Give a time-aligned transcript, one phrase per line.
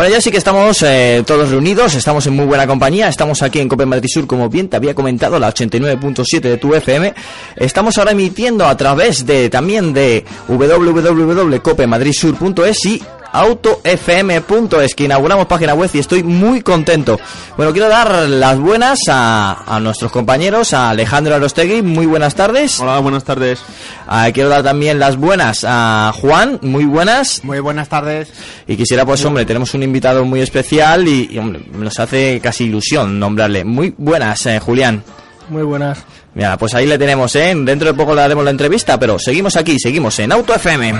[0.00, 3.60] Bueno, ya sí que estamos eh, todos reunidos, estamos en muy buena compañía, estamos aquí
[3.60, 7.12] en Cope Madrid Sur, como bien te había comentado, la 89.7 de tu FM.
[7.56, 13.02] Estamos ahora emitiendo a través de también de www.copemadridsur.es y
[13.32, 17.18] autofm.es que inauguramos página web y estoy muy contento.
[17.56, 22.80] Bueno, quiero dar las buenas a, a nuestros compañeros, a Alejandro Arostegui, muy buenas tardes.
[22.80, 23.60] Hola, buenas tardes.
[24.06, 27.44] Ah, quiero dar también las buenas a Juan, muy buenas.
[27.44, 28.32] Muy buenas tardes.
[28.66, 32.64] Y quisiera, pues, hombre, tenemos un invitado muy especial y, y, hombre, nos hace casi
[32.64, 33.64] ilusión nombrarle.
[33.64, 35.02] Muy buenas, eh, Julián.
[35.48, 35.98] Muy buenas.
[36.34, 37.52] Mira, pues ahí le tenemos, ¿eh?
[37.56, 40.94] Dentro de poco le haremos la entrevista, pero seguimos aquí, seguimos en Auto FM.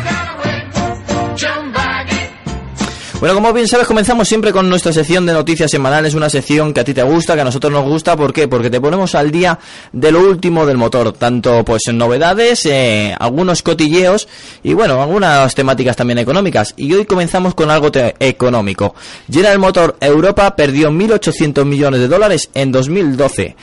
[3.21, 6.81] Bueno, como bien sabes, comenzamos siempre con nuestra sección de noticias semanales, una sección que
[6.81, 8.49] a ti te gusta, que a nosotros nos gusta, ¿por qué?
[8.49, 9.59] Porque te ponemos al día
[9.93, 14.27] de lo último del motor, tanto pues en novedades, eh, algunos cotilleos
[14.63, 16.73] y bueno, algunas temáticas también económicas.
[16.79, 18.95] Y hoy comenzamos con algo económico.
[19.31, 23.55] General Motor Europa perdió 1.800 millones de dólares en 2012.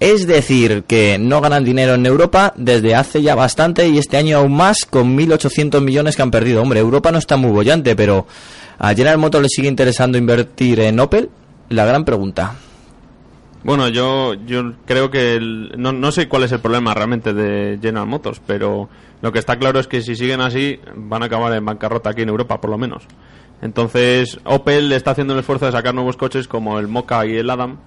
[0.00, 4.38] Es decir, que no ganan dinero en Europa desde hace ya bastante y este año
[4.38, 6.62] aún más con 1.800 millones que han perdido.
[6.62, 8.26] Hombre, Europa no está muy bollante, pero
[8.78, 11.30] ¿A General Motors le sigue interesando invertir en Opel?
[11.68, 12.54] La gran pregunta.
[13.64, 17.78] Bueno, yo, yo creo que el, no, no sé cuál es el problema realmente de
[17.82, 18.88] General Motors, pero
[19.20, 22.22] lo que está claro es que si siguen así van a acabar en bancarrota aquí
[22.22, 23.02] en Europa, por lo menos.
[23.60, 27.50] Entonces, Opel está haciendo el esfuerzo de sacar nuevos coches como el Mocha y el
[27.50, 27.78] Adam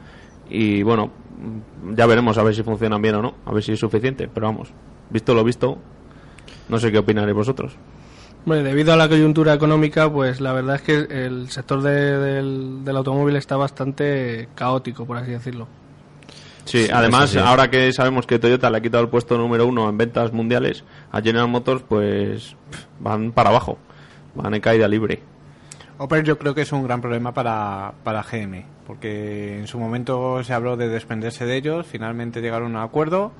[0.51, 1.11] y bueno,
[1.95, 4.47] ya veremos a ver si funcionan bien o no, a ver si es suficiente, pero
[4.47, 4.69] vamos,
[5.09, 5.77] visto lo visto,
[6.69, 7.75] no sé qué opinaréis vosotros.
[8.45, 12.83] Bueno, debido a la coyuntura económica, pues la verdad es que el sector de, del,
[12.83, 15.67] del, automóvil está bastante caótico, por así decirlo.
[16.65, 17.37] Sí, además, sí.
[17.37, 20.83] ahora que sabemos que Toyota le ha quitado el puesto número uno en ventas mundiales
[21.11, 22.55] a General Motors, pues
[22.99, 23.77] van para abajo,
[24.35, 25.21] van en caída libre.
[26.01, 30.43] Opel yo creo que es un gran problema para, para GM, porque en su momento
[30.43, 33.31] se habló de desprenderse de ellos, finalmente llegaron a un acuerdo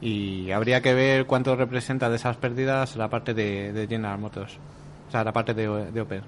[0.00, 4.52] y habría que ver cuánto representa de esas pérdidas la parte de, General Motors,
[5.08, 6.22] o sea, la parte de, de Opel.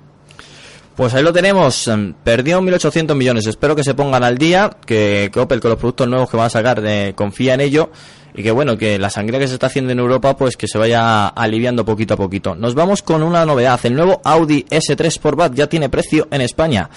[0.97, 1.89] Pues ahí lo tenemos,
[2.25, 6.09] perdió 1.800 millones, espero que se pongan al día, que, que, Opel con los productos
[6.09, 7.91] nuevos que van a sacar de, confía en ello
[8.38, 10.78] y que bueno, que la sangría que se está haciendo en Europa pues que se
[10.78, 12.54] vaya aliviando poquito a poquito.
[12.54, 16.88] Nos vamos con una novedad, el nuevo Audi S3 Sportback ya tiene precio en España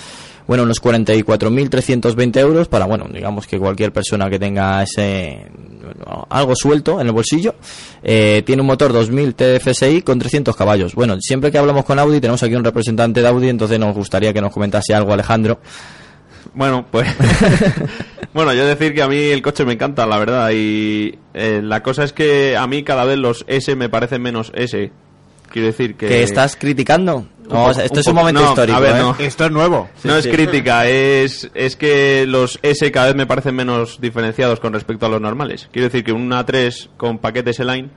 [0.47, 5.45] bueno, unos 44.320 euros para, bueno, digamos que cualquier persona que tenga ese
[6.29, 7.55] algo suelto en el bolsillo.
[8.03, 10.93] Eh, tiene un motor 2000 TFSI con 300 caballos.
[10.93, 14.33] Bueno, siempre que hablamos con Audi tenemos aquí un representante de Audi, entonces nos gustaría
[14.33, 15.59] que nos comentase algo Alejandro.
[16.53, 17.07] Bueno, pues
[18.33, 21.81] bueno, yo decir que a mí el coche me encanta, la verdad, y eh, la
[21.83, 24.91] cosa es que a mí cada vez los S me parecen menos S.
[25.49, 26.07] Quiero decir que...
[26.07, 27.27] ¿Que estás criticando?
[27.49, 28.77] No, o sea, esto un es un momento no, histórico.
[28.77, 28.99] A ver, ¿eh?
[28.99, 29.15] no.
[29.19, 29.89] Esto es nuevo.
[30.01, 30.29] Sí, no sí.
[30.29, 35.05] es crítica, es, es que los S cada vez me parecen menos diferenciados con respecto
[35.05, 35.67] a los normales.
[35.71, 37.89] Quiero decir que un A3 con paquete S-Line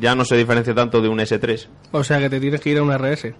[0.00, 1.66] ya no se diferencia tanto de un S3.
[1.92, 3.34] O sea que te tienes que ir a un RS.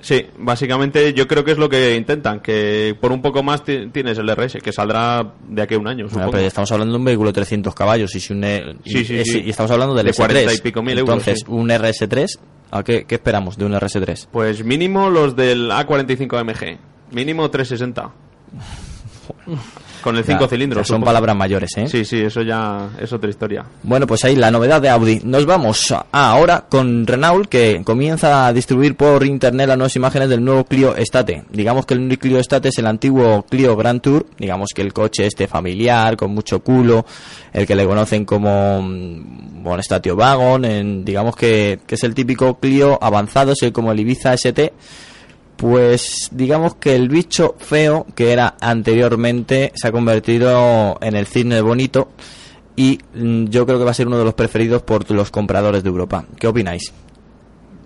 [0.00, 4.18] Sí, básicamente yo creo que es lo que intentan, que por un poco más tienes
[4.18, 6.06] el RS, que saldrá de aquí a un año.
[6.10, 9.04] Bueno, pero estamos hablando de un vehículo de 300 caballos y, si un, e- sí,
[9.04, 9.42] sí, sí.
[9.44, 10.16] y estamos hablando del de S3.
[10.16, 12.38] 40 y pico mil euros, Entonces, un RS3,
[12.70, 14.28] ¿a qué, qué esperamos de un RS3?
[14.32, 16.78] Pues mínimo los del A45 MG,
[17.14, 18.10] mínimo 360.
[20.02, 20.86] Con el 5 Ya, cilindros.
[20.86, 21.06] Son supongo.
[21.06, 21.86] palabras mayores, ¿eh?
[21.88, 23.64] Sí, sí, eso ya es otra historia.
[23.82, 25.20] Bueno, pues ahí la novedad de Audi.
[25.24, 30.44] Nos vamos ahora con Renault que comienza a distribuir por internet las nuevas imágenes del
[30.44, 31.44] nuevo Clio Estate.
[31.50, 35.26] Digamos que el Clio Estate es el antiguo Clio Grand Tour, digamos que el coche
[35.26, 37.04] este familiar con mucho culo,
[37.52, 42.14] el que le conocen como mm, bueno, Statio Wagon, en, digamos que, que es el
[42.14, 44.72] típico Clio avanzado, es como el Ibiza ST.
[45.60, 51.60] Pues digamos que el bicho feo que era anteriormente se ha convertido en el cisne
[51.60, 52.08] bonito
[52.76, 55.82] y mm, yo creo que va a ser uno de los preferidos por los compradores
[55.82, 56.24] de Europa.
[56.38, 56.94] ¿Qué opináis?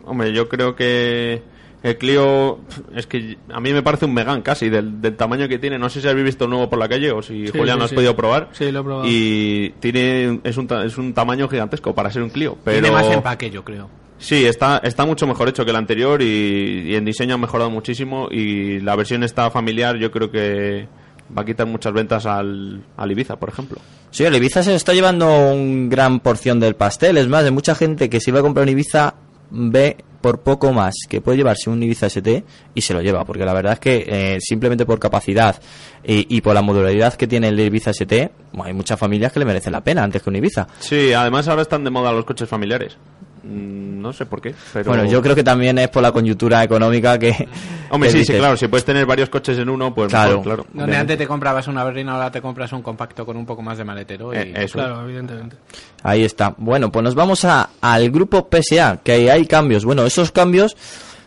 [0.05, 1.43] Hombre, yo creo que
[1.83, 2.61] el Clio
[2.95, 5.77] es que a mí me parece un Megan casi del, del tamaño que tiene.
[5.77, 7.85] No sé si habéis visto nuevo por la calle o si Sí, Julián sí, lo
[7.87, 7.97] has sí.
[7.97, 8.51] podido probar.
[8.53, 9.05] Sí, lo he probado.
[9.09, 12.57] Y tiene es un, ta- es un tamaño gigantesco para ser un Clio.
[12.65, 13.91] Pero Tiene más empaque, yo creo.
[14.25, 17.69] Sí, está, está mucho mejor hecho que el anterior y, y en diseño ha mejorado
[17.69, 20.89] muchísimo y la versión esta familiar yo creo que
[21.37, 23.77] va a quitar muchas ventas al, al Ibiza, por ejemplo.
[24.11, 27.19] Sí, el Ibiza se está llevando un gran porción del pastel.
[27.19, 29.15] Es más, de mucha gente que si va a comprar un Ibiza
[29.51, 32.45] ve por poco más que puede llevarse un Ibiza ST
[32.75, 35.61] y se lo lleva, porque la verdad es que eh, simplemente por capacidad
[36.03, 39.41] y, y por la modularidad que tiene el Ibiza ST, bueno, hay muchas familias que
[39.41, 40.67] le merecen la pena antes que un Ibiza.
[40.81, 42.97] Sí, además ahora están de moda los coches familiares.
[43.45, 44.87] Mm, No sé por qué, pero...
[44.91, 47.49] Bueno, yo creo que también es por la coyuntura económica que...
[47.91, 50.31] Hombre, que sí, sí, claro, si puedes tener varios coches en uno, pues Claro.
[50.39, 50.63] mejor, claro.
[50.65, 51.01] Donde Obviamente.
[51.01, 53.85] antes te comprabas una berlina, ahora te compras un compacto con un poco más de
[53.85, 54.33] maletero.
[54.35, 54.37] Y...
[54.39, 54.79] Eh, eso.
[54.79, 55.57] Claro, evidentemente.
[56.03, 56.55] Ahí está.
[56.59, 59.85] Bueno, pues nos vamos a, al grupo PSA, que ahí hay cambios.
[59.85, 60.77] Bueno, esos cambios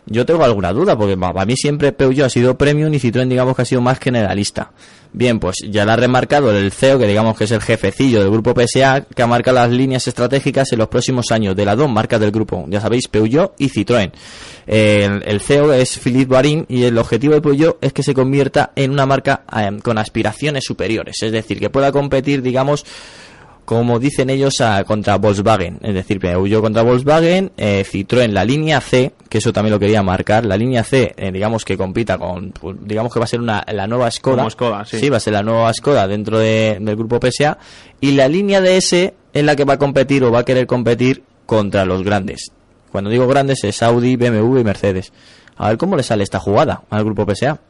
[0.08, 3.28] yo tengo alguna duda, porque pa- para mí siempre Peugeot ha sido premium y Citroën
[3.28, 4.72] digamos que ha sido más generalista.
[5.10, 8.30] Bien, pues ya lo ha remarcado el CEO, que digamos que es el jefecillo del
[8.30, 11.90] grupo PSA, que ha marcado las líneas estratégicas en los próximos años de las dos
[11.90, 14.12] marcas del grupo, ya sabéis, Peugeot y Citroën.
[14.66, 18.72] El, el CEO es Philippe Barin y el objetivo de Peugeot es que se convierta
[18.76, 22.84] en una marca eh, con aspiraciones superiores, es decir, que pueda competir, digamos,
[23.68, 25.78] como dicen ellos, a- contra Volkswagen.
[25.82, 30.02] Es decir, Peugeot contra Volkswagen, eh, Citroën la línea C, que eso también lo quería
[30.02, 33.40] marcar, la línea C, eh, digamos que compita con, pues, digamos que va a ser
[33.40, 34.38] una, la nueva Skoda.
[34.38, 35.06] Como Skoda, sí.
[35.10, 37.58] va a ser la nueva Skoda dentro de- del grupo PSA.
[38.00, 41.22] Y la línea DS es la que va a competir o va a querer competir
[41.44, 42.50] contra los grandes.
[42.90, 45.12] Cuando digo grandes es Audi, BMW y Mercedes.
[45.58, 47.60] A ver cómo le sale esta jugada al grupo PSA.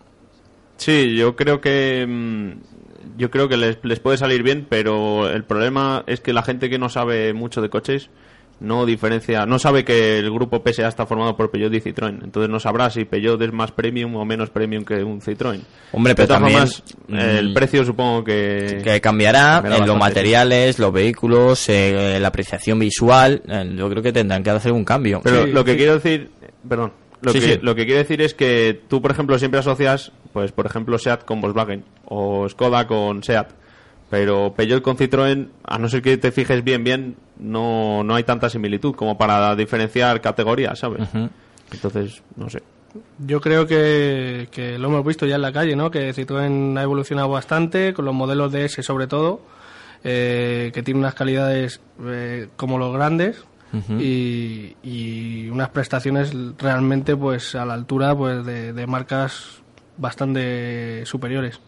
[0.76, 2.52] Sí, yo creo que mm,
[3.16, 6.68] yo creo que les, les puede salir bien, pero el problema es que la gente
[6.68, 8.10] que no sabe mucho de coches
[8.60, 12.50] no diferencia, no sabe que el grupo PSA está formado por Peugeot y Citroën, entonces
[12.50, 15.60] no sabrá si Peugeot es más premium o menos premium que un Citroën.
[15.92, 20.92] Hombre, pero también, formas, el mm, precio supongo que, que cambiará en los materiales, los
[20.92, 23.42] vehículos, eh, la apreciación visual.
[23.46, 25.20] eh, yo creo que tendrán que hacer un cambio.
[25.22, 25.76] Pero Sí, lo que sí.
[25.76, 26.30] quiero decir,
[26.68, 27.58] perdón, lo, Sí, que, sí.
[27.62, 31.24] lo que quiero decir es que tú, por ejemplo, siempre asocias, pues, por ejemplo, Seat
[31.24, 33.50] con Volkswagen o Skoda con Seat,
[34.10, 38.24] pero Peugeot con Citroën, a no ser que te fijes bien, bien, no, no hay
[38.24, 41.08] tanta similitud como para diferenciar categorías, ¿sabes?
[41.72, 42.62] Entonces, no sé.
[43.18, 45.90] Yo creo que, que lo hemos visto ya en la calle, ¿no?
[45.90, 49.42] Que Citroën ha evolucionado bastante, con los modelos DS sobre todo,
[50.04, 53.44] eh, que tiene unas calidades eh, como los grandes
[54.00, 59.60] y, y unas prestaciones realmente pues a la altura pues de, de marcas
[59.96, 61.60] bastante superiores.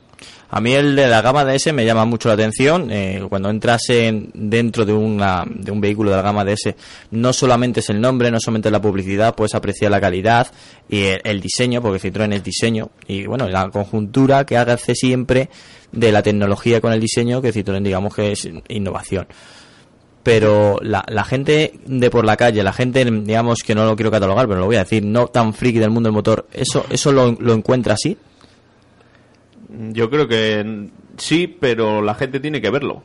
[0.51, 2.91] A mí el de la gama DS me llama mucho la atención.
[2.91, 6.75] eh, cuando entras en- dentro de, una, de un vehículo de la gama DS,
[7.13, 10.49] no solamente es el nombre, no solamente la publicidad, puedes apreciar la calidad
[10.91, 15.49] y el, el diseño, porque Citroën es diseño, y bueno, la conjuntura que hace siempre
[15.91, 19.27] de la tecnología con el diseño, que Citroën digamos que es innovación.
[20.23, 24.11] Pero la, la gente de por la calle, la gente, digamos que no lo quiero
[24.11, 27.11] catalogar, pero lo voy a decir, no tan friki del mundo del motor, ¿eso, eso
[27.11, 28.19] lo, lo encuentra así?
[29.93, 33.03] Yo creo que sí, pero la gente tiene que verlo.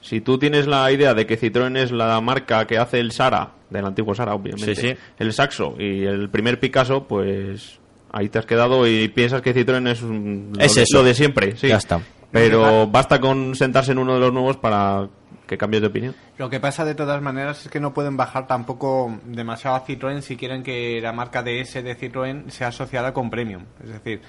[0.00, 3.52] Si tú tienes la idea de que Citroën es la marca que hace el Sara,
[3.70, 4.94] del antiguo Sara, obviamente, Sí, sí.
[5.18, 7.78] el Saxo y el primer Picasso, pues
[8.12, 10.98] ahí te has quedado y piensas que Citroën es, un- lo, Es de, eso.
[10.98, 11.56] lo de siempre.
[11.56, 11.68] Sí.
[11.68, 12.00] Ya está.
[12.30, 15.08] Pero basta con sentarse en uno de los nuevos para
[15.58, 16.14] que de opinión.
[16.38, 20.20] Lo que pasa de todas maneras es que no pueden bajar tampoco demasiado a Citroën
[20.20, 23.64] si quieren que la marca DS de Citroën sea asociada con Premium.
[23.82, 24.20] Es decir,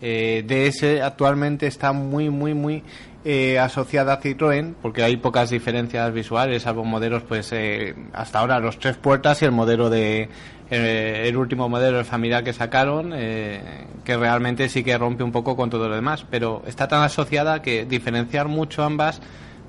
[0.00, 2.82] eh, DS actualmente está muy, muy, muy
[3.24, 8.60] eh, asociada a Citroën porque hay pocas diferencias visuales, salvo modelos, pues eh, hasta ahora
[8.60, 10.28] los tres puertas y el modelo de.
[10.68, 15.70] el último modelo, el familiar que sacaron, que realmente sí que rompe un poco con
[15.70, 19.20] todo lo demás, pero está tan asociada que diferenciar mucho ambas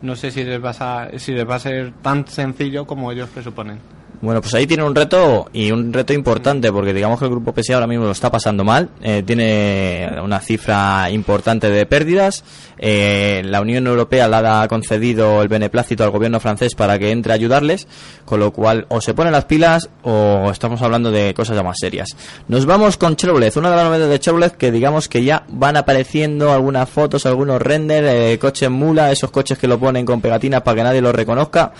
[0.01, 3.29] no sé si les, vas a, si les va a ser tan sencillo como ellos
[3.29, 3.96] presuponen.
[4.19, 7.53] Bueno, pues ahí tiene un reto y un reto importante porque digamos que el grupo
[7.53, 12.43] PSA ahora mismo lo está pasando mal, eh, tiene una cifra importante de pérdidas,
[12.79, 17.31] eh, la Unión Europea le ha concedido el beneplácito al gobierno francés para que entre
[17.31, 17.87] a ayudarles,
[18.25, 21.77] con lo cual o se ponen las pilas o estamos hablando de cosas ya más
[21.79, 22.09] serias.
[22.47, 25.77] Nos vamos con Chevrolet, una de las novedades de Chevrolet que digamos que ya van
[25.77, 30.63] apareciendo algunas fotos, algunos renders, eh, coches mula, esos coches que lo ponen con pegatinas
[30.63, 31.71] para que nadie los reconozca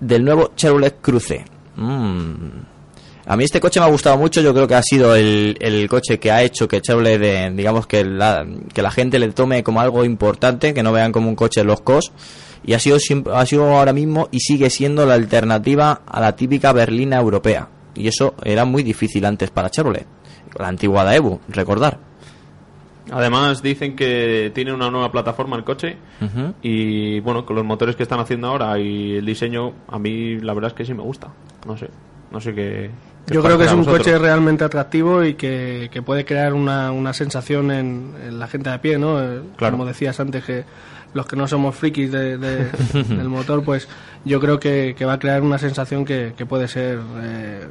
[0.00, 1.57] del nuevo Chevrolet Cruze.
[1.78, 2.76] Mm.
[3.26, 5.86] A mí este coche me ha gustado mucho, yo creo que ha sido el, el
[5.86, 9.62] coche que ha hecho que Chevrolet, eh, digamos que la, que la gente le tome
[9.62, 12.10] como algo importante, que no vean como un coche los cos,
[12.64, 12.96] y ha sido,
[13.34, 17.68] ha sido ahora mismo y sigue siendo la alternativa a la típica berlina europea.
[17.94, 20.06] Y eso era muy difícil antes para Chevrolet,
[20.58, 22.07] la antigua Daewoo, recordar.
[23.10, 25.96] Además dicen que tiene una nueva plataforma el coche
[26.62, 30.54] y bueno, con los motores que están haciendo ahora y el diseño, a mí la
[30.54, 31.28] verdad es que sí me gusta.
[31.66, 31.88] No sé,
[32.30, 32.90] no sé qué.
[33.26, 33.98] qué Yo creo que es un vosotros.
[34.06, 38.70] coche realmente atractivo y que, que puede crear una, una sensación en, en la gente
[38.70, 39.20] de a pie, ¿no?
[39.22, 39.72] Eh, Claro.
[39.76, 40.64] Como decías antes, que
[41.14, 42.70] los que no somos frikis de- de-
[43.04, 43.88] del motor, pues
[44.24, 47.66] yo creo que, que va a crear una sensación que, que puede ser eh,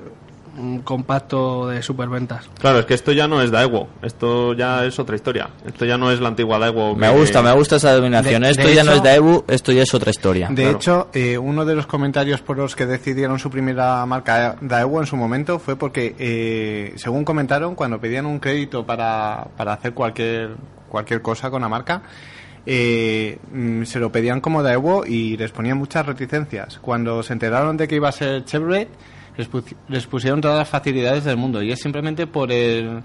[0.57, 2.49] mm, compacto de superventas.
[2.59, 5.49] Claro, es que esto ya no es Daewoo, esto ya es otra historia.
[5.65, 6.95] Esto ya no es la antigua Daewoo.
[6.95, 8.41] Me que- gusta, me gusta esa denominación.
[8.41, 10.47] De- esto de ya no es Daewoo, esto ya es otra historia.
[10.49, 10.77] De Claro.
[10.77, 15.05] hecho, eh, uno de los comentarios por los que decidieron suprimir la marca Daewoo en
[15.07, 20.55] su momento fue porque, eh, según comentaron, cuando pedían un crédito para, para hacer cualquier,
[20.89, 22.01] cualquier cosa con la marca,
[22.65, 26.79] eh, mm, se lo pedían como Daewoo y les ponían muchas reticencias.
[26.79, 28.89] Cuando se enteraron de que iba a ser Chevrolet,
[29.37, 33.01] les, pu- les pusieron todas las facilidades del mundo y es simplemente por el,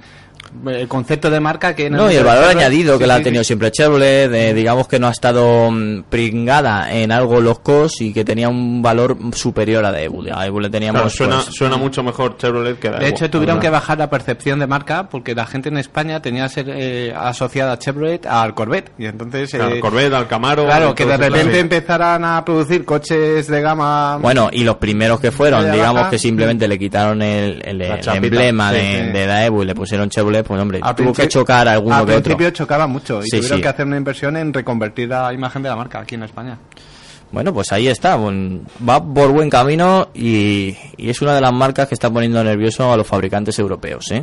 [0.67, 1.89] el concepto de marca que...
[1.91, 3.47] No, y el valor Chevrolet- añadido que sí, la ha sí, tenido sí.
[3.49, 8.13] siempre Chevrolet, de- digamos que no ha estado mm, pringada en algo los cost y
[8.13, 10.25] que tenía un valor superior a Daewoo.
[10.33, 11.01] A Daewoo le teníamos...
[11.01, 13.05] Claro, suena, pues, suena mucho mejor Chevrolet que Daewoo.
[13.05, 16.45] De hecho, tuvieron que bajar la percepción de marca porque la gente en España tenía
[16.45, 18.93] que ser eh, asociada a Chevrolet al Corvette.
[18.99, 19.53] Y entonces.
[19.55, 20.65] eh, Claro, Corvette, al Camaro...
[20.67, 21.59] claro, que de repente sí.
[21.61, 24.19] empezaran a producir coches de gama.
[24.21, 26.11] Bueno, y los primeros que fueron, digamos baja.
[26.11, 29.13] que simplemente le quitaron el, el- el emblema sí, de, sí.
[29.13, 32.13] de Daewoo y le pusieron Chevrolet, pues hombre, al tuvo que chocar alguno Al que
[32.13, 32.23] otro.
[32.25, 33.63] principio chocaba mucho y Sí, tuvieron sí.
[33.63, 36.59] que hacer una inversión en reconvertir la imagen de la marca aquí en España.
[37.31, 41.89] Bueno, pues ahí está, va por buen camino y, y es una de las marcas
[41.89, 44.11] que está poniendo nervioso a los fabricantes europeos.
[44.11, 44.23] ¿eh?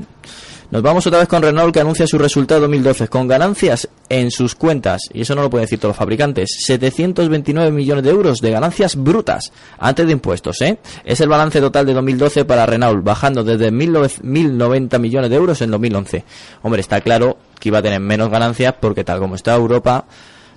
[0.72, 4.54] Nos vamos otra vez con Renault que anuncia su resultado 2012 con ganancias en sus
[4.54, 8.52] cuentas, y eso no lo pueden decir todos los fabricantes, 729 millones de euros de
[8.52, 10.62] ganancias brutas antes de impuestos.
[10.62, 10.78] ¿eh?
[11.06, 15.60] Es el balance total de 2012 para Renault, bajando desde 1.009 1.090 millones de euros
[15.64, 16.24] en 2011.
[16.62, 20.06] Hombre, está claro que iba a tener menos ganancias porque tal como está Europa,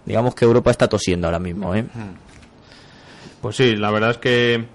[0.04, 1.74] digamos que Europa está tosiendo ahora mismo.
[1.74, 1.86] ¿eh?
[3.40, 4.66] Pues sí, la verdad es que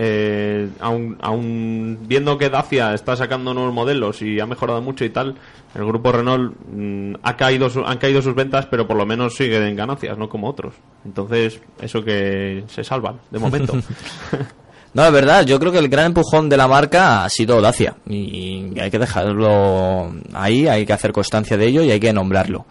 [0.00, 5.10] eh, aun, aun viendo que Dacia está sacando nuevos modelos y ha mejorado mucho y
[5.10, 5.34] tal,
[5.74, 9.64] el grupo Renault mm, ha caído han caído sus ventas, pero por lo menos siguen
[9.64, 10.74] en ganancias, no como otros.
[11.04, 13.74] Entonces, eso que se salvan de momento.
[14.94, 17.96] No, es verdad, yo creo que el gran empujón de la marca ha sido Dacia
[18.08, 22.64] y hay que dejarlo ahí, hay que hacer constancia de ello y hay que nombrarlo.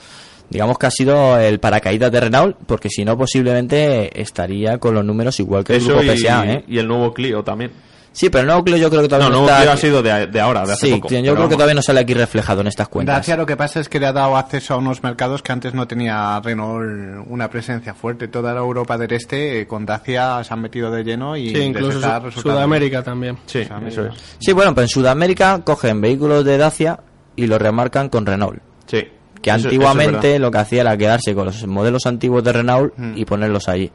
[0.50, 5.04] Digamos que ha sido el paracaídas de Renault, porque si no posiblemente estaría con los
[5.04, 6.64] números igual que el grupo y, PSA, ¿eh?
[6.68, 7.72] y el nuevo Clio también.
[8.14, 9.78] Sí, pero el nuevo Clio yo creo que No, todavía no, nuevo está Clio ha
[9.78, 11.10] sido de, de ahora, de hace Sí, poco.
[11.14, 13.18] yo creo que todavía no sale aquí reflejado en estas cuentas.
[13.18, 15.76] Dacia lo que pasa es que le ha dado acceso a unos mercados que antes
[15.76, 18.28] no tenía Renault una presencia fuerte.
[18.28, 21.60] Toda la Europa del Este eh, con Dacia se han metido de lleno y Sí,
[21.62, 23.38] incluso está Su- Sudamérica también.
[23.46, 24.02] Sí, Sudamérica.
[24.02, 24.36] eso es.
[24.40, 27.00] Sí, bueno, pues en Sudamérica cogen vehículos de Dacia
[27.36, 28.60] y los remarcan con Renault.
[28.88, 29.06] Sí.
[29.42, 32.54] Que Eso- eso es antiguamente lo que hacía era quedarse con los modelos antiguos de
[32.54, 33.92] Renault y ponerlos ahí.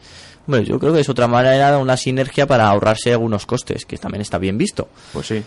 [0.46, 4.22] Bueno, yo creo que es otra manera, una sinergia para ahorrarse algunos costes, que también
[4.22, 4.88] está bien visto.
[5.12, 5.42] Pues sí.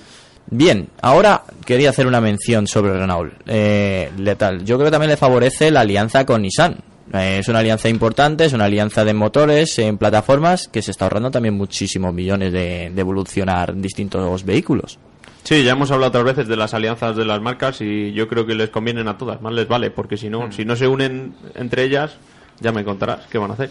[0.50, 3.34] Bien, ahora quería hacer una mención sobre Renault.
[3.48, 4.64] Eh, letal.
[4.64, 6.78] Yo creo que también le favorece la alianza con Nissan.
[7.14, 11.06] Eh, es una alianza importante, es una alianza de motores en plataformas que se está
[11.06, 14.98] ahorrando también muchísimos millones de, de evolucionar distintos vehículos.
[15.46, 18.46] Sí, ya hemos hablado otras veces de las alianzas de las marcas y yo creo
[18.46, 20.32] que les convienen a todas, más les vale, porque si Mm.
[20.32, 22.18] no, si no se unen entre ellas,
[22.60, 23.70] ya me contarás qué van a hacer.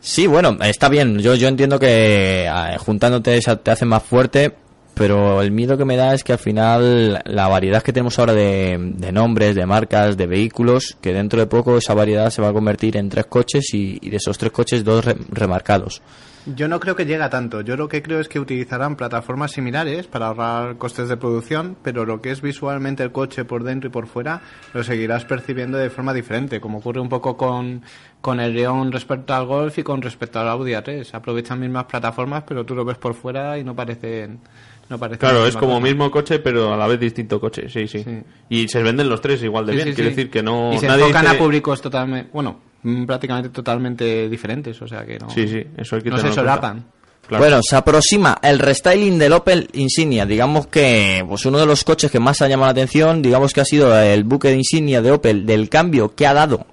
[0.00, 1.18] Sí, bueno, está bien.
[1.18, 4.54] Yo, yo entiendo que eh, juntándote esa- te hace más fuerte,
[4.92, 8.34] pero el miedo que me da es que al final la variedad que tenemos ahora
[8.34, 12.48] de, de nombres, de marcas, de vehículos, que dentro de poco esa variedad se va
[12.50, 16.02] a convertir en tres coches y, y de esos tres coches dos re- remarcados.
[16.46, 17.62] Yo no creo que llegue a tanto.
[17.62, 22.04] Yo lo que creo es que utilizarán plataformas similares para ahorrar costes de producción, pero
[22.04, 24.42] lo que es visualmente el coche por dentro y por fuera
[24.74, 27.80] lo seguirás percibiendo de forma diferente, como ocurre un poco con,
[28.20, 31.14] con el León respecto al Golf y con respecto al Audi A3.
[31.14, 34.40] Aprovechan mismas plataformas, pero tú lo ves por fuera y no parecen...
[34.88, 35.84] No Claro, la es como cosa.
[35.84, 38.04] mismo coche, pero a la vez distinto coche, sí, sí.
[38.04, 38.18] Sí.
[38.50, 40.16] Y se venden los tres igual de Sí, bien, sí, quiere sí.
[40.16, 40.72] decir que no...
[40.74, 42.30] Y se nadie enfocan dice- a públicos totalmente...
[42.32, 45.30] Bueno, mm, prácticamente totalmente diferentes, o sea que no...
[45.30, 46.40] Sí, sí, eso hay que No se tenerlo en cuenta.
[46.70, 46.84] solapan.
[47.26, 47.42] Claro.
[47.42, 50.26] Bueno, se aproxima el restyling del Opel Insignia.
[50.26, 53.62] Digamos que pues uno de los coches que más ha llamado la atención, digamos que
[53.62, 56.66] ha sido el buque de insignia de Opel del cambio que ha dado.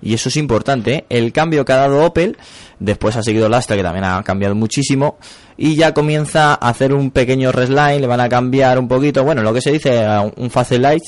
[0.00, 1.04] Y eso es importante, ¿eh?
[1.08, 2.36] el cambio que ha dado Opel.
[2.78, 5.18] Después ha seguido el Astra, que también ha cambiado muchísimo.
[5.56, 9.42] Y ya comienza a hacer un pequeño restyling, le van a cambiar un poquito, bueno,
[9.42, 11.02] lo que se dice, un face light.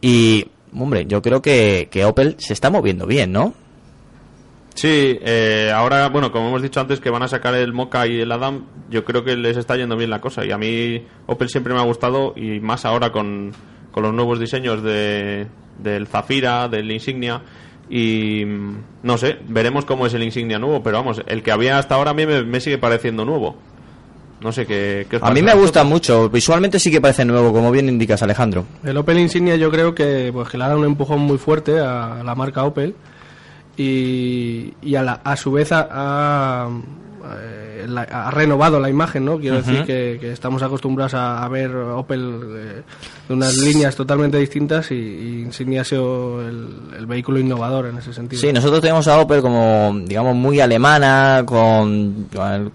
[0.00, 0.44] Y,
[0.76, 3.54] hombre, yo creo que, que Opel se está moviendo bien, ¿no?
[4.74, 8.20] Sí, eh, ahora, bueno, como hemos dicho antes que van a sacar el Mocha y
[8.20, 10.44] el Adam, yo creo que les está yendo bien la cosa.
[10.44, 13.52] Y a mí Opel siempre me ha gustado y más ahora con,
[13.92, 15.46] con los nuevos diseños de,
[15.78, 17.40] del Zafira, del Insignia.
[17.90, 18.44] Y
[19.02, 22.12] no sé, veremos cómo es el Insignia nuevo, pero vamos, el que había hasta ahora
[22.12, 23.56] a mí me, me sigue pareciendo nuevo.
[24.40, 27.52] No sé qué, qué os A mí me gusta mucho, visualmente sí que parece nuevo,
[27.52, 28.64] como bien indicas Alejandro.
[28.82, 31.78] El Opel Insignia yo creo que, pues, que le ha dado un empujón muy fuerte
[31.80, 32.94] a la marca Opel
[33.76, 36.68] y, y a, la- a su vez ha-
[37.40, 39.38] eh, la- ha renovado la imagen, ¿no?
[39.38, 42.82] Quiero decir que, que estamos acostumbrados a, a ver Opel eh,
[43.28, 47.98] de unas líneas totalmente distintas y, y Insignia ha sido el, el vehículo innovador en
[47.98, 48.40] ese sentido.
[48.40, 52.70] Sí, nosotros tenemos a Opel como, digamos, muy alemana, con, con,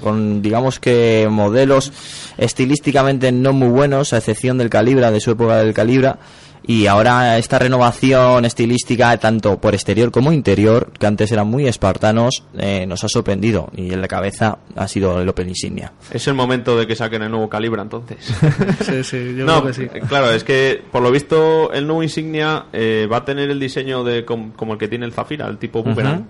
[0.00, 1.92] con, digamos que modelos
[2.38, 6.18] estilísticamente no muy buenos, a excepción del Calibra, de su época del Calibra.
[6.66, 12.42] Y ahora esta renovación estilística, tanto por exterior como interior, que antes eran muy espartanos,
[12.58, 13.70] eh, nos ha sorprendido.
[13.74, 15.92] Y en la cabeza ha sido el Opel Insignia.
[16.12, 18.18] Es el momento de que saquen el nuevo Calibra entonces.
[18.80, 19.82] sí, sí, yo no, creo que sí.
[19.94, 23.58] eh, claro, es que por lo visto el nuevo Insignia eh, va a tener el
[23.60, 26.26] diseño de com- como el que tiene el Zafira, el tipo boomerang.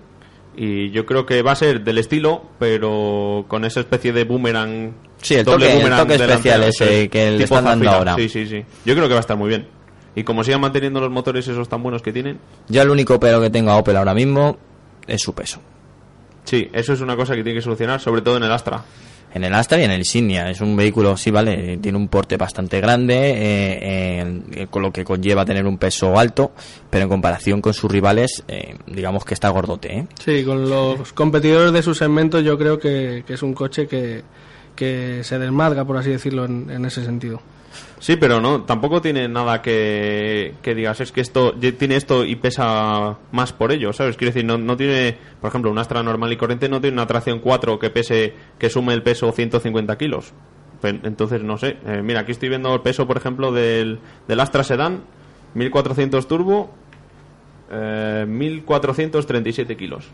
[0.55, 4.93] Y yo creo que va a ser del estilo, pero con esa especie de boomerang.
[5.21, 7.89] Sí, el doble toque- el boomerang toque especial ese es, que le tipo están dando
[7.91, 8.15] ahora.
[8.15, 8.63] Sí, sí, sí.
[8.85, 9.67] Yo creo que va a estar muy bien.
[10.15, 13.39] Y como sigan manteniendo los motores esos tan buenos que tienen, Yo el único pero
[13.41, 14.57] que tengo a Opel ahora mismo
[15.07, 15.59] es su peso.
[16.43, 18.83] sí, eso es una cosa que tiene que solucionar, sobre todo en el Astra.
[19.31, 20.49] En el Astra y en el Insignia.
[20.49, 25.03] Es un vehículo, sí, vale, tiene un porte bastante grande, eh, eh, con lo que
[25.03, 26.51] conlleva tener un peso alto,
[26.89, 30.07] pero en comparación con sus rivales, eh, digamos que está gordote, ¿eh?
[30.23, 34.23] Sí, con los competidores de su segmento yo creo que, que es un coche que,
[34.75, 37.39] que se desmarca, por así decirlo, en, en ese sentido.
[37.99, 43.17] Sí, pero no, tampoco tiene nada que, digas, es que esto tiene esto y pesa
[43.31, 44.15] más por ello, ¿sabes?
[44.15, 47.07] Quiero decir, no, no tiene, por ejemplo, un Astra normal y corriente no tiene una
[47.07, 50.33] tracción 4 que pese, que sume el peso 150 kilos.
[50.81, 54.63] Entonces, no sé, Eh, mira, aquí estoy viendo el peso, por ejemplo, del, del Astra
[54.63, 55.01] Sedan,
[55.53, 56.71] 1400 turbo,
[57.71, 60.09] eh, 1437 kilos.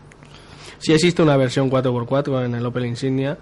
[0.78, 3.38] Sí existe una versión 4x4 en el Opel Insignia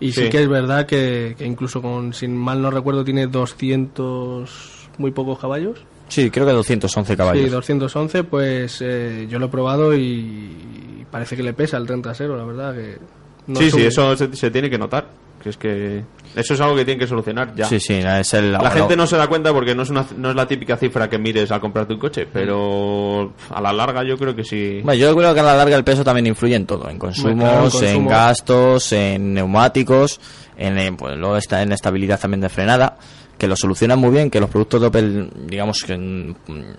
[0.00, 0.24] y sí.
[0.24, 0.30] Sí.
[0.30, 5.38] que es verdad que, que incluso con, sin mal no recuerdo, tiene 200 muy pocos
[5.38, 5.84] caballos.
[6.08, 7.44] Sí, creo que 211 caballos.
[7.44, 12.02] Sí, 211, pues eh, yo lo he probado y parece que le pesa el tren
[12.02, 12.98] trasero, la verdad que...
[13.46, 15.21] no sí, sí, eso se, se tiene que notar.
[15.42, 16.04] Que es que
[16.36, 17.66] eso es algo que tienen que solucionar ya.
[17.66, 18.52] Sí, sí, es el...
[18.52, 21.10] La gente no se da cuenta porque no es, una, no es la típica cifra
[21.10, 24.80] que mires al comprarte un coche, pero a la larga yo creo que sí.
[24.84, 27.34] Bueno, yo creo que a la larga el peso también influye en todo, en consumos,
[27.34, 27.90] claro, en consumo.
[27.90, 30.20] en gastos, en neumáticos,
[30.56, 32.96] en, eh, pues, luego está en estabilidad también de frenada,
[33.42, 36.30] que lo solucionan muy bien, que los productos de Opel, digamos mm,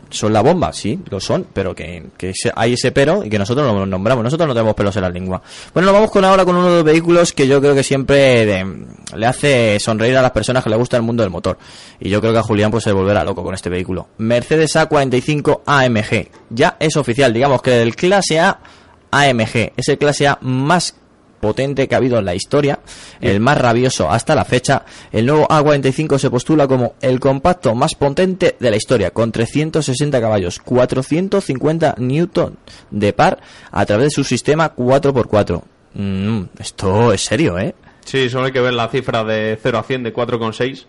[0.09, 3.67] son la bomba, sí, lo son, pero que, que hay ese pero y que nosotros
[3.67, 5.41] lo nombramos, nosotros no tenemos pelos en la lengua.
[5.73, 8.65] Bueno, nos vamos con ahora con uno de los vehículos que yo creo que siempre
[9.13, 11.57] le hace sonreír a las personas que le gusta el mundo del motor.
[11.99, 14.07] Y yo creo que a Julián pues se volverá loco con este vehículo.
[14.19, 16.29] Mercedes A45 AMG.
[16.49, 18.61] Ya es oficial, digamos que del clase A
[19.11, 19.73] AMG.
[19.75, 20.95] Es el clase A más
[21.43, 22.79] potente que ha habido en la historia,
[23.19, 24.85] el más rabioso hasta la fecha.
[25.11, 30.21] El nuevo A45 se postula como el compacto más potente de la historia, con 360
[30.21, 32.57] caballos, 450 newton
[32.91, 35.61] de par a través de su sistema 4x4.
[35.95, 37.75] Mm, esto es serio, ¿eh?
[38.05, 40.85] Sí, solo hay que ver la cifra de 0 a 100 de 4,6.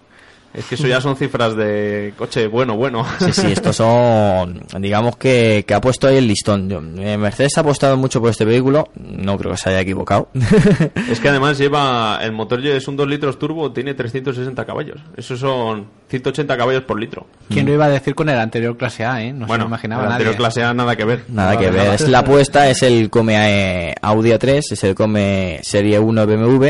[0.55, 3.05] Es que eso ya son cifras de coche bueno, bueno.
[3.19, 6.71] Sí, sí, estos son, digamos que, que ha puesto ahí el listón.
[6.99, 10.29] Eh, Mercedes ha apostado mucho por este vehículo, no creo que se haya equivocado.
[11.11, 15.01] es que además lleva, el motor es un 2 litros turbo, tiene 360 caballos.
[15.17, 17.27] Eso son 180 caballos por litro.
[17.49, 19.33] ¿Quién lo iba a decir con el anterior clase A, eh?
[19.33, 20.27] No se bueno, lo imaginaba el nadie.
[20.27, 21.25] anterior clase A nada que ver.
[21.29, 21.95] Nada que ver, nada.
[21.97, 26.67] es la apuesta, es el Come Audi A3, es el Come Serie 1 BMW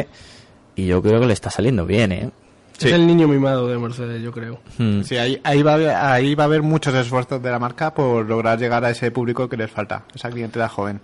[0.76, 2.30] y yo creo que le está saliendo bien, ¿eh?
[2.78, 2.88] Sí.
[2.88, 4.60] Es el niño mimado de Mercedes, yo creo.
[4.78, 5.02] Hmm.
[5.02, 7.94] Sí, ahí, ahí, va a haber, ahí va a haber muchos esfuerzos de la marca
[7.94, 11.00] por lograr llegar a ese público que les falta, esa clientela joven.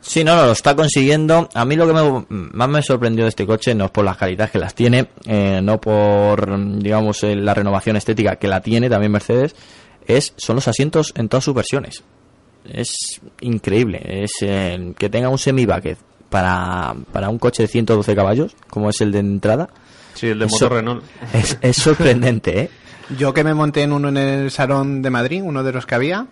[0.00, 1.50] Sí, no, no, lo está consiguiendo.
[1.52, 4.16] A mí lo que me- más me sorprendió de este coche no es por las
[4.16, 8.88] calidades que las tiene, eh, no por, digamos, eh, la renovación estética que la tiene
[8.88, 9.54] también Mercedes,
[10.06, 12.02] es son los asientos en todas sus versiones.
[12.64, 14.00] Es increíble.
[14.24, 15.98] Es eh, que tenga un semi-bucket
[16.30, 19.68] para, para un coche de 112 caballos, como es el de entrada.
[20.20, 21.04] Sí, el de Eso- motor Renault.
[21.32, 22.70] Es, es sorprendente, ¿eh?
[23.18, 25.94] Yo que me monté en uno en el salón de Madrid, uno de los que
[25.94, 26.26] había,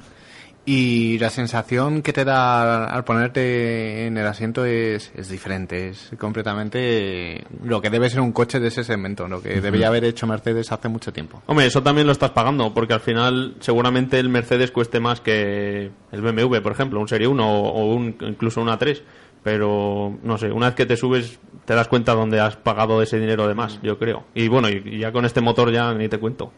[0.66, 6.11] y la sensación que te da al ponerte en el asiento es, es diferente, es
[6.18, 10.27] completamente lo que debe ser un coche de ese segmento, lo que debería haber hecho
[10.27, 11.42] Mercedes hace mucho tiempo.
[11.46, 15.90] Hombre, eso también lo estás pagando, porque al final seguramente el Mercedes cueste más que
[16.12, 19.03] el BMW, por ejemplo, un Serie 1 o, o un, incluso una 3.
[19.50, 23.18] Pero, no sé, una vez que te subes te das cuenta dónde has pagado ese
[23.18, 24.24] dinero de más, yo creo.
[24.34, 26.52] Y bueno, y, ya con este motor ya ni te cuento.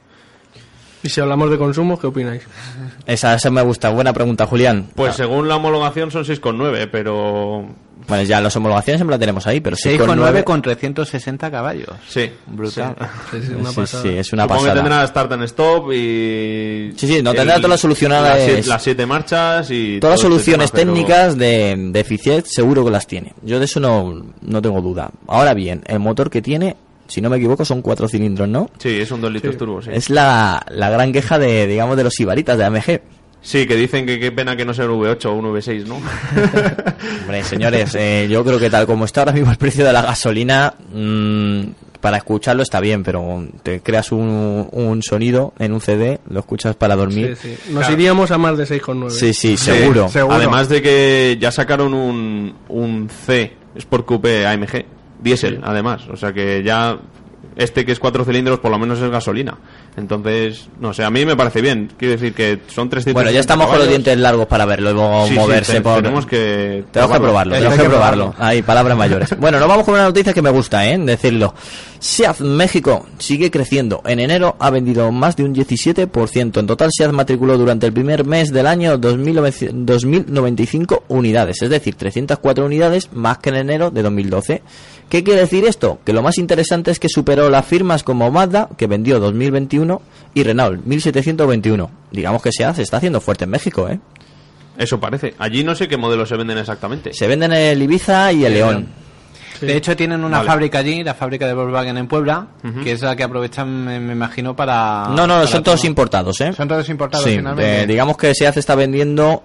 [1.03, 2.43] Y si hablamos de consumo, ¿qué opináis?
[3.07, 3.89] Esa, esa me gusta.
[3.91, 4.89] Buena pregunta, Julián.
[4.95, 7.67] Pues según la homologación son 6,9, pero...
[8.09, 11.89] Bueno, ya las homologaciones siempre la tenemos ahí, pero 6,9 con 360 caballos.
[12.09, 12.31] Sí.
[12.47, 12.97] Brutal.
[13.31, 14.03] Sí, sí, una Sí, pasada.
[14.03, 16.93] sí, es una Supongo que tendrá start and stop y...
[16.97, 20.01] Sí, sí, no tendrá todas las solucionadas- Las siete, las marchas y...
[20.01, 23.33] Todas las este soluciones pero- técnicas de, de eficiencia seguro que las tiene.
[23.43, 25.11] Yo de eso no, no tengo duda.
[25.29, 26.77] Ahora bien, el motor que tiene,
[27.11, 28.71] si no me equivoco, son cuatro cilindros, ¿no?
[28.79, 29.91] Sí, es un 2 litros turbo, sí.
[29.93, 33.01] Es la, la gran queja de, digamos, de los ibaritas de AMG.
[33.43, 35.97] Sí, que dicen que qué pena que no sea un V8 o un V6, ¿no?
[37.23, 40.03] Hombre, señores, eh, yo creo que tal como está ahora mismo el precio de la
[40.03, 41.63] gasolina, mm,
[42.01, 46.77] para escucharlo está bien, pero te creas un, un sonido en un CD, lo escuchas
[46.77, 47.37] para dormir.
[47.41, 47.73] Sí, sí.
[47.73, 49.11] Nos iríamos a más de 6,9.
[49.11, 50.09] Sí, sí, seguro.
[50.11, 54.85] Sí, Además de que ya sacaron un, un C Sport Coupe AMG,
[55.23, 56.03] diésel, además.
[56.13, 56.99] O sea que ya
[57.57, 59.57] este que es cuatro cilindros por lo menos es gasolina.
[59.97, 61.91] Entonces, no sé, a mí me parece bien.
[61.99, 64.95] Quiero decir que son 300 Bueno, ya estamos con los dientes largos para verlo y
[64.95, 65.97] luego Sí, sí, moverse te- por...
[65.97, 66.85] Tenemos que...
[66.93, 68.25] Tenemos que probarlo, tenemos que probarlo.
[68.31, 68.45] probarlo.
[68.47, 69.37] Ahí, palabras mayores.
[69.39, 70.97] Bueno, nos vamos con una noticia que me gusta, ¿eh?
[70.97, 71.53] Decirlo.
[71.99, 74.01] SEAT México sigue creciendo.
[74.07, 76.61] En enero ha vendido más de un 17%.
[76.61, 81.61] En total, SEAT matriculó durante el primer mes del año 2.900 2.095 unidades.
[81.63, 84.63] Es decir, 304 unidades más que en enero de 2012.
[85.11, 85.99] ¿Qué quiere decir esto?
[86.05, 90.01] Que lo más interesante es que superó las firmas como Mazda, que vendió 2021,
[90.35, 91.91] y Renault, 1721.
[92.13, 93.99] Digamos que SEAT se está haciendo fuerte en México, ¿eh?
[94.79, 95.35] Eso parece.
[95.39, 97.13] Allí no sé qué modelos se venden exactamente.
[97.13, 98.87] Se venden el Ibiza y el León.
[99.59, 99.67] Sí.
[99.67, 100.49] De hecho, tienen una Vale.
[100.49, 102.47] fábrica allí, la fábrica de Volkswagen en Puebla,
[102.83, 105.09] que es la que aprovechan, me, me imagino, para...
[105.09, 105.89] No, no, para son todos todo.
[105.89, 106.53] importados, ¿eh?
[106.55, 107.83] Son todos importados, Sí, finalmente.
[107.83, 109.43] eh, digamos que SEAT está vendiendo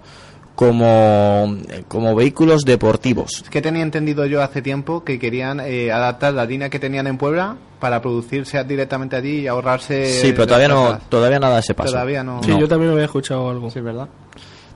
[0.56, 3.42] como, como vehículos deportivos.
[3.44, 7.08] Es que tenía entendido yo hace tiempo que querían eh, adaptar la línea que tenían
[7.08, 10.06] en Puebla para producir SEAT directamente allí y ahorrarse...
[10.06, 11.92] Sí, pero todavía no, todavía nada de ese paso.
[11.92, 12.42] Todavía no.
[12.42, 13.70] Sí, yo también había escuchado algo.
[13.70, 14.08] Sí, ¿verdad?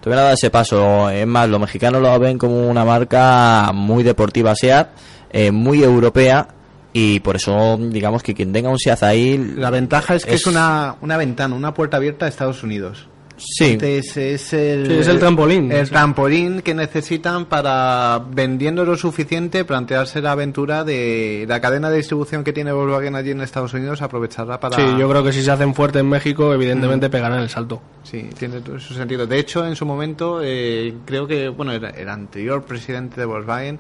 [0.02, 1.10] Todavía nada de ese paso.
[1.10, 4.90] Es más, los mexicanos lo ven como una marca muy deportiva SEAT,
[5.32, 6.48] eh, muy europea,
[6.94, 9.38] y por eso, digamos que quien tenga un SEAT ahí...
[9.56, 13.08] La ventaja es que es, Es- una, una ventana, una puerta abierta a Estados Unidos.
[13.40, 15.72] Sí, Entonces, es el, Sí, es el trampolín.
[15.72, 15.92] El Sí.
[15.92, 22.44] trampolín que necesitan para, vendiendo lo suficiente, plantearse la aventura de la cadena de distribución
[22.44, 24.76] que tiene Volkswagen allí en Estados Unidos, aprovecharla para...
[24.76, 27.82] Sí, yo creo que si se hacen fuertes en México, evidentemente pegarán el salto.
[28.04, 29.26] Sí, tiene todo su sentido.
[29.26, 33.80] De hecho, en su momento, eh, creo que, bueno, el, el anterior presidente de Volkswagen,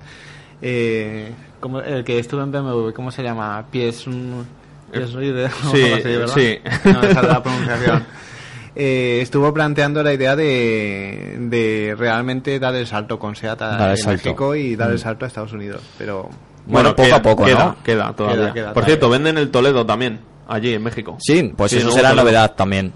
[0.61, 3.65] eh, como, el que estuvo en BMW, ¿cómo se llama?
[3.69, 4.07] Pies...
[4.07, 4.41] mm,
[4.91, 5.83] Pies Ride, o sí,
[6.33, 6.59] sí.
[6.85, 8.05] No, esa es la pronunciación.
[8.75, 13.89] Eh, estuvo planteando la idea de, de realmente dar el salto con SEAT a Dar
[13.89, 14.23] el en salto.
[14.23, 15.81] México y dar el salto a Estados Unidos.
[15.97, 16.29] Pero
[16.65, 17.83] Bueno, poco queda, a poco, queda, ¿no?
[17.83, 18.37] Queda, todavía.
[18.41, 18.85] Queda, queda Por todavía.
[18.85, 21.17] cierto, venden el Toledo también, allí en México.
[21.19, 22.93] sí, pues Sí, eso será novedad también.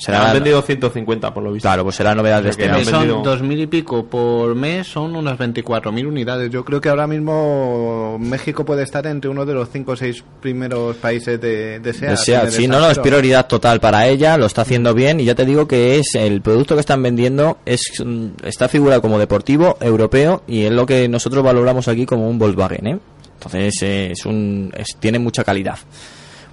[0.00, 1.68] Será Han vendido 150 por lo visto.
[1.68, 2.78] Claro, pues será novedad de este que año.
[2.78, 6.50] han son vendido- dos mil y pico por mes, son unas 24.000 unidades.
[6.50, 10.24] Yo creo que ahora mismo México puede estar entre uno de los cinco o seis
[10.40, 12.44] primeros países de, de SEAT.
[12.46, 15.34] De sí, no, no, es prioridad total para ella, lo está haciendo bien y ya
[15.34, 19.76] te digo que es el producto que están vendiendo es mm, está figurado como deportivo
[19.80, 22.98] europeo y es lo que nosotros valoramos aquí como un Volkswagen, ¿eh?
[23.34, 25.78] Entonces eh, es un es- tiene mucha calidad.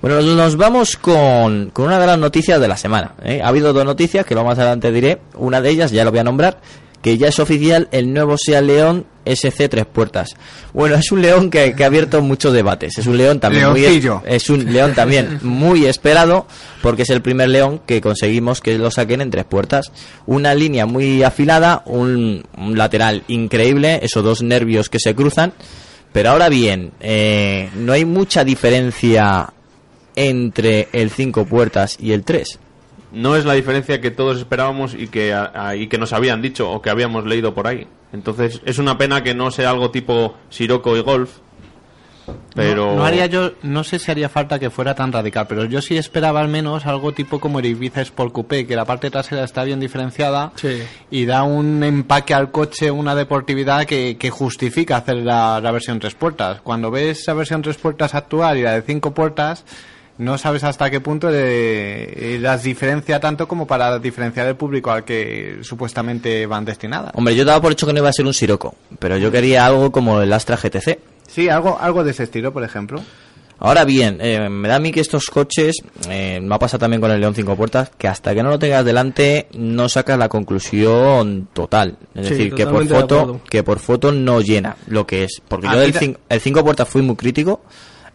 [0.02, 3.14] Bueno, nos, vamos con, con una de las noticias de la semana.
[3.24, 3.42] ¿eh?
[3.44, 5.20] Ha habido dos noticias que lo más adelante diré.
[5.36, 6.60] Una de ellas ya lo voy a nombrar,
[7.02, 10.36] que ya es oficial el nuevo Seat León SC tres puertas.
[10.74, 12.98] Bueno, es un león que, que ha abierto muchos debates.
[12.98, 14.22] Es un león también muy Leoncillo.
[14.26, 16.48] es un león también muy esperado
[16.82, 19.92] porque es el primer león que conseguimos que lo saquen en tres puertas.
[20.26, 25.54] Una línea muy afilada, un, un lateral increíble, esos dos nervios que se cruzan.
[26.14, 29.54] Pero ahora bien, eh, no hay mucha diferencia
[30.18, 32.60] entre el cinco puertas y el 3.
[33.14, 36.70] No es la diferencia que todos esperábamos y que, a- y que nos habían dicho
[36.70, 37.88] o que habíamos leído por ahí.
[38.12, 41.30] Entonces, es una pena que no sea algo tipo Sirocco y Golf.
[42.54, 42.88] Pero.
[42.88, 45.82] No, no haría yo, no sé si haría falta que fuera tan radical, pero yo
[45.82, 49.46] sí esperaba al menos algo tipo como el Ibiza Sport Coupé, que la parte trasera
[49.46, 50.82] está bien diferenciada Sí.
[51.10, 56.00] y da un empaque al coche, una deportividad que, que justifica hacer la, la versión
[56.00, 56.60] tres puertas.
[56.62, 59.64] Cuando ves la versión tres puertas actual y la de cinco puertas,
[60.20, 64.92] no sabes hasta qué punto de- eh, las diferencia tanto como para diferenciar el público
[64.92, 67.12] al que supuestamente van destinadas.
[67.16, 69.66] Hombre, yo daba por hecho que no iba a ser un Sirocco, pero yo quería
[69.66, 71.00] algo como el Astra GTC.
[71.28, 73.02] Sí, algo, algo de ese estilo, por ejemplo.
[73.60, 75.78] Ahora bien, eh, me da a mí que estos coches,
[76.10, 78.60] eh, me ha pasado también con el León 5 puertas, que hasta que no lo
[78.60, 81.98] tengas delante no sacas la conclusión total.
[82.14, 85.42] Es Sí, decir, que por de foto que por foto no llena lo que es.
[85.48, 87.62] Porque A yo del el 5 puertas fui muy crítico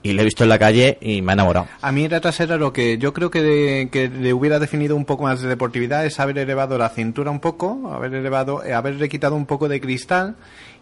[0.03, 1.67] y lo he visto en la calle y me ha enamorado.
[1.81, 5.05] A mí la trasera lo que yo creo que, de- que le hubiera definido un
[5.05, 9.09] poco más de deportividad es haber elevado la cintura un poco, haber elevado, eh, haberle
[9.09, 10.35] quitado un poco de cristal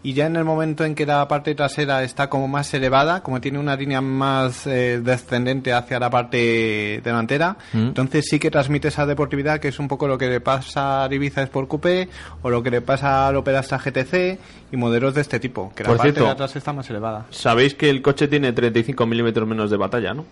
[0.02, 3.40] y ya en el momento en que la parte trasera está como más elevada, como
[3.40, 7.88] tiene una línea más eh, descendente hacia la parte delantera, Mm.
[7.88, 11.12] entonces sí que transmite esa deportividad que es un poco lo que le pasa al
[11.12, 12.08] Ibiza Sport Coupé
[12.42, 14.38] o lo que le pasa al Opel Astra GTC
[14.72, 17.26] y modelos de este tipo, que la Por parte cierto, de atrás está más elevada.
[17.30, 20.24] Sabéis que el coche tiene 35 milímetros menos de batalla, ¿no?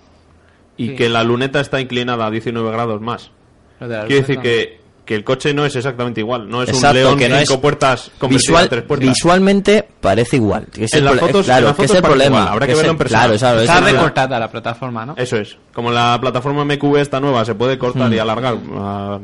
[0.77, 0.95] Y Sí.
[0.97, 3.31] que la luneta está inclinada a 19 grados más.
[3.81, 4.78] La Quiere decir que,
[5.09, 6.51] que el coche no es exactamente igual.
[6.51, 9.09] No es Exacto, un León que no cinco es puertas convertido Visual- a tres puertas.
[9.09, 10.67] visualmente parece igual.
[10.77, 12.27] Es En el las fotos- claro, en las es el problema.
[12.37, 13.19] igual, habrá que verlo en persona.
[13.23, 15.15] Claro, claro, Está recortada la plataforma, ¿no?
[15.17, 15.57] Eso es.
[15.73, 19.19] Como la plataforma MQV esta nueva se puede cortar y alargar a,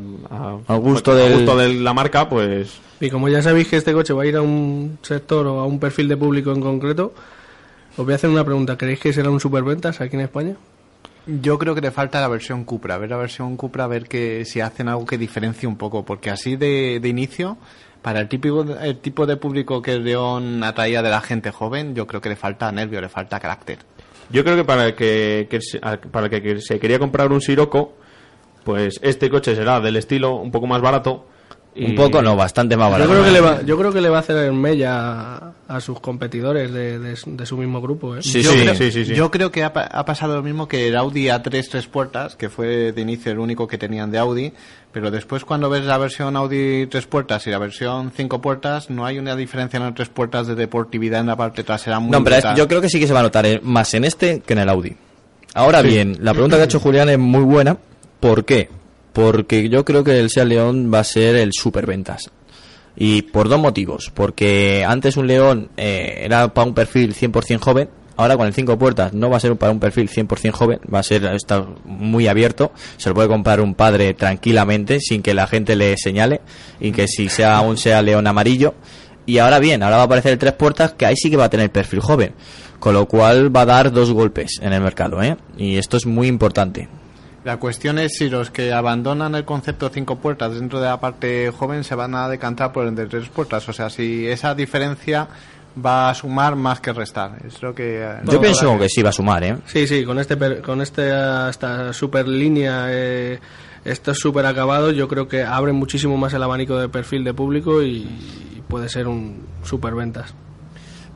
[0.79, 4.15] gusto a del- gusto de la marca, pues Y como ya sabéis que este coche
[4.15, 7.13] va a ir a un sector o a un perfil de público en concreto,
[7.97, 8.79] os voy a hacer una pregunta.
[8.79, 10.55] ¿Creéis que será un superventas aquí en España?
[11.27, 14.45] Yo creo que le falta la versión Cupra, ver la versión Cupra, a ver que
[14.45, 17.57] si hacen algo que diferencie un poco, porque así de, de inicio,
[18.03, 22.07] para el, típico, el tipo de público que León atraía de la gente joven, yo
[22.07, 23.79] creo que le falta nervio, le falta carácter.
[24.31, 27.41] yo creo que para el que, que a- para el que, se quería comprar un
[27.41, 27.95] Sirocco,
[28.63, 31.27] pues este coche será del estilo un poco más barato.
[31.77, 33.11] Y- Un poco, no, bastante más Yo barato.
[33.11, 34.93] creo, que le va, yo creo que le va a hacer mella
[35.37, 38.15] a, a sus competidores de, de- de su mismo grupo.
[38.17, 38.23] ¿eh?
[38.23, 39.15] Sí, yo sí, creo, sí, sí, sí.
[39.15, 42.49] Yo creo que ha, ha pasado lo mismo que el Audi A3 tres puertas, que
[42.49, 44.53] fue de inicio el único que tenían de Audi,
[44.93, 49.05] pero después cuando ves la versión Audi tres puertas y la versión cinco puertas, no
[49.05, 52.23] hay una diferencia en las tres puertas de deportividad en la parte trasera muy No,
[52.23, 54.41] pero es- yo creo que sí que se va a notar eh, más en este
[54.41, 54.95] que en el Audi.
[55.55, 57.77] Ahora bien, la pregunta que ha hecho Julián es muy buena.
[58.21, 58.69] ¿Por qué?
[59.15, 62.33] Porque yo creo que el Seat León va a ser el superventas.
[62.97, 64.11] Y por dos motivos.
[64.13, 67.89] Porque antes un León eh, era para un perfil 100% joven.
[68.17, 70.81] Ahora con el 5 puertas no va a ser para un perfil 100% joven.
[70.93, 72.73] Va a ser está muy abierto.
[72.97, 76.41] Se lo puede comprar un padre tranquilamente sin que la gente le señale.
[76.81, 78.75] Y que si sea un Seat León amarillo.
[79.27, 81.45] Y ahora bien, ahora va a aparecer el tres puertas que ahí sí que va
[81.45, 82.35] a tener perfil joven.
[82.81, 85.37] Con lo cual va a dar dos golpes en el mercado, ¿eh?
[85.57, 86.89] Y esto es muy importante.
[87.45, 91.51] La cuestión es si los que abandonan el concepto cinco puertas dentro de la parte
[91.51, 93.69] joven se van a decantar por el de tres puertas.
[93.69, 95.29] O sea, si esa diferencia
[95.85, 97.33] va a sumar más que restar.
[97.47, 98.03] Es lo que.
[98.03, 99.57] eh, Yo pienso que sí va a sumar, ¿eh?
[99.67, 101.11] Sí, sí, con este per- con este
[101.51, 103.39] esta super línea, eh,
[103.85, 107.83] estos super acabados, yo creo que abre muchísimo más el abanico de perfil de público
[107.83, 107.97] y,
[108.57, 110.33] y puede ser un superventas.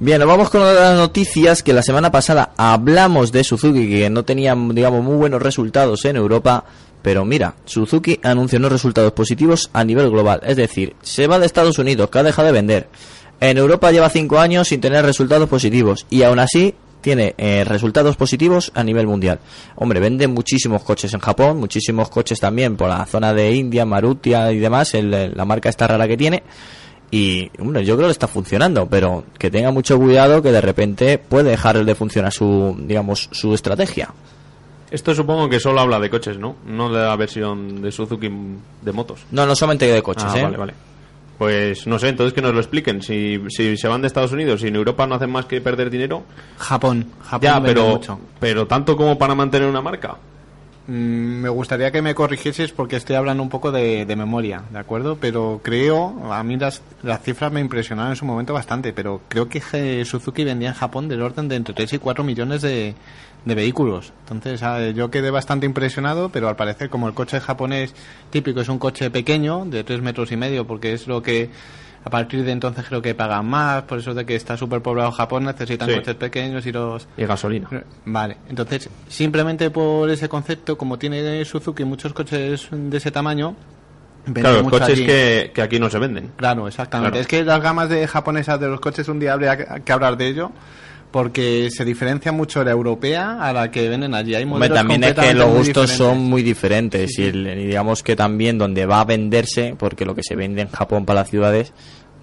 [0.01, 4.25] Bien, nos vamos con otras noticias que la semana pasada hablamos de Suzuki que no
[4.25, 6.65] tenía, digamos, muy buenos resultados en Europa,
[7.03, 11.47] pero mira, Suzuki anunció unos resultados positivos a nivel global, es decir, se va de
[11.47, 12.89] Estados Unidos, que ha dejado de vender.
[13.41, 18.17] En Europa lleva cinco años sin tener resultados positivos y aún así tiene eh, resultados
[18.17, 19.41] positivos a nivel mundial.
[19.77, 24.53] Hombre, vende muchísimos coches en Japón, muchísimos coches también por la zona de India, Marutia
[24.53, 26.43] y demás, el- la marca esta rara que tiene.
[27.11, 31.17] Y hombre, yo creo que está funcionando, pero que tenga mucho cuidado que de repente
[31.19, 34.11] puede dejar de funcionar su, digamos, su estrategia.
[34.91, 36.57] Esto supongo que solo habla de coches, ¿no?
[36.67, 38.31] No de la versión de Suzuki
[38.83, 39.21] de motos.
[39.31, 40.43] No, no solamente de coches, Ah, ¿eh?
[40.43, 40.75] vale, vale.
[41.39, 43.01] Pues no sé, entonces que nos lo expliquen.
[43.01, 45.89] Si, si se van de Estados Unidos y en Europa no hacen más que perder
[45.89, 46.25] dinero,
[46.59, 47.07] Japón.
[47.23, 48.19] Japón ya, pero, mucho.
[48.41, 50.17] pero tanto como para mantener una marca.
[50.89, 54.79] Mm, Me gustaría que me corrigieses porque estoy hablando un poco de, de memoria, ¿de
[54.79, 55.19] acuerdo?
[55.21, 59.49] Pero creo, a mí las, las cifras me impresionaron en su momento bastante, pero creo
[59.49, 62.95] que Suzuki vendía en Japón del orden de entre 3 y 4 millones de,
[63.45, 64.13] de vehículos.
[64.23, 67.95] Entonces ah, yo quedé bastante impresionado, pero al parecer como el coche japonés
[68.31, 71.51] típico es un coche pequeño, de 3 metros y medio, porque es lo que
[72.09, 75.13] a partir de entonces creo que pagan más, por eso de que está súper poblado
[75.13, 75.95] Japón necesitan Sí.
[75.97, 77.07] coches pequeños y los...
[77.19, 77.69] Y gasolina.
[78.07, 83.55] Vale, entonces, simplemente por ese concepto, como tiene Suzuki muchos coches de ese tamaño,
[84.33, 86.33] Claro, mucho coches que, que aquí no se venden.
[86.37, 87.13] Claro, exactamente.
[87.13, 87.21] Claro.
[87.23, 90.29] Es que las gamas de japonesas de los coches un día habría que- hablar de
[90.29, 90.51] ello,
[91.11, 94.35] porque se diferencia mucho la europea a la que venden allí.
[94.35, 96.29] Hay Hombre, modelos también es que los gustos son diferentes.
[96.31, 100.23] muy diferentes y, el- y digamos que también donde va a venderse, porque lo que
[100.23, 101.73] se vende en Japón para las ciudades,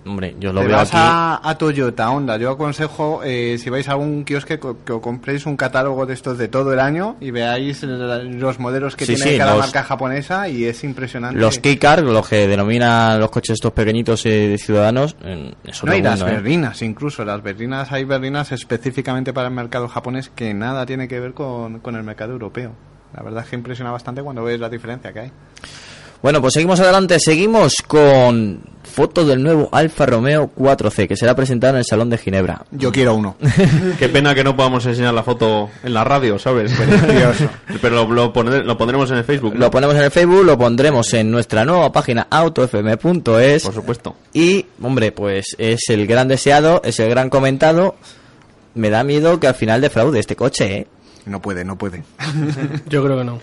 [0.05, 0.97] hombre, yo lo Te veo vas aquí.
[0.99, 2.37] a, a Toyota, Honda.
[2.37, 6.37] Yo aconsejo, eh, si vais a algún kiosque, que os compréis un catálogo de estos
[6.37, 9.83] de todo el año y veáis los modelos que Sí, tiene sí, cada los- marca
[9.83, 11.39] japonesa y es impresionante.
[11.39, 15.95] Los K-Car, los que denominan los coches estos pequeñitos eh, de ciudadanos, eh, es No,
[15.95, 16.35] y las mundo, ¿eh?
[16.35, 17.25] berlinas, incluso.
[17.25, 21.79] Las berlinas, hay berlinas específicamente para el mercado japonés que nada tiene que ver con,
[21.79, 22.71] con el mercado europeo.
[23.15, 25.31] La verdad es que impresiona bastante cuando ves la diferencia que hay.
[26.25, 31.73] Bueno, pues seguimos adelante, seguimos con foto del nuevo Alfa Romeo 4C que será presentado
[31.73, 32.65] en el Salón de Ginebra.
[32.71, 33.35] Yo quiero uno.
[33.99, 36.73] Qué pena que no podamos enseñar la foto en la radio, ¿sabes?
[37.79, 39.53] Pero lo, lo, pondré- lo pondremos en el Facebook.
[39.53, 39.59] ¿no?
[39.59, 43.63] Lo ponemos en el Facebook, lo pondremos en nuestra nueva página autofm.es.
[43.63, 44.15] Por supuesto.
[44.33, 47.97] Y, hombre, pues es el gran deseado, es el gran comentado.
[48.73, 50.87] Me da miedo que al final defraude este coche, ¿eh?
[51.27, 52.03] No puede, no puede.
[52.89, 53.39] Yo creo que no.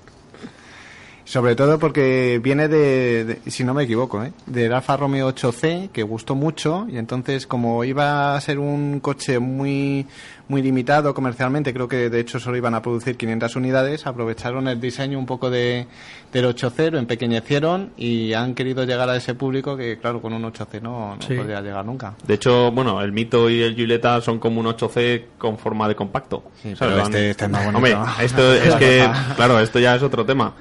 [1.33, 4.35] Sobre todo porque viene de, de- si no me equivoco, ¿eh?
[4.45, 9.39] del Alfa Romeo 8C, que gustó mucho, y entonces como iba a ser un coche
[9.39, 10.07] muy
[10.49, 14.79] muy limitado comercialmente, creo que de hecho solo iban a producir 500 unidades, aprovecharon el
[14.79, 15.87] diseño un poco de,
[16.35, 20.43] del 8C, lo empequeñecieron y han querido llegar a ese público que claro, con un
[20.43, 21.33] 8C no, no Sí.
[21.35, 22.15] podría llegar nunca.
[22.27, 25.95] De hecho, bueno, el Mito y el Giulietta son como un 8C con forma de
[25.95, 26.43] compacto.
[26.63, 27.79] Sí, pero este- este es más bonito.
[27.79, 30.53] Hombre, esto es que, claro, esto ya es otro tema.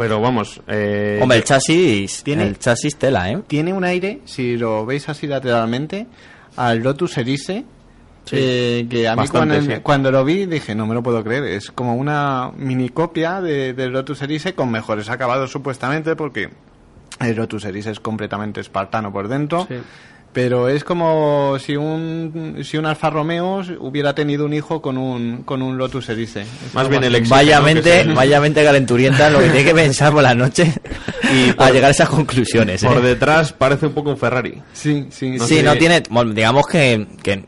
[0.00, 3.40] Pero vamos, eh, Hombre, el chasis, Tiene- el chasis tela, ¿eh?
[3.46, 6.06] Tiene un aire, si lo veis así lateralmente,
[6.56, 7.64] al Lotus Elise.
[8.32, 9.80] eh, que a mí Bastante, cuando, sí.
[9.82, 13.72] cuando lo vi dije, no me lo puedo creer, es como una mini copia de,
[13.74, 16.48] del Lotus Elise con mejores acabados supuestamente porque
[17.18, 19.66] el Lotus Elise es completamente espartano por dentro.
[19.68, 19.76] Sí.
[20.32, 25.42] Pero es como si un, si un Alfa Romeo hubiera tenido un hijo con un,
[25.42, 26.42] con un Lotus Elise.
[26.42, 30.12] Es Más bien el éxito, Vaya mente, vaya mente calenturienta lo que tiene que pensar
[30.12, 30.72] por la noche
[31.34, 32.80] Y a por- llegar a esas conclusiones.
[32.84, 32.86] ¿eh?
[32.86, 34.54] por detrás parece un poco un Ferrari.
[34.72, 35.62] Sí, sí, No sí, sé.
[35.64, 37.46] no tiene, bueno, digamos que, que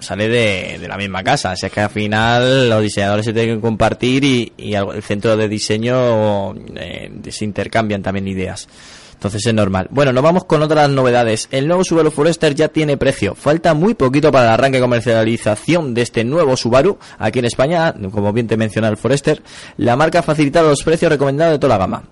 [0.00, 3.32] sale de, de la misma casa, o sea, es que al final los diseñadores se
[3.32, 8.66] tienen que compartir y, y el centro de diseño eh, se intercambian también ideas.
[9.14, 9.88] Entonces es normal.
[9.90, 11.48] Bueno, nos vamos con otras novedades.
[11.50, 13.34] El nuevo Subaru Forester ya tiene precio.
[13.34, 16.98] Falta muy poquito para el arranque de comercialización de este nuevo Subaru.
[17.18, 19.42] Aquí en España, como bien te menciona el Forester,
[19.78, 22.02] la marca ha facilitado los precios recomendados de toda la gama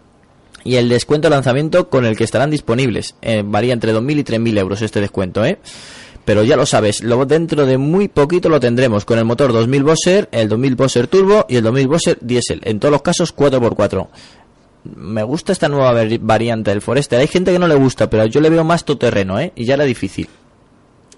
[0.65, 3.15] y el descuento de lanzamiento con el que estarán disponibles.
[3.21, 5.59] Eh, varía entre 2.000 y 3.000 euros este descuento, ¿eh?
[6.25, 9.83] Pero ya lo sabes, lo, dentro de muy poquito lo tendremos con el motor 2000
[9.83, 12.61] Boxer, el 2000 Boxer Turbo y el 2000 Boxer Diesel.
[12.65, 14.07] En todos los casos 4x4.
[14.85, 17.19] Me gusta esta nueva vari- variante del Forester.
[17.21, 19.53] Hay gente que no le gusta, pero yo le veo más todoterreno, ¿eh?
[19.55, 20.29] Y ya era difícil.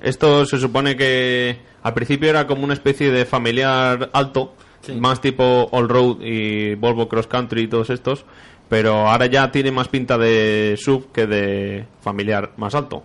[0.02, 4.54] Esto se supone que al principio era como una especie de familiar alto,
[4.98, 8.26] más tipo all-road y Volvo Cross Country y todos estos,
[8.68, 13.02] pero ahora ya tiene más pinta de sub que de familiar más alto.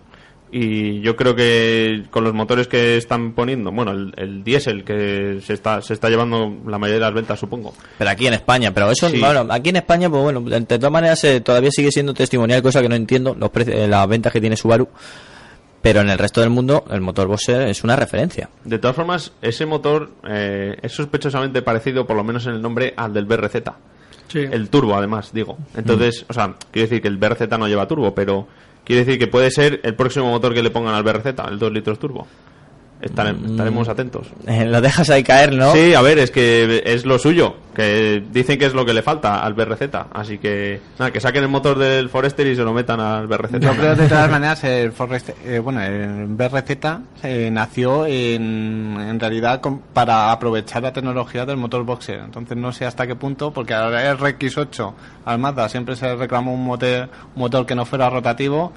[0.52, 5.40] Y yo creo que con los motores que están poniendo, bueno, el, el diésel que
[5.44, 7.74] se está, se está llevando la mayoría de las ventas, supongo.
[8.00, 9.20] Pero aquí en España, pero eso, Sí.
[9.20, 12.82] bueno, aquí en España, pues bueno, de, todas maneras eh, todavía sigue siendo testimonial, cosa
[12.82, 14.88] que no entiendo, los precios, eh, las ventas que tiene Subaru.
[15.82, 18.50] Pero en el resto del mundo, el motor Boxer es una referencia.
[18.66, 22.94] De todas formas, ese motor eh, es sospechosamente parecido, por lo menos en el nombre,
[22.98, 23.56] al del BRZ.
[24.28, 24.40] Sí.
[24.40, 25.58] El turbo, además, digo.
[25.78, 28.46] Entonces, o sea, quiero decir que el BRZ no lleva turbo, pero
[28.84, 31.72] quiere decir que puede ser el próximo motor que le pongan al BRZ, el 2
[31.72, 32.28] litros turbo.
[33.02, 34.28] Estare- estaremos atentos.
[34.46, 35.72] Eh, lo dejas ahí caer, ¿no?
[35.72, 39.02] Sí, a ver, es que es lo suyo, que dicen que es lo que le
[39.02, 42.74] falta al BRZ, así que nada, que saquen el motor del Forester y se lo
[42.74, 43.60] metan al BRZ.
[43.62, 46.70] Yo creo de todas maneras el Forest, eh, bueno, el BRZ
[47.24, 52.20] eh, nació en, en realidad con- para aprovechar la tecnología del motor boxer.
[52.20, 56.54] Entonces no sé hasta qué punto, porque ahora el RX8 al Mazda siempre se reclamó
[56.54, 58.74] un motor, un motor que no fuera rotativo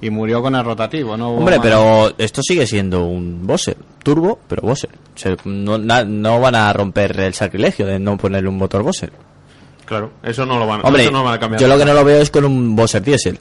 [0.00, 1.16] y murió con el rotativo.
[1.16, 1.64] No Hombre, más.
[1.64, 4.66] pero esto sigue siendo un Boxer, turbo, pero.
[4.68, 4.90] O sea,
[5.44, 9.12] no, na- no van a romper el sacrilegio de no ponerle un motor Boxer.
[9.84, 11.60] Claro, eso no lo van, Hombre, eso no lo van a cambiar.
[11.60, 13.38] yo lo que no lo veo es con un Boxer diésel.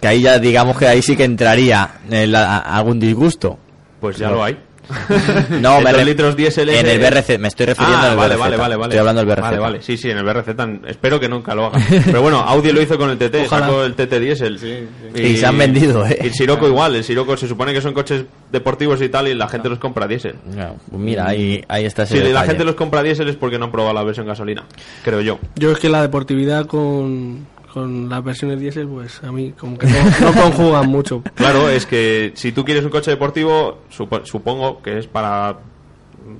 [0.00, 3.58] Que ahí ya digamos que ahí sí que entraría eh, la- algún disgusto.
[4.00, 4.58] Pues ya lo hay.
[5.60, 8.40] No, dos ref- litros diésel En el BRC, me estoy refiriendo Ah, al vale, BRZ.
[8.40, 8.84] vale, vale, vale.
[8.94, 9.40] Estoy hablando del BRZ.
[9.42, 9.82] Vale, vale.
[9.82, 10.48] Sí, sí, en el BRZ.
[10.86, 11.78] Espero que nunca lo haga.
[12.04, 13.66] Pero bueno, Audi lo hizo con el TT, Ojalá.
[13.66, 14.84] sacó el TT Diesel.
[15.14, 16.18] Y se han vendido, ¿eh?
[16.22, 16.96] Y el Sirocco igual.
[16.96, 20.06] El Sirocco se supone que son coches deportivos y tal, y la gente los compra
[20.06, 20.36] diésel.
[20.54, 23.58] No, pues mira, ahí, ahí está ese Si la gente los compra diésel es porque
[23.58, 24.64] no han probado la versión gasolina,
[25.02, 25.38] creo yo.
[25.56, 29.86] Yo es que la deportividad con, con las versiones diésel, pues a mí como que
[29.88, 31.22] no, no conjugan mucho.
[31.34, 35.58] Claro, es que si tú quieres un coche deportivo, supo- supongo que es para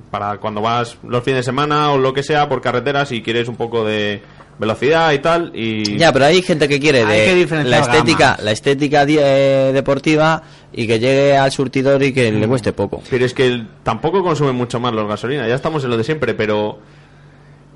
[0.09, 3.47] para cuando vas los fines de semana o lo que sea por carreteras y quieres
[3.47, 4.19] un poco de
[4.57, 8.25] velocidad y tal y Ya, pero hay gente que quiere Hay de que la estética,
[8.29, 8.43] gamas.
[8.43, 10.41] la estética eh, deportiva
[10.73, 12.39] y que llegue al surtidor y que Mm.
[12.39, 13.03] le cueste poco.
[13.09, 16.03] pero es que el- tampoco consumen mucho más los gasolina, ya estamos en lo de
[16.05, 16.79] siempre, pero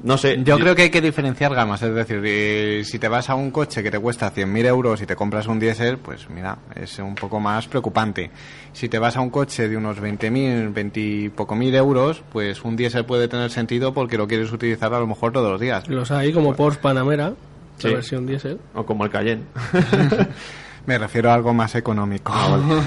[0.03, 0.41] no sé.
[0.43, 3.51] Yo creo que hay que diferenciar gamas, es decir, eh, si te vas a un
[3.51, 7.15] coche que te cuesta 100.000 euros y te compras un diésel, pues mira, es un
[7.15, 8.31] poco más preocupante.
[8.73, 12.63] Si te vas a un coche de unos 20.000, 20 y poco mil euros, pues
[12.63, 15.87] un diésel puede tener sentido porque lo quieres utilizar a lo mejor todos los días.
[15.87, 17.33] Los hay como Porsche Panamera,
[17.77, 17.87] Sí.
[17.87, 18.59] la versión diésel.
[18.73, 19.43] o como el Cayenne.
[20.89, 22.33] Me refiero a algo más económico,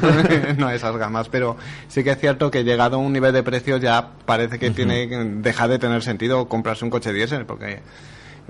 [0.59, 3.45] no a esas gamas, pero sí que es cierto que llegado a un nivel de
[3.45, 7.79] precios ya parece que tiene deja de tener sentido comprarse un coche diésel, porque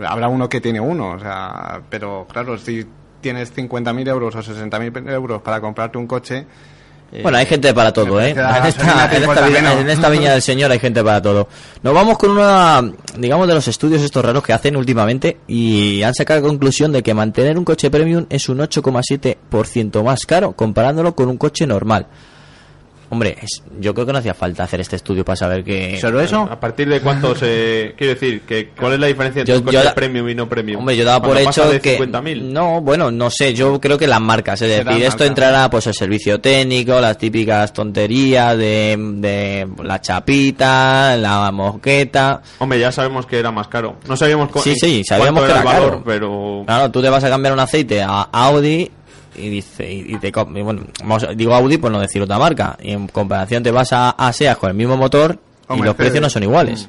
[0.07, 2.87] habrá uno que tiene uno, o sea, pero claro, si
[3.21, 6.47] tienes 50.000 euros o 60.000 euros para comprarte un coche,
[7.21, 8.31] bueno, hay gente para todo, ¿eh?
[8.31, 11.49] En esta, viña del Señor hay gente para todo.
[11.83, 12.83] Nos vamos con una,
[13.19, 17.03] digamos, de los estudios estos raros que hacen últimamente y han sacado la conclusión de
[17.03, 22.07] que mantener un coche premium es un 8,7% más caro comparándolo con un coche normal.
[23.13, 23.37] Hombre,
[23.79, 25.99] yo creo que no hacía falta hacer este estudio para saber que...
[26.01, 26.49] ¿Solo eso?
[26.51, 27.93] ¿A partir de cuánto se...?
[27.95, 30.79] Quiero decir, que ¿cuál es la diferencia entre un coche premium y no premium?
[30.79, 31.99] Hombre, yo daba por hecho que...
[32.41, 35.93] No, bueno, no sé, yo creo que las marcas, es decir, esto entrará pues el
[35.93, 42.41] servicio técnico, las típicas tonterías de, de la chapita, la mosqueta...
[42.61, 43.97] Hombre, ya sabemos que era más caro.
[44.09, 46.03] No sabíamos Sí, sí, sabíamos que era, caro.
[46.03, 46.63] pero...
[46.65, 48.91] Claro, tú te vas a cambiar un aceite a Audi
[49.35, 50.83] y dice y, te bueno
[51.35, 52.77] digo Audi por no decir otra marca.
[52.83, 55.39] Y en comparación te vas a, a SEAT con el mismo motor
[55.75, 56.89] y los precios no son iguales.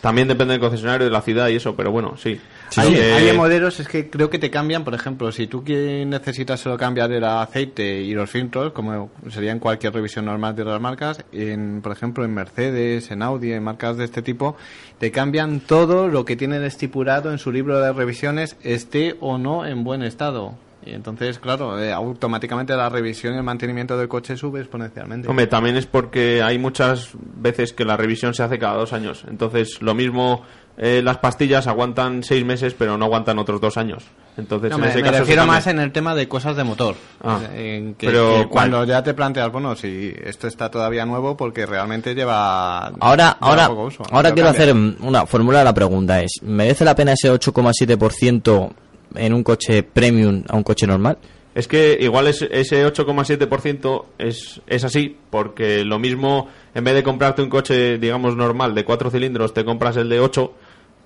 [0.00, 2.40] También depende del concesionario de la ciudad y eso pero bueno sí,
[2.76, 7.12] hay, modelos es que creo que te cambian por ejemplo si tú necesitas solo cambiar
[7.12, 11.82] el aceite y los filtros como sería en cualquier revisión normal de las marcas en
[11.82, 14.56] por ejemplo en Mercedes en Audi en marcas de este tipo
[14.98, 19.64] te cambian todo lo que tienen estipulado en su libro de revisiones esté o no
[19.64, 24.36] en buen estado y entonces, claro, eh, automáticamente la revisión y el mantenimiento del coche
[24.36, 25.28] sube exponencialmente.
[25.28, 29.24] Hombre, también es porque hay muchas veces que la revisión se hace cada dos años.
[29.28, 30.42] Entonces, lo mismo,
[30.76, 34.04] eh, las pastillas aguantan seis meses, pero no aguantan otros dos años.
[34.36, 36.96] Entonces, me, refiero más en el tema de cosas de motor.
[37.22, 41.66] Ah, en que, pero cuando ya te planteas, bueno, si esto está todavía nuevo, porque
[41.66, 42.86] realmente lleva.
[42.98, 43.70] Ahora, ahora,
[44.10, 45.62] ahora quiero hacer una fórmula.
[45.62, 48.72] La pregunta es: ¿merece la pena ese 8,7%
[49.16, 51.18] en un coche premium a un coche normal?
[51.54, 57.42] Es que igual ese 8,7% es, es así, porque lo mismo, en vez de comprarte
[57.42, 60.52] un coche, digamos, normal de 4 cilindros, te compras el de 8,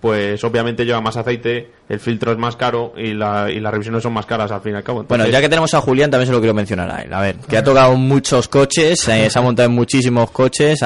[0.00, 4.04] pues obviamente lleva más aceite, el filtro es más caro y, la, y las revisiones
[4.04, 5.04] son más caras al fin y al cabo.
[5.08, 7.12] bueno, ya que tenemos a Julián, también se lo quiero mencionar a él.
[7.12, 10.78] A ver, que ha tocado muchos coches, eh, se ha montado en muchísimos coches,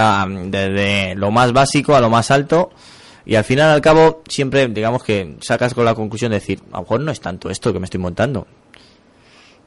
[0.47, 2.71] desde lo más básico a lo más alto.
[3.31, 6.79] Y al final, al cabo, siempre, digamos que sacas con la conclusión de decir, a
[6.79, 8.45] lo mejor no es tanto esto que me estoy montando.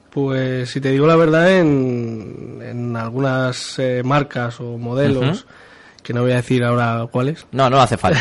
[0.09, 5.47] Pues si te digo la verdad, en, en algunas eh, marcas o modelos,
[6.03, 7.47] que no voy a decir ahora cuáles.
[7.53, 8.19] No, no hace falta.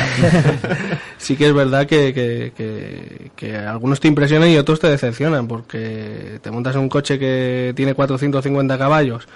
[1.18, 6.38] sí que es verdad que, que, que, algunos te impresionan y otros te decepcionan, porque
[6.40, 9.26] te montas en un coche que tiene 450 caballos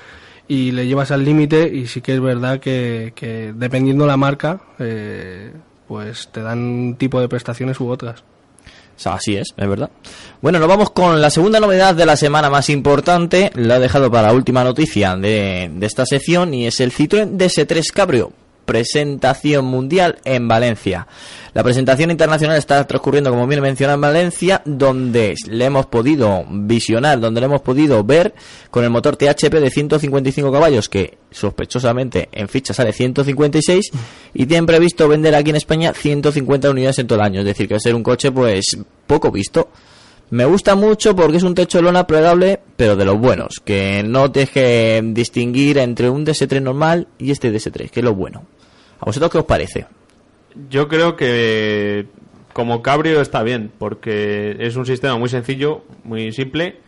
[0.46, 4.60] y le llevas al límite y sí que es verdad que, que dependiendo la marca,
[4.78, 5.50] eh,
[5.88, 8.22] pues te dan un tipo de prestaciones u otras.
[9.04, 9.90] así es, es verdad.
[10.40, 13.50] Bueno, nos vamos con la segunda novedad de la semana más importante.
[13.54, 17.36] La he dejado para la última noticia de, de esta sección y es el Citroën
[17.36, 18.32] DS3 Cabrio
[18.66, 21.06] presentación mundial en Valencia.
[21.54, 27.18] La presentación internacional está transcurriendo, como bien mencionado, en Valencia, donde le hemos podido visionar,
[27.18, 28.34] donde le hemos podido ver
[28.70, 33.90] con el motor THP de 155 caballos, que sospechosamente en ficha sale 156,
[34.34, 37.40] y tienen previsto vender aquí en España 150 unidades en todo el año.
[37.40, 39.70] Es decir, que va a ser un coche, pues, poco visto.
[40.28, 44.02] Me gusta mucho porque es un techo de lona plegable, pero de los buenos, que
[44.04, 48.42] no te deje distinguir entre un DS3 normal y este DS3, que es lo bueno.
[49.06, 49.86] ¿A vosotros qué os parece?
[50.68, 52.06] Yo creo que
[52.52, 56.80] como cabrio está bien, porque es un sistema muy sencillo, muy simple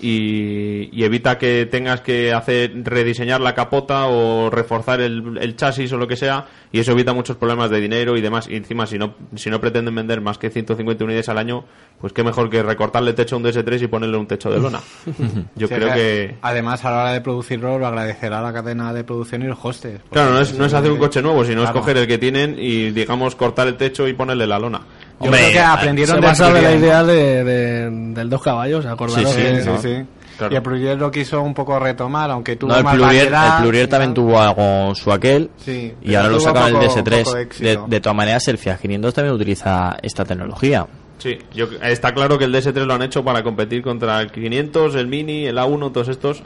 [0.00, 6.08] y, evita que tengas que hacer rediseñar la capota o reforzar el, chasis o lo
[6.08, 8.48] que sea y eso evita muchos problemas de dinero y demás.
[8.48, 11.64] Y encima si no si no pretenden vender más que 150 unidades al año
[12.00, 14.60] pues qué mejor que recortarle el techo a un DS3 y ponerle un techo de
[14.60, 14.80] lona.
[15.56, 19.42] Yo creo que, además a la hora de producirlo lo agradecerá la cadena de producción
[19.42, 21.96] y los hostes claro no es, no es hacer un coche nuevo sino es coger
[21.96, 24.80] el que tienen y digamos cortar el techo y ponerle la lona
[25.20, 29.32] yo creo que aprendieron de, la idea de, del dos caballos, acordaros.
[29.32, 32.84] Sí, sí, sí, Y el Plurier lo quiso un poco retomar, aunque tuvo no, el
[32.84, 37.86] más Plurier, El Plurier también tuvo algo su aquel y ahora lo sacan el DS3.
[37.86, 40.86] De, todas maneras, el Fiat 500 también utiliza esta tecnología.
[41.18, 44.94] Sí, yo, está claro que el DS3 lo han hecho para competir contra el 500,
[44.96, 46.42] el Mini, el A1, todos estos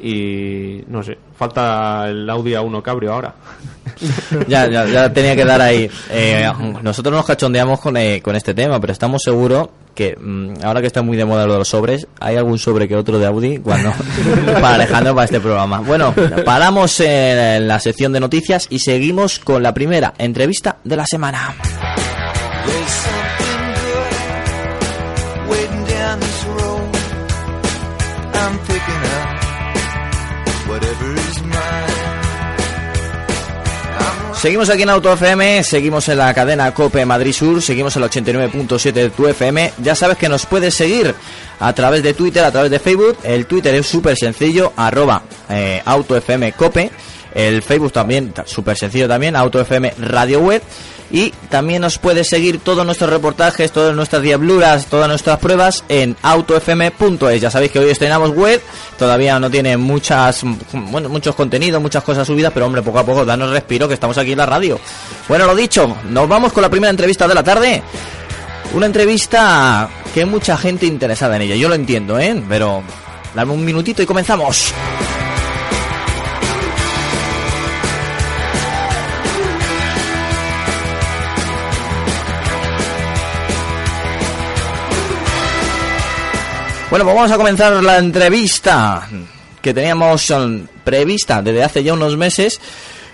[0.00, 3.34] y no sé, falta el Audi A1 Cabrio ahora.
[4.48, 5.88] ya, ya, ya, tenía que dar ahí.
[6.10, 6.50] Eh,
[6.82, 10.88] nosotros nos cachondeamos con, eh, con este tema, pero estamos seguros que mm, ahora que
[10.88, 13.58] está muy de moda lo de los sobres, hay algún sobre que otro de Audi
[13.58, 13.92] cuando
[14.60, 15.80] para Alejandro para este programa.
[15.80, 16.14] Bueno,
[16.44, 21.54] paramos en la sección de noticias y seguimos con la primera entrevista de la semana.
[34.44, 38.10] Seguimos aquí en Auto FM, seguimos en la cadena Cope Madrid Sur, seguimos en el
[38.10, 39.72] 89.7 de tu FM.
[39.78, 41.14] Ya sabes que nos puedes seguir
[41.58, 43.16] a través de Twitter, a través de Facebook.
[43.22, 46.90] El Twitter es súper sencillo, arroba eh, Auto FM Cope.
[47.34, 50.62] El Facebook también, súper sencillo también, Auto FM Radio Web.
[51.10, 56.16] Y también nos puedes seguir todos nuestros reportajes, todas nuestras diabluras, todas nuestras pruebas en
[56.22, 57.40] autofm.es.
[57.40, 58.60] Ya sabéis que hoy estrenamos web,
[58.98, 63.50] todavía no tiene muchas, muchos contenidos, muchas cosas subidas, pero hombre, poco a poco, danos
[63.50, 64.80] respiro que estamos aquí en la radio.
[65.28, 67.82] Bueno, lo dicho, nos vamos con la primera entrevista de la tarde.
[68.72, 72.42] Una entrevista que hay mucha gente interesada en ella, yo lo entiendo, ¿eh?
[72.48, 72.82] Pero
[73.34, 74.72] dame un minutito y comenzamos.
[86.94, 89.08] Bueno, pues vamos a comenzar la entrevista
[89.60, 90.32] que teníamos
[90.84, 92.60] prevista desde hace ya unos meses.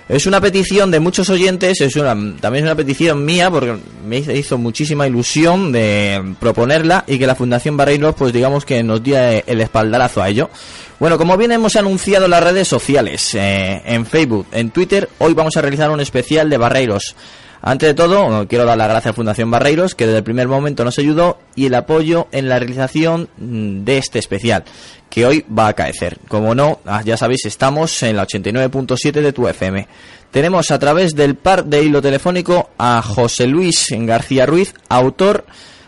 [0.07, 2.13] Es una petición de muchos oyentes, es una,
[2.43, 7.35] también es una petición mía porque me hizo muchísima ilusión de proponerla y que la
[7.35, 10.51] Fundación Barreiros pues digamos que nos diera el espaldarazo a ello.
[10.99, 15.33] Bueno, como bien hemos anunciado en las redes sociales, eh, en Facebook, en Twitter, hoy
[15.33, 17.17] vamos a realizar un especial de Barreiros.
[17.63, 20.85] Antes de todo, quiero dar las gracias a Fundación Barreiros, que desde el primer momento
[20.85, 24.65] nos ayudó, y el apoyo en la realización mm, de este especial,
[25.11, 26.19] que hoy va a caecer.
[26.29, 29.87] Como no, ah, ya sabéis, estamos en la 89.7 de tu FM.
[30.31, 35.45] Tenemos a través del par de hilo telefónico a José Luis García Ruiz, autor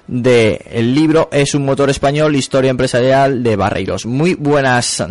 [0.06, 4.04] del el libro Es un motor español, historia empresarial de Barreiros.
[4.04, 5.02] Muy buenas,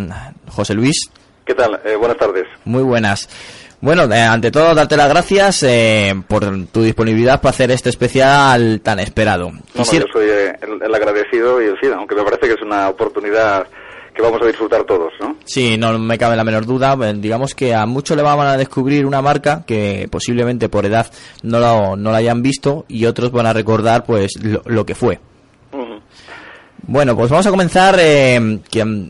[0.50, 1.10] José Luis.
[1.46, 1.80] ¿Qué tal?
[1.86, 2.46] Eh, buenas tardes.
[2.66, 3.28] Muy buenas.
[3.82, 8.80] Bueno, eh, ante todo, darte las gracias eh, por tu disponibilidad para hacer este especial
[8.82, 9.52] tan esperado.
[9.52, 12.90] No, yo soy eh, el, agradecido y el sí, aunque me parece que es una
[12.90, 13.66] oportunidad
[14.14, 15.36] que vamos a disfrutar todos, ¿no?
[15.46, 16.96] Sí, no me cabe la menor duda.
[17.16, 21.08] Digamos que a muchos le van a descubrir una marca que posiblemente por edad
[21.42, 24.34] no, lo, no la hayan visto y otros van a recordar pues
[24.66, 25.20] lo que fue.
[26.84, 28.40] Bueno, pues vamos a comenzar eh,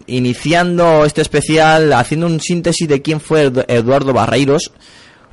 [0.07, 4.73] iniciando este especial haciendo un síntesis de quién fue Eduardo Barreiros,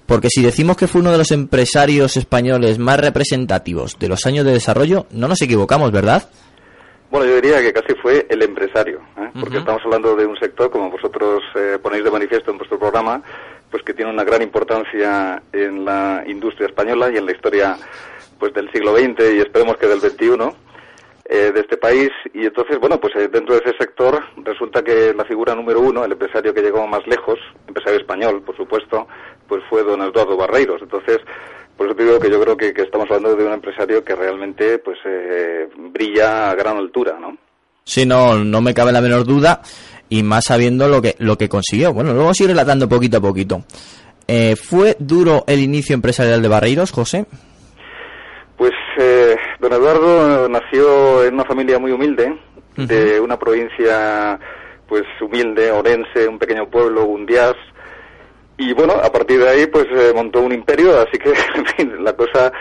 [0.07, 4.45] porque si decimos que fue uno de los empresarios españoles más representativos de los años
[4.45, 6.31] de desarrollo, no nos equivocamos, ¿verdad?
[7.11, 9.31] Bueno, yo diría que casi fue el empresario, ¿eh?
[9.39, 13.21] porque estamos hablando de un sector, como vosotros eh, ponéis de manifiesto en vuestro programa,
[13.71, 17.77] pues que tiene una gran importancia en la industria española y en la historia
[18.39, 20.55] pues del siglo XX y esperemos que del XXI
[21.31, 25.13] eh, de este país y entonces, bueno, pues eh, dentro de ese sector resulta que
[25.15, 29.07] la figura número uno, el empresario que llegó más lejos, empresario español, por supuesto,
[29.47, 30.81] pues fue don Eduardo Barreiros.
[30.81, 31.19] Entonces,
[31.77, 34.79] por eso te digo que yo creo que, estamos hablando de un empresario que realmente
[34.79, 37.37] pues eh, brilla a gran altura, ¿no?
[37.85, 39.61] Sí, no, no me cabe la menor duda
[40.09, 41.93] y más sabiendo lo que, lo que consiguió.
[41.93, 43.65] Bueno, a ir relatando poquito a poquito.
[44.63, 47.27] ¿Fue duro el inicio empresarial de Barreiros, José?
[48.57, 52.39] Pues eh, don Eduardo nació en una familia muy humilde,
[52.77, 54.39] de una provincia
[54.87, 57.57] pues humilde, Orense, un pequeño pueblo, Gundias,
[58.61, 62.05] y bueno, a partir de ahí pues eh, montó un imperio, así que en fin,
[62.05, 62.53] la cosa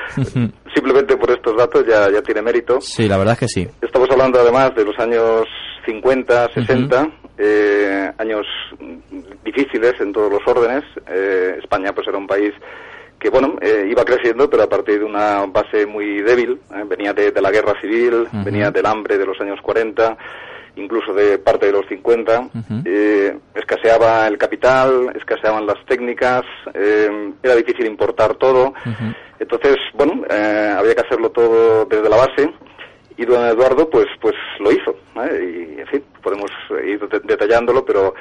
[0.74, 2.80] simplemente por estos datos ya, ya tiene mérito.
[2.80, 3.68] Sí, la verdad es que sí.
[3.82, 5.46] Estamos hablando además de los años
[5.86, 8.46] 50, 60, eh, años
[9.44, 10.84] difíciles en todos los órdenes.
[11.64, 12.54] España pues era un país
[13.20, 16.60] que bueno, eh, iba creciendo, pero a partir de una base muy débil.
[16.74, 16.84] ¿eh?
[16.88, 20.18] venía de, la guerra civil, venía del hambre de los años 40,
[20.76, 22.50] incluso de parte de los 50.
[22.86, 26.44] eh, escaseaba el capital, escaseaban las técnicas,
[26.74, 28.74] eh, era difícil importar todo.
[29.40, 32.52] Entonces, bueno, había que hacerlo todo desde la base.
[33.20, 34.96] Y don Eduardo, pues, pues lo hizo.
[35.16, 36.52] Y, en fin, podemos
[36.86, 38.14] ir detallándolo, pero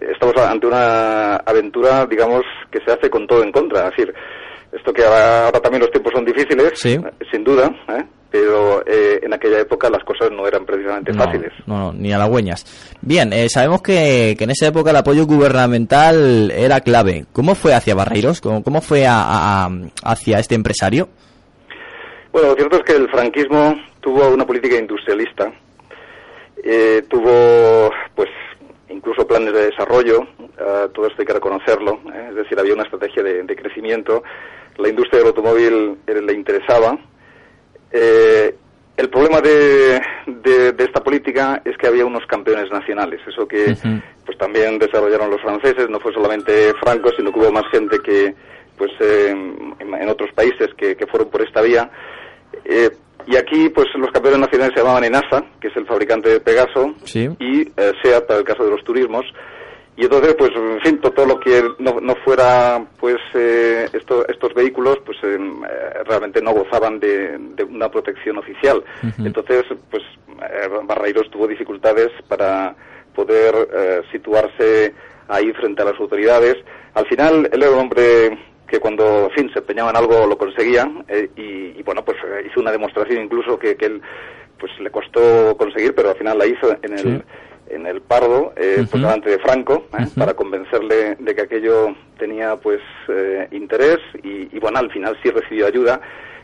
[0.00, 3.88] estamos ante una aventura, digamos, que se hace con todo en contra.
[3.88, 4.14] Es decir,
[4.74, 8.04] esto que ahora, también los tiempos son difíciles, sin duda, ¿eh?
[8.30, 11.52] pero eh, en aquella época las cosas no eran precisamente fáciles.
[11.66, 12.96] No, ni a las hueñas.
[13.00, 17.26] Bien, eh, sabemos que, en esa época el apoyo gubernamental era clave.
[17.32, 18.40] ¿Cómo fue hacia Barreiros?
[18.40, 21.08] ¿Cómo, cómo fue hacia este empresario?
[22.32, 25.52] Bueno, lo cierto es que el franquismo tuvo una política industrialista.
[27.08, 28.30] tuvo, pues,
[28.88, 30.26] incluso planes de desarrollo,
[30.92, 32.00] todo esto hay que reconocerlo,
[32.30, 34.24] es decir, había una estrategia de, de crecimiento
[34.78, 36.98] la industria del automóvil eh, le interesaba.
[37.90, 38.54] Eh,
[38.96, 43.76] el problema de, de, esta política es que había unos campeones nacionales, eso que
[44.24, 48.34] pues también desarrollaron los franceses, no fue solamente Franco, sino que hubo más gente que
[48.78, 49.30] pues eh,
[49.80, 51.90] en, otros países que, fueron por esta vía.
[53.26, 56.94] y aquí pues los campeones nacionales se llamaban ENASA, que es el fabricante de Pegaso,
[57.40, 57.72] y
[58.02, 59.24] SEAT para el caso de los turismos.
[59.96, 64.52] Y entonces pues en fin todo lo que no, no fuera pues eh, esto, estos
[64.52, 65.38] vehículos pues eh,
[66.04, 68.82] realmente no gozaban de, de una protección oficial.
[69.18, 70.02] Entonces pues
[70.42, 72.74] eh, Barreiros tuvo dificultades para
[73.14, 74.92] poder eh, situarse
[75.28, 76.56] ahí frente a las autoridades.
[76.94, 78.36] Al final él era un hombre
[78.66, 82.16] que cuando en fin se empeñaba en algo lo conseguía eh, y, y, bueno pues
[82.50, 84.02] hizo una demostración incluso que, que él
[84.58, 87.22] pues le costó conseguir pero al final la hizo en el Sí
[87.74, 88.90] en el Pardo, eh, Ujú.
[88.90, 90.06] pues delante de Franco, ¿eh?
[90.16, 95.30] Para convencerle de que aquello tenía pues eh, interés y, y, bueno, al final sí
[95.30, 96.00] recibió ayuda,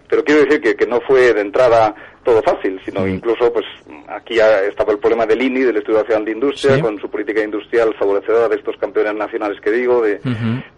[0.08, 3.64] pero quiero decir que, que no fue de entrada todo fácil, sino incluso pues
[4.08, 6.82] aquí ya estaba el problema del INI, del Estudio Nacional de Industria, Sí.
[6.82, 10.20] con su política industrial favorecedora de estos campeones nacionales que digo, de,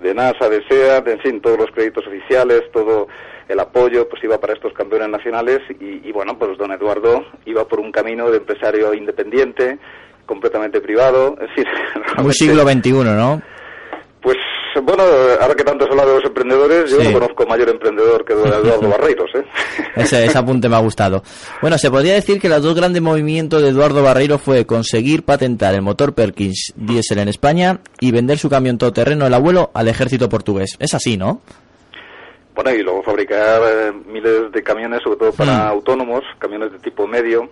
[0.00, 3.08] de NASA, de SEA, de, en fin, todos los créditos oficiales, todo
[3.48, 7.66] el apoyo pues iba para estos campeones nacionales y, y, bueno, pues don Eduardo iba
[7.66, 9.78] por un camino de empresario independiente,
[10.26, 11.66] completamente privado, es decir,
[12.18, 13.42] Muy siglo XXI, ¿no?
[14.20, 14.36] Pues
[14.82, 15.02] bueno,
[15.40, 17.08] ahora que tanto se habla de los emprendedores, yo Sí.
[17.08, 19.44] no conozco mayor emprendedor que Eduardo Barreiros, ¿eh?
[19.96, 21.22] Ese, ese apunte me ha gustado.
[21.60, 25.74] Bueno, se podría decir que los dos grandes movimientos de Eduardo Barreiro fue conseguir patentar
[25.74, 30.28] el motor Perkins diésel en España y vender su camión todoterreno el abuelo al ejército
[30.28, 30.76] portugués.
[30.78, 31.42] Es así, ¿no?
[32.54, 35.68] Bueno, y luego fabricar eh, miles de camiones, sobre todo para Mm.
[35.68, 37.48] autónomos, camiones de tipo medio,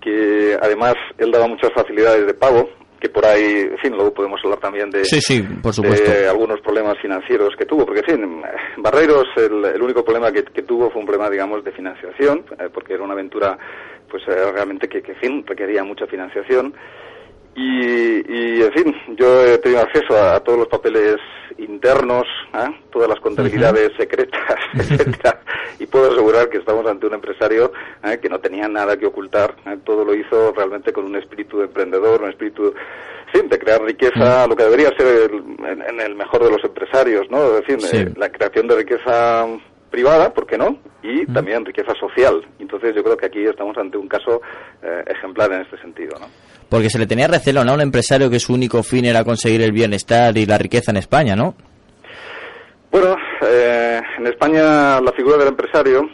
[0.00, 2.68] que además él daba muchas facilidades de pago,
[3.00, 6.10] que por ahí, en fin, luego podemos hablar también de, Sí, sí, por supuesto.
[6.10, 8.42] de algunos problemas financieros que tuvo, porque, en fin,
[8.76, 12.68] Barreiros, el, el único problema que, que tuvo fue un problema, digamos, de financiación, eh,
[12.72, 13.56] porque era una aventura,
[14.10, 16.74] pues, eh, realmente que, que, en fin, requería mucha financiación.
[17.62, 21.16] Y, y, en fin, yo he tenido acceso a, a todos los papeles
[21.58, 22.70] internos, ¿eh?
[22.90, 24.40] todas las contabilidades secretas,
[24.74, 25.40] etcétera,
[25.78, 27.70] y puedo asegurar que estamos ante un empresario
[28.02, 28.18] ¿eh?
[28.22, 29.76] que no tenía nada que ocultar, ¿eh?
[29.84, 32.72] todo lo hizo realmente con un espíritu de emprendedor, un espíritu,
[33.34, 36.64] sí, de crear riqueza, lo que debería ser el- en, en el mejor de los
[36.64, 37.44] empresarios, ¿no?
[37.58, 37.96] Es decir, Sí.
[37.98, 39.46] eh, la creación de riqueza
[39.90, 40.78] privada, ¿por qué no?
[41.02, 42.40] Y también riqueza social.
[42.58, 44.40] Entonces yo creo que aquí estamos ante un caso
[45.06, 46.26] ejemplar en este sentido, ¿no?
[46.70, 47.72] Porque se le tenía recelo, ¿no?
[47.72, 50.96] A un empresario que su único fin era conseguir el bienestar y la riqueza en
[50.98, 51.54] España, ¿no?
[52.90, 56.08] Bueno, eh, en España la figura del empresario,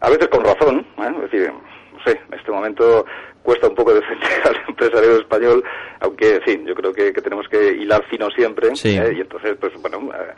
[0.00, 1.12] a veces con razón, ¿eh?
[1.24, 3.04] es decir, no sé, en este momento
[3.42, 5.64] cuesta un poco defender al empresario español,
[6.00, 8.96] aunque, en fin, yo creo que, que tenemos que hilar fino siempre, Sí.
[8.96, 9.14] ¿eh?
[9.16, 10.34] y entonces, pues bueno, eh,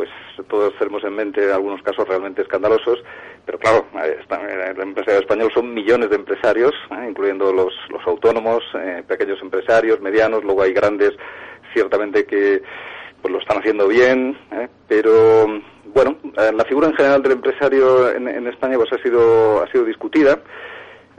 [0.00, 0.08] pues
[0.48, 3.02] todos tenemos en mente algunos casos realmente escandalosos,
[3.44, 4.40] pero claro, eh, está-
[4.70, 7.06] el empresario español son millones de empresarios, ¿eh?
[7.10, 11.10] incluyendo los, los autónomos, eh, pequeños empresarios, medianos, luego hay grandes,
[11.74, 12.62] ciertamente que
[13.20, 14.68] pues lo están haciendo bien, ¿eh?
[14.88, 15.44] pero
[15.92, 19.70] bueno, eh, la figura en general del empresario en, en España pues ha sido ha
[19.70, 20.40] sido discutida.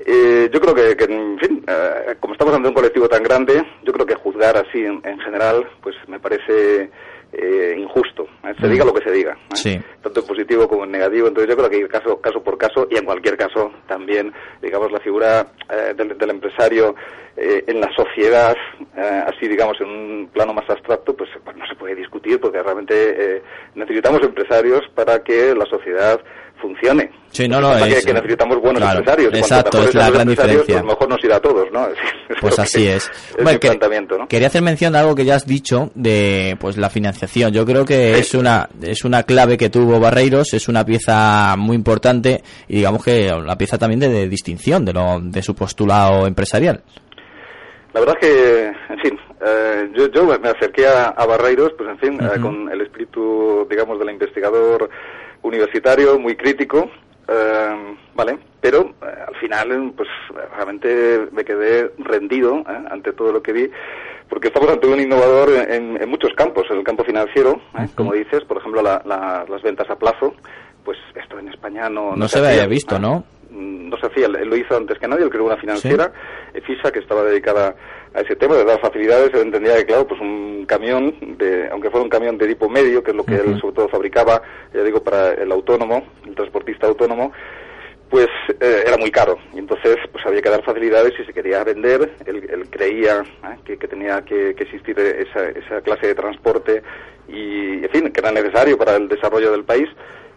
[0.04, 3.94] Eh, yo creo que, en fin, eh, como estamos ante un colectivo tan grande, yo
[3.94, 6.90] creo que juzgar así en general, pues me parece
[7.34, 8.24] eh, injusto.
[8.44, 8.54] ¿eh?
[8.60, 8.72] Se Mm.
[8.72, 9.56] diga lo que se diga, ¿eh?
[9.56, 9.80] Sí.
[10.02, 11.28] tanto en positivo como en negativo.
[11.28, 14.92] Entonces yo creo que ir caso, caso por caso y en cualquier caso también, digamos,
[14.92, 16.96] la figura eh, del, del empresario
[17.38, 18.56] eh, en la sociedad,
[19.26, 22.94] así digamos, en un plano más abstracto, pues, pues no se puede discutir porque realmente
[23.38, 23.42] eh,
[23.76, 26.20] necesitamos empresarios para que la sociedad
[26.62, 27.10] funcione.
[27.32, 29.34] Sí, no, no, es- que, necesitamos buenos claro, empresarios.
[29.34, 30.82] Exacto, es la gran empresarios, diferencia.
[30.84, 31.88] Pues mejor nos irá a todos, ¿no?
[32.30, 33.10] Es Pues así es.
[33.38, 34.28] Es que- planteamiento, ¿no?
[34.28, 37.52] Quería hacer mención de algo que ya has dicho de pues la financiación.
[37.52, 41.76] Yo creo que es una es una clave que tuvo Barreiros, es una pieza muy
[41.76, 46.26] importante y digamos que una pieza también de, de distinción de lo de su postulado
[46.28, 46.82] empresarial.
[47.94, 51.90] La verdad es que, en fin, eh, yo, yo me acerqué a, a Barreiros, pues
[51.90, 54.90] en fin, eh, con el espíritu, digamos, del investigador
[55.44, 56.90] universitario, muy crítico,
[57.28, 58.38] eh, ¿vale?
[58.60, 60.10] Pero eh, al final, pues
[60.56, 62.86] realmente me quedé rendido ¿eh?
[62.90, 63.70] ante todo lo que vi,
[64.30, 67.60] porque estamos ante un innovador en, en muchos campos, en el campo financiero,
[67.96, 70.34] como dices, por ejemplo, la- la- las ventas a plazo,
[70.86, 72.98] pues esto en España no, No se había hacía, visto.
[73.00, 73.24] ¿no?
[73.50, 76.12] Mm, no se hacía, él lo hizo antes que nadie, él creó una financiera,
[76.54, 77.76] EFISA, que estaba dedicada
[78.14, 81.90] a ese tema, de dar facilidades, él entendía que, claro, pues un camión, de, aunque
[81.90, 84.42] fuera un camión de tipo medio, que es lo que él sobre todo fabricaba,
[84.74, 87.32] ya digo, para el autónomo, el transportista autónomo,
[88.10, 88.28] pues
[88.60, 89.38] eh, era muy caro.
[89.54, 92.14] Y entonces pues había que dar facilidades si se quería vender.
[92.26, 93.58] Él, él creía ¿eh?
[93.64, 96.84] que, que tenía que, que existir esa, esa clase de transporte
[97.30, 99.88] y en fin que era necesario para el desarrollo del país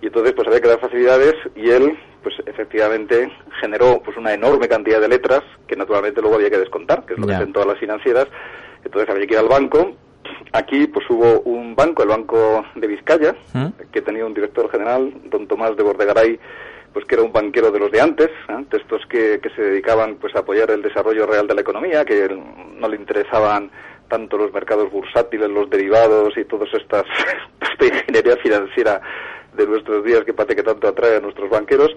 [0.04, 4.68] y entonces pues había que dar facilidades y él pues efectivamente generó pues una enorme
[4.68, 7.68] cantidad de letras que naturalmente luego había que descontar que es lo que hacen todas
[7.68, 8.26] las financieras
[8.84, 9.96] entonces había que ir al banco
[10.52, 13.68] aquí pues hubo un banco el banco de Vizcaya ¿Mm?
[13.90, 16.38] que tenía un director general don Tomás de Bordegaray
[16.92, 18.64] pues que era un banquero de los de antes, ¿eh?
[18.70, 22.04] de estos que, que se dedicaban pues a apoyar el desarrollo real de la economía,
[22.04, 23.68] que no le interesaban
[24.08, 27.02] tanto los mercados bursátiles, los derivados y todas estas
[27.72, 29.00] esta ingeniería financiera
[29.56, 31.94] de nuestros días que parece que tanto atrae a nuestros banqueros.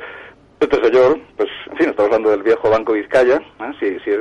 [0.59, 3.37] Este señor, pues, en fin, estamos hablando del viejo Banco Vizcaya.
[3.37, 3.73] ¿eh?
[3.79, 4.11] Si, si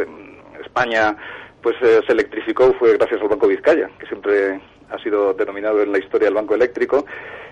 [0.61, 1.17] España
[1.63, 4.61] pues eh, se electrificó fue gracias al Banco Vizcaya, que siempre
[4.91, 7.05] ha sido denominado en la historia el Banco Eléctrico.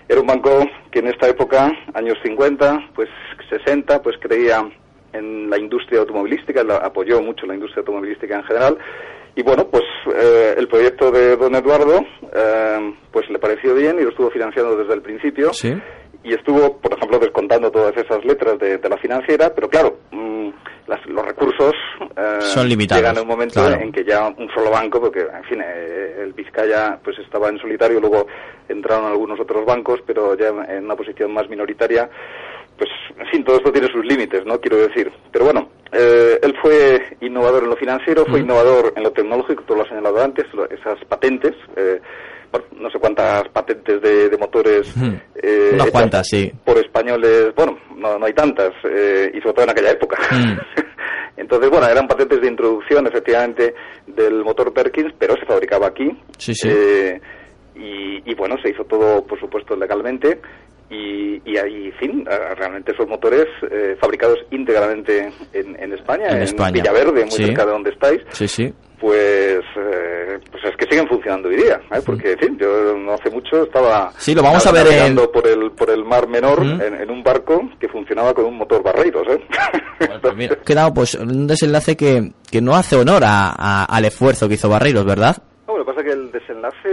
[0.07, 3.09] Era un banco que en esta época, años 50, pues
[3.49, 4.69] 60, pues creía
[5.13, 8.77] en la industria automovilística, apoyó mucho la industria automovilística en general.
[9.35, 9.83] Y bueno, pues
[10.15, 14.77] eh, el proyecto de don Eduardo eh, pues le pareció bien y lo estuvo financiando
[14.77, 15.53] desde el principio.
[15.53, 15.73] Sí.
[16.23, 20.49] Y estuvo, por ejemplo, descontando todas esas letras de, la financiera, pero claro, mm,
[21.07, 21.73] los recursos
[22.15, 23.01] eh, son limitados.
[23.01, 26.97] Llegan en un momento en que ya un solo banco, porque en fin, el Vizcaya
[27.03, 28.25] pues estaba en solitario, luego
[28.67, 32.09] entraron algunos otros bancos, pero ya en una posición más minoritaria
[32.77, 34.59] pues, en fin, todo esto tiene sus límites, ¿no?
[34.59, 35.11] Quiero decir.
[35.31, 39.75] Pero bueno, eh, él fue innovador en lo financiero, fue innovador en lo tecnológico, tú
[39.75, 42.01] lo has señalado antes, esas patentes, eh,
[42.77, 44.93] no sé cuántas patentes de, motores.
[45.35, 46.51] Eh, Unas cuantas, sí.
[46.63, 50.17] Por españoles, bueno, no, no hay tantas, eh, y sobre todo en aquella época.
[51.37, 53.75] Entonces, bueno, eran patentes de introducción, efectivamente,
[54.07, 56.09] del motor Perkins, pero se fabricaba aquí.
[56.37, 56.69] Sí, sí.
[57.75, 60.39] y, y, bueno, se hizo todo, por supuesto, legalmente
[60.89, 66.73] y, y ahí, en fin, realmente esos motores eh, fabricados íntegramente en, en España, en,
[66.73, 68.73] Villaverde, muy cerca de donde estáis, sí, sí.
[68.99, 71.99] Pues, eh, pues es que siguen funcionando hoy día, ¿eh?
[72.05, 74.87] porque, en fin, yo no hace mucho estaba sí, lo vamos a ver
[75.33, 79.27] por el por el mar menor en, un barco que funcionaba con un motor Barreiros,
[79.27, 79.45] ¿eh?
[79.99, 84.69] Bueno, quedado pues un desenlace que, que no hace honor a, al esfuerzo que hizo
[84.69, 85.37] Barreiros, ¿verdad?
[85.77, 86.89] Lo que pasa es que el desenlace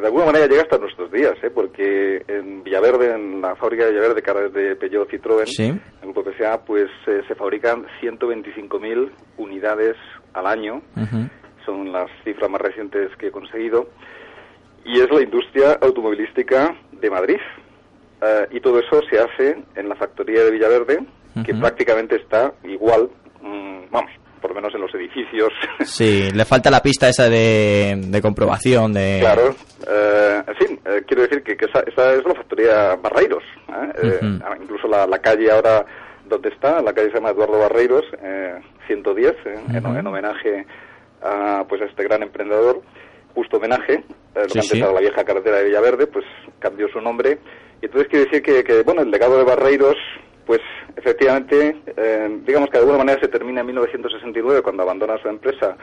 [0.00, 1.50] de alguna manera llega hasta nuestros días, ¿eh?
[1.50, 6.22] porque en Villaverde, en la fábrica de Villaverde, que de Peugeot Citroën, en el grupo
[6.30, 9.96] PSA, pues eh, se fabrican 125.000 unidades
[10.34, 10.82] al año.
[11.64, 13.88] Son las cifras más recientes que he conseguido.
[14.84, 17.40] Y es la industria automovilística de Madrid.
[18.22, 21.06] Eh, y todo eso se hace en la factoría de Villaverde,
[21.44, 23.10] que prácticamente está igual,
[23.42, 24.10] mm, vamos,
[24.46, 25.52] por lo menos en los edificios.
[25.84, 28.92] Sí, le falta la pista esa de, comprobación.
[28.92, 29.54] de Claro,
[29.88, 33.42] eh, en fin, eh, quiero decir que, esa, es la factoría Barreiros.
[33.68, 34.20] ¿eh?
[34.60, 35.84] Incluso la, calle ahora
[36.28, 38.04] donde está, la calle se llama Eduardo Barreiros,
[38.86, 40.66] 110, en, homenaje
[41.22, 42.82] a, pues, a este gran emprendedor.
[43.34, 46.24] Justo homenaje, lo que antes la vieja carretera de Villaverde, pues
[46.58, 47.38] cambió su nombre.
[47.82, 49.96] Y entonces quiero decir que, que bueno, el legado de Barreiros
[50.46, 50.60] pues
[50.96, 55.76] efectivamente, eh, digamos que de alguna manera se termina en 1969 cuando abandona su empresa,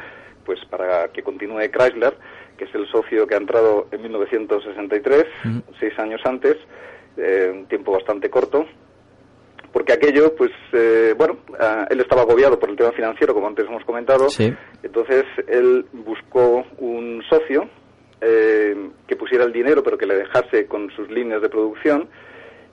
[0.46, 2.16] pues para que continúe Chrysler,
[2.58, 5.26] que es el socio que ha entrado en 1963,
[5.80, 6.56] seis años antes,
[7.18, 8.66] eh, un tiempo bastante corto,
[9.74, 11.40] porque aquello, pues, eh, bueno,
[11.90, 14.28] él estaba agobiado por el tema financiero, como antes hemos comentado,
[14.82, 17.68] entonces él buscó un socio
[18.22, 22.08] que pusiera el dinero, pero que le dejase con sus líneas de producción,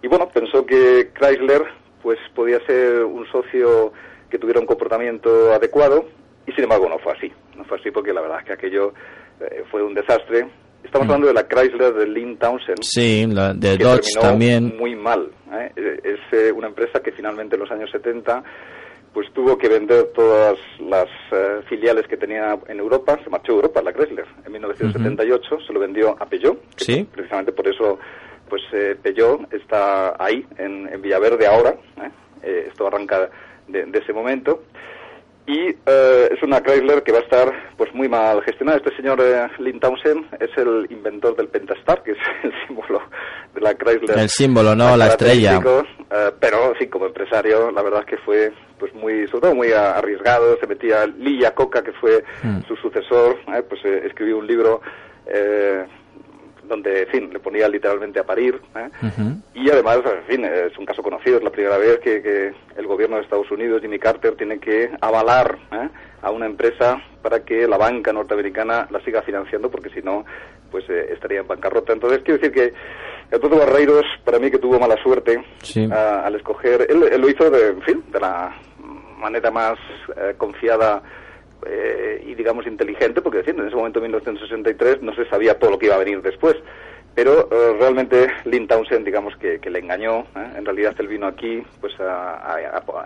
[0.03, 1.63] y bueno, pensó que Chrysler
[2.03, 3.93] pues podía ser un socio
[4.31, 6.07] que tuviera un comportamiento adecuado
[6.47, 7.33] y sin embargo no fue así.
[7.57, 8.95] No fue así porque la verdad es que aquello
[9.41, 10.49] eh, fue un desastre.
[10.83, 11.11] Estamos mm.
[11.11, 12.83] hablando de la Chrysler de Lynn Townsend.
[12.83, 14.77] Sí, la de Dodge también.
[14.79, 15.31] Muy mal.
[15.53, 16.01] ¿eh?
[16.03, 18.43] Es eh, una empresa que finalmente en los años 70
[19.13, 21.09] pues tuvo que vender todas las
[21.69, 23.19] filiales que tenía en Europa.
[23.25, 25.59] Se marchó a Europa, la Chrysler, en 1978.
[25.67, 26.57] Se lo vendió a Peugeot.
[26.77, 27.05] Sí.
[27.11, 27.99] Precisamente por eso
[28.51, 32.11] pues eh, Peugeot está ahí, en, Villaverde ahora, ¿eh?
[32.43, 33.31] Eh, esto arranca
[33.69, 34.65] de, ese momento,
[35.47, 38.79] y es una Chrysler que va a estar pues muy mal gestionada.
[38.79, 39.21] Este señor
[39.59, 43.01] Lynn Townsend es el inventor del Pentastar, que es el símbolo
[43.55, 44.19] de la Chrysler.
[44.19, 44.97] El símbolo, ¿no?
[44.97, 45.61] La estrella.
[46.39, 50.57] pero sí, como empresario, la verdad es que fue pues muy, sobre todo muy arriesgado,
[50.59, 52.61] se metía Lee Coca, que fue hmm.
[52.69, 53.39] su sucesor,
[53.69, 54.83] pues escribió un libro
[56.71, 58.59] donde, en fin, le ponía literalmente a parir.
[58.77, 58.89] ¿eh?
[59.55, 63.17] Y además, en fin, es un caso conocido, es la primera vez que, el gobierno
[63.17, 65.89] de Estados Unidos, Jimmy Carter, tiene que avalar ¿eh?
[66.23, 70.25] a una empresa para que la banca norteamericana la siga financiando, porque si no,
[70.71, 71.93] pues eh, estaría en bancarrota.
[71.93, 72.73] Entonces, quiero decir que
[73.35, 75.45] el Toto Barreiros, para mí que tuvo mala suerte
[75.93, 78.57] al escoger, él, él, lo hizo, de, en fin, de la
[79.19, 79.77] manera más
[80.39, 81.03] confiada
[81.67, 85.79] eh, y digamos inteligente, porque en ese momento, en 1963, no se sabía todo lo
[85.79, 86.57] que iba a venir después.
[87.13, 90.21] Pero eh, realmente Lynn Townsend, digamos que, le engañó.
[90.37, 90.53] ¿eh?
[90.57, 92.57] En realidad él vino aquí pues a,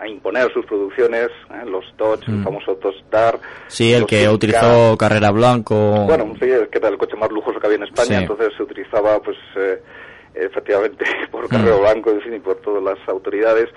[0.07, 1.29] imponer sus producciones,
[1.65, 2.43] los Dodge, el mm.
[2.43, 3.41] famoso Dodge Dart.
[3.67, 6.05] Sí, el que utilizó Carrera Blanco.
[6.05, 9.19] Bueno, sí, que era el coche más lujoso que había en España, entonces se utilizaba
[9.19, 9.37] pues
[10.35, 11.81] efectivamente por Carrera mm.
[11.81, 13.69] Blanco, en fin, y por todas las autoridades.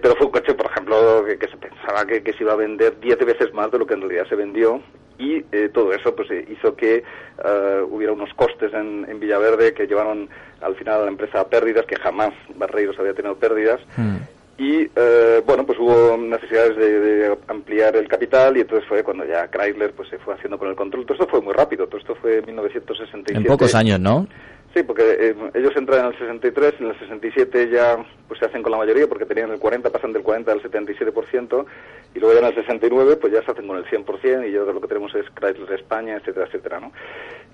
[0.00, 3.18] Pero fue un coche, por ejemplo, que, se pensaba que, se iba a vender diez
[3.18, 4.80] veces más de lo que en realidad se vendió
[5.18, 7.02] y eh, todo eso pues eh, hizo que
[7.44, 10.28] eh, hubiera unos costes en, en, Villaverde que llevaron
[10.60, 13.80] al final a la empresa a pérdidas, que jamás Barreiros había tenido pérdidas.
[13.96, 14.16] Mm.
[14.58, 14.88] Y
[15.44, 20.08] bueno, pues hubo necesidades de, ampliar el capital y entonces fue cuando ya Chrysler pues
[20.08, 21.04] se fue haciendo con el control.
[21.04, 23.36] Todo esto fue muy rápido, todo esto fue en 1967.
[23.36, 24.26] En pocos años, ¿no?
[24.76, 27.96] Sí, porque ellos entran en el 63, en el 67 ya
[28.28, 31.64] pues se hacen con la mayoría porque tenían el 40, pasan del 40 al 77%
[32.14, 34.58] y luego ya en el 69 pues ya se hacen con el 100% y ya
[34.58, 36.92] lo que tenemos es Chrysler España, etcétera, etcétera, ¿no?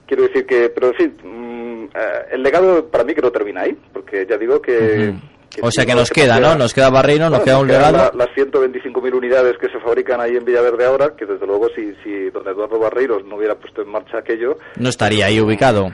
[0.05, 3.79] Quiero decir que, pero sí, mm, eh, el legado para mí que no termina ahí,
[3.93, 5.15] porque ya digo que...
[5.63, 6.57] o sea que nos queda, ¿no?
[6.57, 8.11] Nos queda Barreiro, nos queda un legado.
[8.17, 12.31] las 125.000 unidades que se fabrican ahí en Villaverde ahora, que desde luego si, si
[12.31, 14.59] don Eduardo Barreiros no hubiera puesto en marcha aquello...
[14.77, 15.93] No estaría ahí ubicado.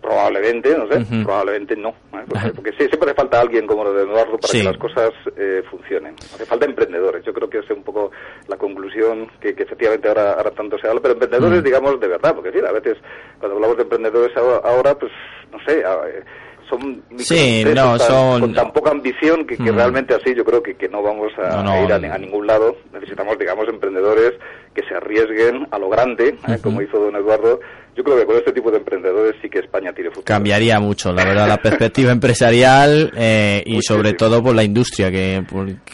[0.00, 1.90] Probablemente, no sé, probablemente no.
[1.90, 2.52] ¿eh?
[2.54, 5.62] Porque, sí, siempre hace falta alguien como lo de Eduardo para que las cosas eh,
[5.70, 6.14] funcionen.
[6.14, 7.22] Hace falta emprendedores.
[7.24, 8.10] Yo creo que es un poco
[8.48, 12.50] la conclusión que, efectivamente ahora, ahora tanto se habla, pero emprendedores, digamos, de verdad, porque
[12.50, 12.96] sí, a veces
[13.38, 15.12] cuando hablamos de emprendedores ahora, pues,
[15.52, 16.24] no sé, eh,
[16.70, 18.40] son sí, no, son...
[18.40, 21.92] con tan poca ambición que, realmente así yo creo que, que no vamos a, ir
[21.92, 22.76] a, ningún lado.
[22.92, 24.32] Necesitamos, digamos, emprendedores
[24.72, 27.60] que se arriesguen a lo grande, como hizo don Eduardo,
[28.00, 30.24] yo creo que con este tipo de emprendedores sí que España tiene futuro.
[30.24, 35.44] Cambiaría mucho, la verdad, la perspectiva empresarial eh, y sobre todo por la industria, que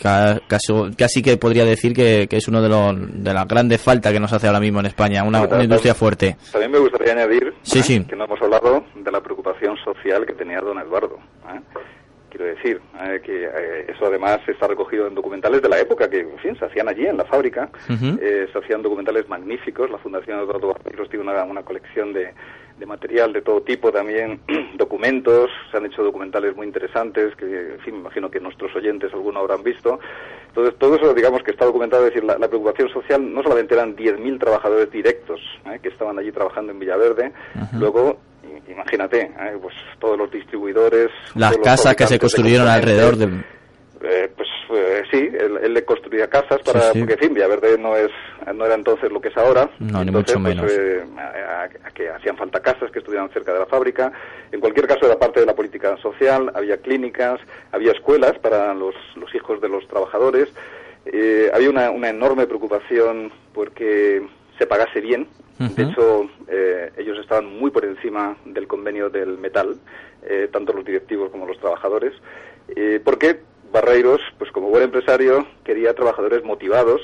[0.01, 4.21] casi, casi, que podría decir que, es uno de, los, de las grandes faltas que
[4.21, 6.37] nos hace ahora mismo en España, una, industria fuerte.
[6.53, 8.05] También me gustaría añadir ¿eh?
[8.09, 11.19] que no hemos hablado de la preocupación social que tenía don Eduardo.
[11.53, 11.61] ¿eh?
[12.37, 16.20] Quiero decir, eh, que eh, eso además está recogido en documentales de la época que,
[16.20, 20.41] en fin, se hacían allí en la fábrica, eh, se hacían documentales magníficos, la Fundación
[20.41, 22.34] Eduardo Barreiros tiene una, una colección de,
[22.78, 24.41] de material de todo tipo también,
[24.76, 29.12] documentos, se han hecho documentales muy interesantes que, en fin, me imagino que nuestros oyentes
[29.14, 29.99] alguno habrán visto.
[30.49, 33.97] Entonces, todo eso, digamos, que está documentado, es decir, la, preocupación social no solamente eran
[33.97, 35.41] 10.000 trabajadores directos
[35.82, 37.32] que estaban allí trabajando en Villaverde,
[37.78, 38.18] luego
[38.69, 39.59] imagínate, ¿eh?
[39.61, 41.11] pues todos los distribuidores.
[41.35, 43.45] Las casas que se construyeron alrededor de.
[44.03, 48.11] Eh, pues eh, sí, él, le construía casas para porque en fin Villaverde no es
[48.55, 50.71] no era entonces lo que es ahora no ni mucho pues, menos
[51.95, 54.12] que hacían falta casas que estuvieran cerca de la fábrica
[54.53, 57.41] en cualquier caso era parte de la política social había clínicas
[57.73, 60.53] había escuelas para los, los hijos de los trabajadores
[61.55, 64.23] había una, una enorme preocupación porque
[64.59, 65.29] se pagase bien.
[65.59, 69.77] De hecho, eh, ellos estaban muy por encima del convenio del metal,
[70.23, 72.13] eh, tanto los directivos como los trabajadores,
[72.75, 73.41] eh, porque
[73.73, 77.01] Barreiros, pues como buen empresario, quería trabajadores motivados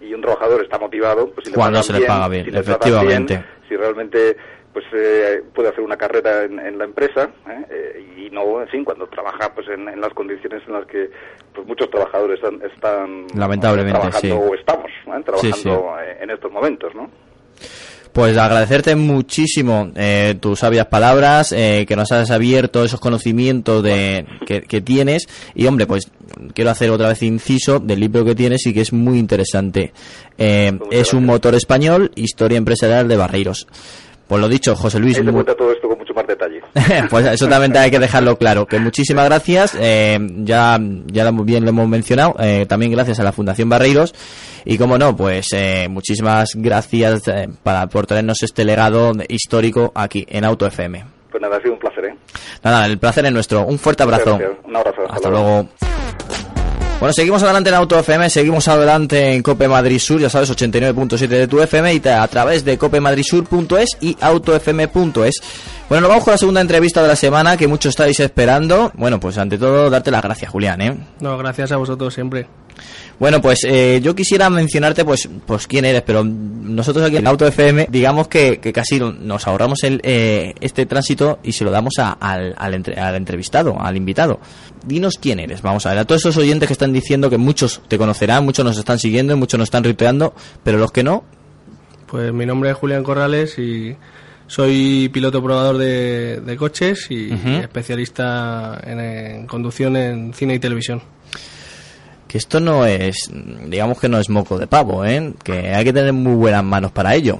[0.00, 3.44] y un trabajador está motivado pues, si cuando se le paga bien, si efectivamente.
[3.68, 4.36] si realmente
[4.76, 7.30] pues puede hacer una carrera en, la empresa
[8.14, 11.08] y no en fin cuando trabaja pues en, las condiciones en las que
[11.54, 14.90] pues muchos trabajadores están, lamentablemente trabajando o estamos
[15.24, 17.08] trabajando en estos momentos no
[18.12, 24.24] pues agradecerte muchísimo eh, tus sabias palabras, eh, que nos has abierto esos conocimientos de,
[24.46, 25.28] que, tienes.
[25.54, 26.10] Y hombre, pues
[26.54, 29.92] quiero hacer otra vez inciso del libro que tienes y que es muy interesante.
[30.38, 33.66] Eh, es un motor español, historia empresarial de Barreiros.
[34.26, 35.16] Pues lo dicho, José Luis.
[35.16, 36.60] todo esto con mucho más detalle.
[37.10, 38.66] pues eso también hay que dejarlo claro.
[38.66, 39.76] Que muchísimas gracias.
[39.80, 42.34] Eh, ya, ya bien lo hemos mencionado.
[42.40, 44.14] Eh, también gracias a la Fundación Barreiros.
[44.64, 47.22] Y como no, pues eh, muchísimas gracias
[47.62, 51.04] para, por traernos este legado histórico aquí en Auto FM.
[51.30, 52.06] Pues nada, ha sido un placer.
[52.06, 52.16] ¿eh?
[52.64, 53.64] Nada, el placer es nuestro.
[53.64, 54.40] Un fuerte abrazo.
[54.64, 55.02] Un abrazo.
[55.08, 55.68] Hasta, luego.
[56.98, 61.28] Bueno, seguimos adelante en Auto FM, seguimos adelante en Cope Madrid Sur, ya sabes, 89.7
[61.28, 65.42] de tu FM y a través de copemadridsur.es y autofm.es.
[65.90, 68.92] Bueno, nos vamos con la segunda entrevista de la semana que muchos estáis esperando.
[68.94, 70.96] Bueno, pues ante todo, darte las gracias, Julián, ¿eh?
[71.20, 72.48] No, gracias a vosotros siempre.
[73.18, 77.46] Bueno, pues eh, yo quisiera mencionarte, pues, pues quién eres, pero nosotros aquí en Auto
[77.46, 82.54] FM, digamos que, casi nos ahorramos el, eh, este tránsito y se lo damos al,
[82.58, 84.38] al, entrevistado, al invitado.
[84.84, 87.80] Dinos quién eres, vamos a ver, a todos esos oyentes que están diciendo que muchos
[87.88, 91.24] te conocerán, muchos nos están siguiendo, muchos nos están ritueando, pero los que no.
[92.06, 93.96] Pues mi nombre es Julián Corrales y
[94.46, 101.02] soy piloto probador de, coches y especialista en conducción en cine y televisión
[102.26, 103.30] que esto no es,
[103.66, 105.32] digamos que no es moco de pavo, ¿eh?
[105.42, 107.38] que hay que tener muy buenas manos para ello.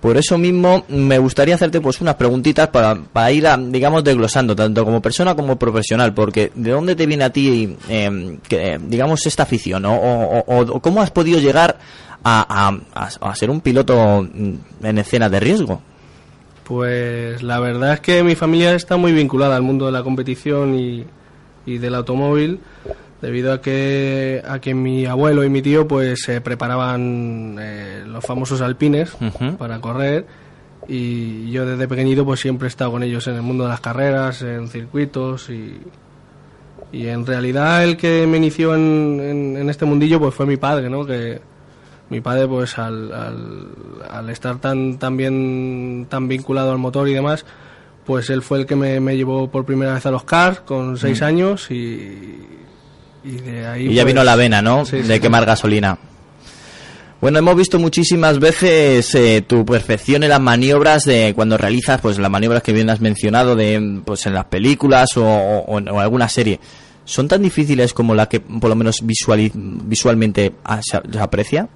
[0.00, 4.84] Por eso mismo me gustaría hacerte pues unas preguntitas para, para ir, digamos, desglosando, tanto
[4.84, 9.44] como persona como profesional, porque ¿de dónde te viene a ti, em, que, digamos, esta
[9.44, 9.84] afición?
[9.84, 11.78] O, o, cómo has podido llegar
[12.24, 14.26] a, a, ser un piloto
[14.82, 15.80] en escena de riesgo?
[16.64, 20.74] Pues la verdad es que mi familia está muy vinculada al mundo de la competición
[20.74, 21.04] y,
[21.64, 22.58] y del automóvil
[23.22, 28.24] debido a que, a que mi abuelo y mi tío pues se preparaban eh, los
[28.24, 29.16] famosos alpines
[29.56, 30.26] para correr.
[30.88, 33.80] Y yo desde pequeñito pues siempre he estado con ellos en el mundo de las
[33.80, 35.76] carreras, en circuitos y,
[36.92, 40.56] y en realidad el que me inició en, en- en este mundillo pues fue mi
[40.56, 41.06] padre, ¿no?
[41.06, 41.40] Que
[42.10, 43.68] mi padre pues al, al,
[44.10, 47.46] al estar tan, tan bien tan vinculado al motor y demás
[48.04, 50.98] pues él fue el que me, me llevó por primera vez a los cars con
[50.98, 52.36] seis años y,
[53.24, 54.84] y de ahí Y ya pues, vino la vena, ¿no?
[54.84, 55.20] sí, de sí.
[55.20, 55.98] quemar gasolina.
[57.20, 62.18] Bueno, hemos visto muchísimas veces eh, tu perfección en las maniobras de cuando realizas, pues
[62.18, 65.94] las maniobras que bien has mencionado de, pues en las películas o, o en, o
[65.94, 66.58] en alguna serie.
[67.04, 71.68] ¿Son tan difíciles como la que por lo menos visualmente se, se aprecia?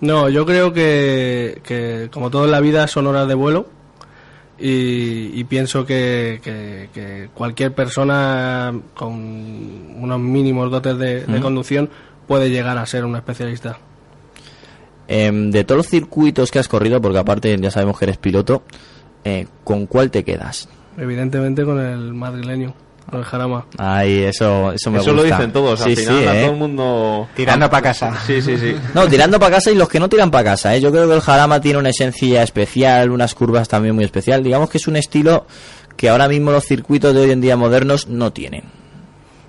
[0.00, 3.66] No, yo creo que, que como todo en la vida son horas de vuelo
[4.58, 11.88] y, y pienso que, que- que cualquier persona con unos mínimos dotes de, de conducción
[12.26, 13.78] puede llegar a ser un especialista.
[15.08, 18.62] Em, de todos los circuitos que has corrido, porque aparte ya sabemos que eres piloto,
[19.24, 20.68] eh, ¿con cuál te quedas?
[20.96, 22.74] Evidentemente con el madrileño,
[23.12, 23.66] el Jarama.
[23.78, 26.42] Ay, eso, eso me Eso lo dicen todos, al Sí, final sí, a ¿eh?
[26.42, 27.28] todo el mundo...
[27.36, 28.14] Tirando para casa.
[28.26, 28.74] Sí, sí, sí.
[28.94, 30.74] No, tirando para casa y los que no tiran para casa.
[30.74, 30.80] ¿eh?
[30.80, 34.42] Yo creo que el Jarama tiene una esencia especial, unas curvas también muy especial.
[34.42, 35.46] Digamos que es un estilo
[35.96, 38.64] que ahora mismo los circuitos de hoy en día modernos no tienen.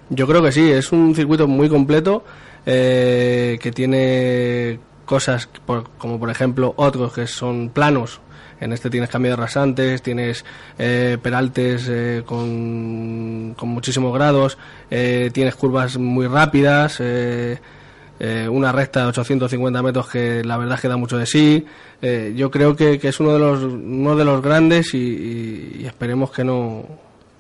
[0.10, 2.24] Yo creo que sí, es un circuito muy completo
[2.66, 8.20] eh, que tiene cosas por- como por ejemplo otros que son planos.
[8.64, 10.46] En este tienes cambios rasantes, tienes
[10.78, 14.58] eh, peraltes eh, con, con muchísimos grados,
[14.90, 17.60] eh, tienes curvas muy rápidas, eh,
[18.20, 21.66] eh, una recta de 850 metros que la verdad es que da mucho de sí.
[22.02, 26.32] Eh, yo creo que, que es uno de los uno de los grandes y, esperemos
[26.32, 26.86] que no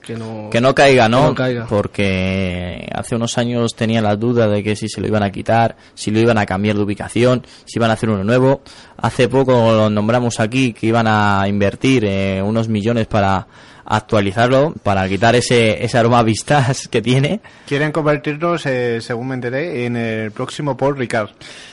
[0.04, 1.22] que no Que no caiga, ¿no?
[1.22, 1.66] que no caiga.
[1.68, 5.76] Porque hace unos años tenía la duda de que si se lo iban a quitar,
[5.96, 8.62] si lo iban a cambiar de ubicación, si iban a hacer uno nuevo.
[8.98, 13.48] Hace poco lo nombramos aquí que iban a invertir eh, unos millones para
[13.86, 17.42] actualizarlo, para quitar ese, ese aroma vistas que tiene.
[17.68, 21.30] Quieren convertirnos, eh, según me enteré, en el próximo Paul Ricard.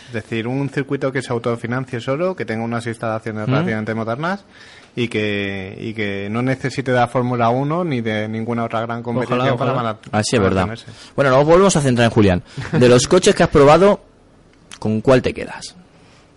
[0.08, 3.50] Es decir, un circuito que se autofinancie solo, que tenga unas instalaciones Mm.
[3.52, 4.44] relativamente modernas
[4.96, 9.02] y que, y que no necesite de la Fórmula 1 ni de ninguna otra gran
[9.02, 10.68] competición Ojalá, para Así es verdad.
[11.16, 12.42] Bueno, nos volvemos a centrar en Julián.
[12.72, 14.00] De los coches que has probado,
[14.78, 15.76] ¿con cuál te quedas?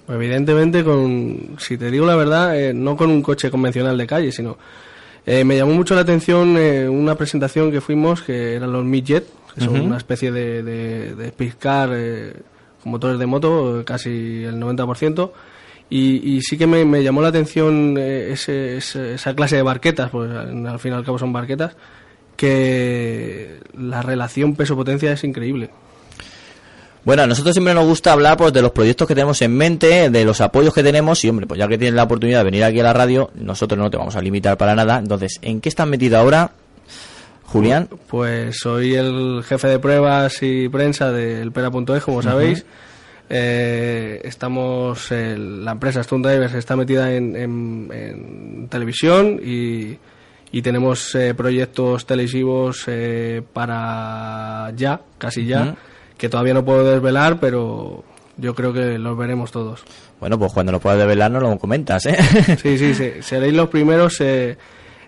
[0.08, 4.32] Evidentemente, con, si te digo la verdad, eh, no con un coche convencional de calle,
[4.32, 4.58] sino
[5.26, 9.26] eh, me llamó mucho la atención eh, una presentación que fuimos que eran los Midjet,
[9.56, 12.34] que son una especie de, de, de speed car eh,
[12.82, 15.32] con motores de moto, casi el 90%.
[15.90, 19.62] Y, y sí que me, me llamó la atención eh, ese- ese- esa clase de
[19.62, 21.76] barquetas, pues al fin y al cabo son barquetas,
[22.36, 25.70] que la relación peso-potencia es increíble.
[27.06, 30.10] Bueno, a nosotros siempre nos gusta hablar pues, de los proyectos que tenemos en mente,
[30.10, 32.64] de los apoyos que tenemos y, hombre, pues ya que tienes la oportunidad de venir
[32.64, 35.00] aquí a la radio, nosotros no te vamos a limitar para nada.
[35.00, 36.52] Entonces, ¿en qué estás metido ahora,
[37.44, 37.90] Julián?
[38.08, 42.66] Pues soy el jefe de pruebas y prensa del Pera.es, como sabéis.
[43.30, 49.98] Eh, estamos, eh, la empresa Stunt Divers está metida en, en- en televisión y,
[50.52, 55.76] y tenemos eh, proyectos televisivos eh, para ya, casi ya,
[56.18, 58.04] que todavía no puedo desvelar, pero
[58.38, 59.84] yo creo que los veremos todos.
[60.20, 62.18] Bueno, pues cuando lo puedas develar nos lo comentas, ¿eh?
[62.62, 64.20] Sí, sí, sí, seréis los primeros.
[64.22, 64.58] Eh,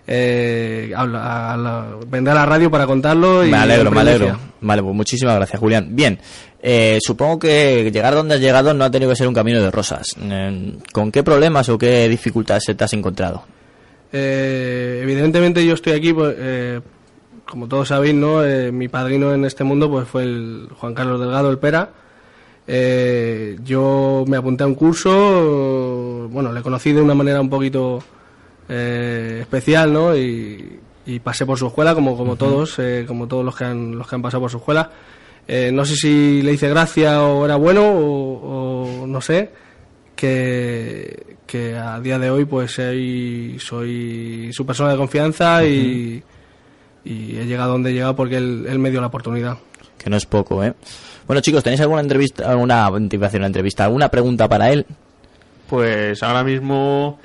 [0.06, 4.38] eh, a la- vendré a la radio para contarlo y me alegro, me alegro.
[4.60, 5.88] Vale, pues muchísimas gracias, Julián.
[5.90, 6.18] Bien,
[6.62, 9.70] eh, supongo que llegar donde has llegado no ha tenido que ser un camino de
[9.70, 10.06] rosas.
[10.20, 13.44] Eh, ¿Con qué problemas o qué dificultades te has encontrado?
[14.12, 16.80] Eh, evidentemente yo estoy aquí, pues, eh,
[17.48, 18.44] como todos sabéis, ¿no?
[18.44, 21.90] Eh, mi padrino en este mundo pues fue el Juan Carlos Delgado, el Pera.
[22.68, 28.02] Eh, yo me apunté a un curso, bueno, le conocí de una manera un poquito
[28.68, 30.16] eh, especial, ¿no?
[30.16, 33.96] Y, y pasé por su escuela, como, como todos, eh, como todos los que han,
[33.96, 34.90] los que han pasado por su escuela.
[35.48, 39.50] Eh, no sé si le hice gracia o era bueno o, o no sé,
[40.16, 46.20] que, que a día de hoy pues soy, soy su persona de confianza y,
[47.04, 49.58] y he llegado donde he llegado porque él, él me dio la oportunidad.
[49.96, 50.74] Que no es poco, ¿eh?
[51.26, 54.86] Bueno, chicos, ¿tenéis alguna entrevista, alguna, una entrevista, alguna pregunta para él?
[55.68, 57.18] Pues ahora mismo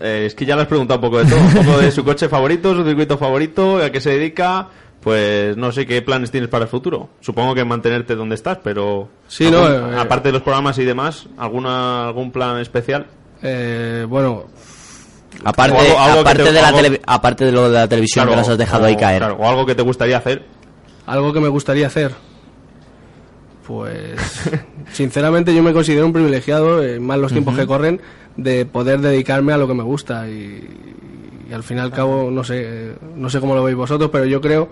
[0.00, 2.04] eh, es que ya le has preguntado un poco de todo, un poco de su
[2.04, 4.68] coche favorito, su circuito favorito, a qué se dedica.
[5.00, 7.10] Pues no sé qué planes tienes para el futuro.
[7.20, 11.26] Supongo que mantenerte donde estás, pero Sí, no, eh, aparte de los programas y demás,
[11.36, 13.06] alguna algún plan especial.
[13.42, 14.44] Eh, bueno,
[15.44, 18.26] Aparte, algo- algo aparte, te- de la algo- tele- aparte de lo de la televisión
[18.26, 19.18] que nos has dejado o, ahí caer.
[19.18, 20.46] claro, o algo que te gustaría hacer.
[21.06, 22.12] algo que me gustaría hacer.
[23.66, 24.20] Pues
[24.92, 28.00] sinceramente yo me considero un privilegiado, eh, más los tiempos que corren,
[28.36, 30.68] de poder dedicarme a lo que me gusta y,
[31.48, 34.24] y al fin y al cabo no sé, no sé cómo lo veis vosotros, pero
[34.24, 34.68] yo creo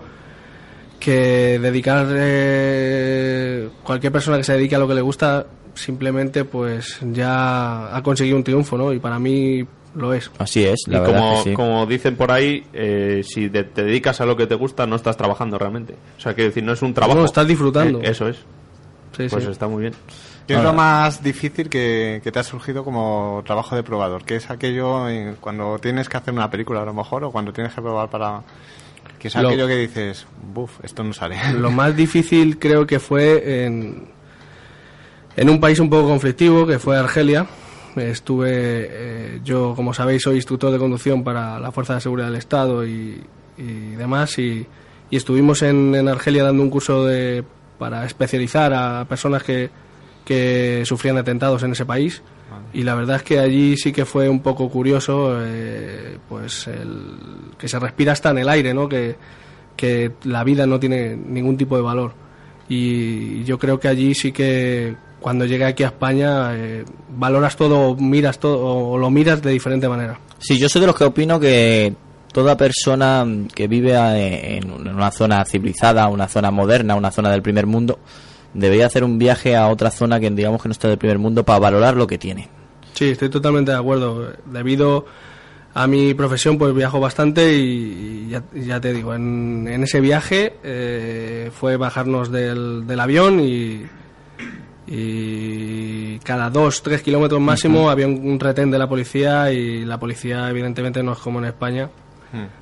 [0.99, 6.99] que dedicar eh, cualquier persona que se dedique a lo que le gusta simplemente pues
[7.11, 8.93] ya ha conseguido un triunfo, ¿no?
[8.93, 9.65] Y para mí
[9.95, 10.31] lo es.
[10.37, 11.55] Así es, la y verdad como, que sí.
[11.55, 15.17] como dicen por ahí, eh, si te dedicas a lo que te gusta, no estás
[15.17, 15.95] trabajando realmente.
[16.17, 17.19] O sea, quiero decir, no es un trabajo.
[17.19, 17.99] No, estás disfrutando.
[17.99, 18.37] Eh, eso es.
[19.15, 19.51] Sí, Pues sí.
[19.51, 19.93] está muy bien.
[20.47, 24.25] ¿Qué es lo más difícil que, que te ha surgido como trabajo de probador?
[24.25, 27.53] ¿Qué es aquello en- cuando tienes que hacer una película a lo mejor o cuando
[27.53, 28.41] tienes que probar para...
[29.19, 31.37] ¿Qué es Lo- aquello que dices, buf, esto no sale?
[31.57, 34.09] Lo más difícil creo que fue en,
[35.37, 37.45] en un país un poco conflictivo, que fue Argelia.
[37.95, 42.37] Estuve, eh, yo como sabéis, soy instructor de conducción para la Fuerza de Seguridad del
[42.37, 43.23] Estado y,
[43.57, 44.65] y demás, y,
[45.09, 47.43] y estuvimos en, en Argelia dando un curso de,
[47.77, 49.69] para especializar a personas que,
[50.25, 52.21] que sufrían atentados en ese país.
[52.71, 57.51] Y la verdad es que allí sí que fue un poco curioso, eh, pues el,
[57.57, 58.87] que se respira hasta en el aire, ¿no?
[58.87, 59.15] Que,
[59.75, 62.13] que la vida no tiene ningún tipo de valor.
[62.69, 67.95] Y yo creo que allí sí que cuando llegué aquí a España eh, valoras todo,
[67.95, 70.19] miras todo o lo miras de diferente manera.
[70.39, 71.93] Sí, yo soy de los que opino que
[72.33, 73.95] toda persona que vive
[74.57, 77.99] en una zona civilizada, una zona moderna, una zona del primer mundo,
[78.53, 81.43] debería hacer un viaje a otra zona que digamos que no está del primer mundo
[81.45, 82.49] para valorar lo que tiene.
[82.93, 84.33] Sí, estoy totalmente de acuerdo.
[84.45, 85.05] Debido
[85.73, 90.01] a mi profesión, pues viajo bastante y, y ya, ya te digo, en, en ese
[90.01, 93.83] viaje eh, fue bajarnos del, del avión y,
[94.87, 99.99] y cada dos, tres kilómetros máximo había un, un retén de la policía y la
[99.99, 101.89] policía evidentemente no es como en España.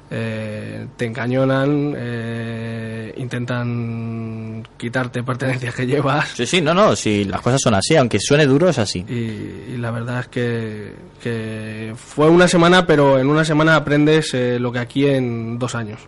[0.10, 6.30] Eh, te encañonan, eh, intentan quitarte pertenencias que llevas.
[6.30, 9.06] Sí, sí, no, no, si las cosas son así, aunque suene duro es así.
[9.08, 14.34] Y, y la verdad es que, que fue una semana, pero en una semana aprendes
[14.34, 16.00] eh, lo que aquí en dos años.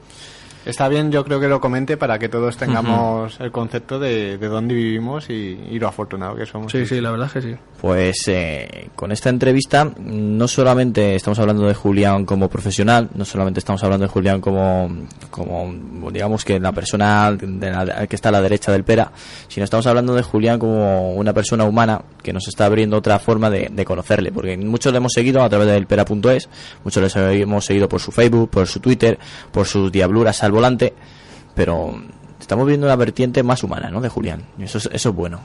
[0.66, 4.47] Está bien, yo creo que lo comente para que todos tengamos el concepto de, de
[4.47, 6.72] dónde vivimos y, y lo afortunado que somos.
[6.72, 7.55] Sí, sí, la verdad es que sí.
[7.82, 13.59] Pues eh, con esta entrevista no solamente estamos hablando de Julián como profesional, no solamente
[13.59, 14.89] estamos hablando de Julián como,
[15.30, 19.11] como digamos que la persona de la- que está a la derecha del Pera,
[19.49, 23.49] sino estamos hablando de Julián como una persona humana que nos está abriendo otra forma
[23.49, 26.47] de, de conocerle, porque muchos le hemos seguido a través del Pera.es,
[26.86, 29.20] muchos les hemos seguido por su Facebook, por su Twitter,
[29.51, 30.93] por sus diabluras al volante,
[31.56, 31.93] pero
[32.39, 33.99] estamos viendo una vertiente más humana, ¿no?
[34.01, 35.39] De Julián, y eso es, eso es bueno.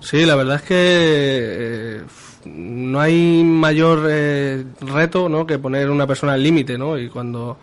[0.00, 2.02] Sí, la verdad es que eh,
[2.46, 5.44] no hay mayor eh, reto ¿no?
[5.46, 6.96] que poner una persona al límite, ¿no?
[6.98, 7.56] Y cuando,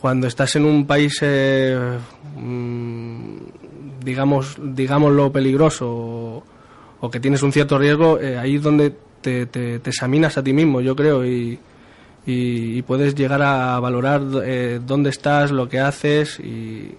[0.00, 1.78] cuando estás en un país, eh,
[2.36, 3.36] mm,
[4.04, 6.42] digamos, digámoslo peligroso
[7.00, 10.42] o, que tienes un cierto riesgo, eh, ahí es donde te, te- te examinas a
[10.44, 11.58] ti mismo, yo creo, y,
[12.26, 16.94] y, y puedes llegar a valorar eh, dónde estás, lo que haces y,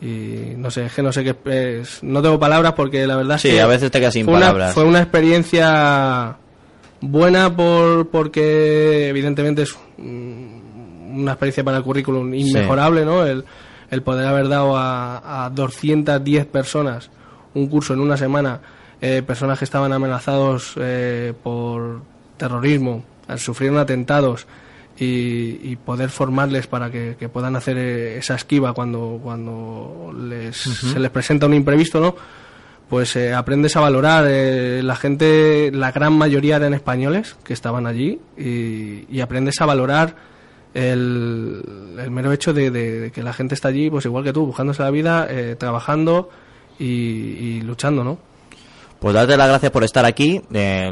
[0.00, 3.36] y no sé, es que no sé qué es, no tengo palabras porque la verdad
[3.36, 4.74] es Sí, que a veces te quedas sin fue una- palabras.
[4.74, 6.36] fue una experiencia
[7.00, 13.24] buena por porque evidentemente es una experiencia para el currículum inmejorable, ¿no?
[13.24, 13.44] El,
[13.90, 17.10] el poder haber dado a, a 210 personas
[17.54, 18.60] un curso en una semana,
[19.00, 22.00] eh, personas que estaban amenazados eh, por
[22.36, 23.04] terrorismo,
[23.36, 24.46] sufrieron atentados
[24.98, 30.56] y, y poder formarles para que, que puedan hacer eh, esa esquiva cuando, cuando les,
[30.56, 32.14] se les presenta un imprevisto, ¿no?
[32.88, 34.24] Pues eh, aprendes a valorar.
[34.28, 39.66] eh, la gente, la gran mayoría eran españoles que estaban allí y, y aprendes a
[39.66, 40.14] valorar
[40.74, 41.62] el,
[41.98, 44.46] el mero hecho de, de- de que la gente está allí, pues igual que tú,
[44.46, 46.28] buscándose la vida, eh, trabajando
[46.78, 48.18] y, y luchando, ¿no?
[49.00, 50.90] Pues darte las gracias por estar aquí, eh,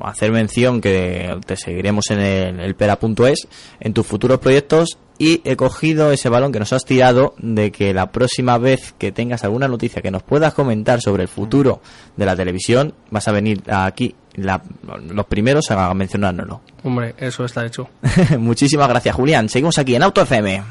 [0.00, 3.46] hacer mención que te seguiremos en el, el pera.es,
[3.80, 7.94] en tus futuros proyectos y he cogido ese balón que nos has tirado de que
[7.94, 11.80] la próxima vez que tengas alguna noticia que nos puedas comentar sobre el futuro
[12.16, 14.60] de la televisión, vas a venir aquí la-
[15.08, 16.60] los primeros a mencionárnoslo.
[16.82, 17.88] Hombre, eso está hecho.
[18.38, 20.62] Muchísimas gracias Julián, seguimos aquí en Auto FM.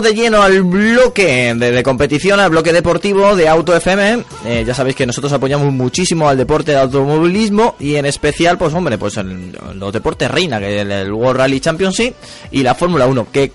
[0.00, 4.24] De lleno al bloque de, competición, al bloque deportivo de Auto FM.
[4.46, 8.72] Eh, ya sabéis que nosotros apoyamos muchísimo al deporte de automovilismo y en especial, pues
[8.74, 12.14] hombre, pues el- los deportes reina, que el, el World Rally Championship
[12.50, 13.50] y la Fórmula 1, que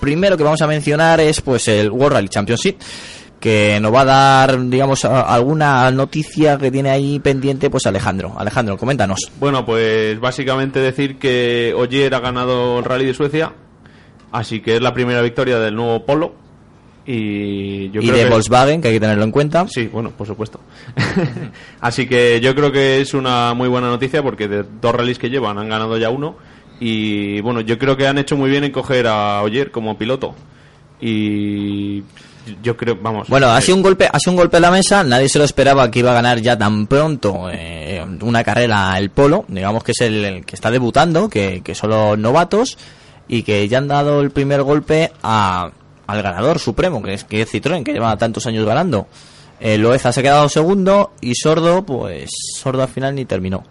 [0.00, 2.76] primero que vamos a mencionar es pues el World Rally Championship
[3.40, 8.34] que nos va a dar, digamos, alguna noticia que tiene ahí pendiente, pues Alejandro.
[8.38, 9.18] Alejandro, coméntanos.
[9.40, 13.52] Bueno, pues básicamente decir que Ogier ha ganado el Rally de Suecia,
[14.32, 16.34] así que es la primera victoria del nuevo Polo.
[17.04, 18.30] Y yo y creo de que...
[18.30, 19.66] Volkswagen, que hay que tenerlo en cuenta.
[19.68, 20.60] Sí, bueno, por supuesto.
[21.80, 25.30] así que yo creo que es una muy buena noticia porque de dos rallies que
[25.30, 26.36] llevan han ganado ya uno.
[26.80, 30.34] Y bueno, yo creo que han hecho muy bien en coger a Ogier como piloto.
[31.00, 32.02] Y
[32.62, 33.28] yo creo, vamos.
[33.28, 35.02] Bueno, ha sido un golpe, ha sido un golpe a la mesa.
[35.02, 39.10] Nadie se lo esperaba que iba a ganar ya tan pronto eh, una carrera el
[39.10, 39.44] Polo.
[39.48, 42.78] Digamos que es el, el que está debutando, que, que son los novatos
[43.34, 45.70] y que ya han dado el primer golpe a,
[46.06, 49.06] al ganador supremo, que es que es Citroën, que lleva tantos años ganando.
[49.58, 52.28] Eh, Loeza se ha quedado segundo y Sordo, pues
[52.58, 53.64] Sordo al final ni terminó.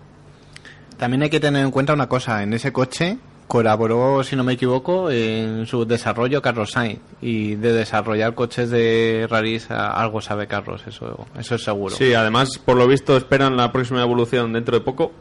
[0.97, 3.17] También hay que tener en cuenta una cosa, en ese coche
[3.47, 9.27] colaboró, si no me equivoco, en su desarrollo Carlos Sainz y de desarrollar coches de
[9.29, 11.93] rallies a- algo sabe Carlos, eso, eso es seguro.
[11.95, 15.11] Sí, además, por lo visto, esperan la próxima evolución dentro de poco.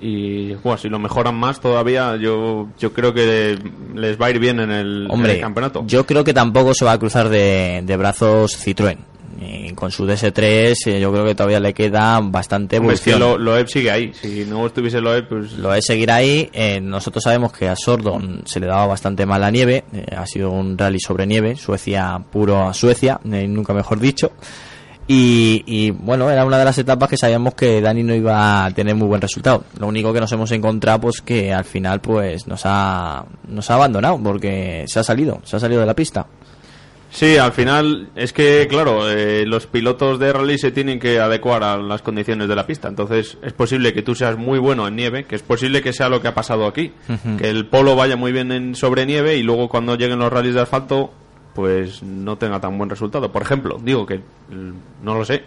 [0.00, 3.58] Y bueno, si lo mejoran más todavía, yo, yo creo que
[3.94, 5.84] les va a ir bien en el, en Hombre, el campeonato.
[5.86, 8.98] yo creo que tampoco se va a cruzar de, de brazos Citroën.
[9.42, 13.16] Y con su DS3 eh, yo creo que todavía le queda bastante Hombre, es que
[13.16, 14.12] lo, Loeb sigue ahí.
[14.12, 18.42] Si no estuviese Loeb, pues Lo de seguir ahí, eh, nosotros sabemos que a Sordon
[18.44, 22.20] se le daba bastante mal la nieve, eh, ha sido un rally sobre nieve, Suecia
[22.30, 24.32] puro a Suecia, eh, nunca mejor dicho.
[25.12, 28.70] Y, y, bueno, era una de las etapas que sabíamos que Dani no iba a
[28.70, 29.64] tener muy buen resultado.
[29.80, 33.74] Lo único que nos hemos encontrado pues que al final pues nos ha nos ha
[33.74, 36.28] abandonado porque se ha salido, se ha salido de la pista.
[37.10, 41.64] Sí, al final es que, claro, eh, los pilotos de rally se tienen que adecuar
[41.64, 42.86] a las condiciones de la pista.
[42.86, 46.08] Entonces, es posible que tú seas muy bueno en nieve, que es posible que sea
[46.08, 46.92] lo que ha pasado aquí.
[47.36, 50.54] Que el polo vaya muy bien en sobre nieve y luego cuando lleguen los rallies
[50.54, 51.12] de asfalto,
[51.60, 53.30] pues no tenga tan buen resultado.
[53.30, 55.42] Por ejemplo, digo que mm, no lo sé.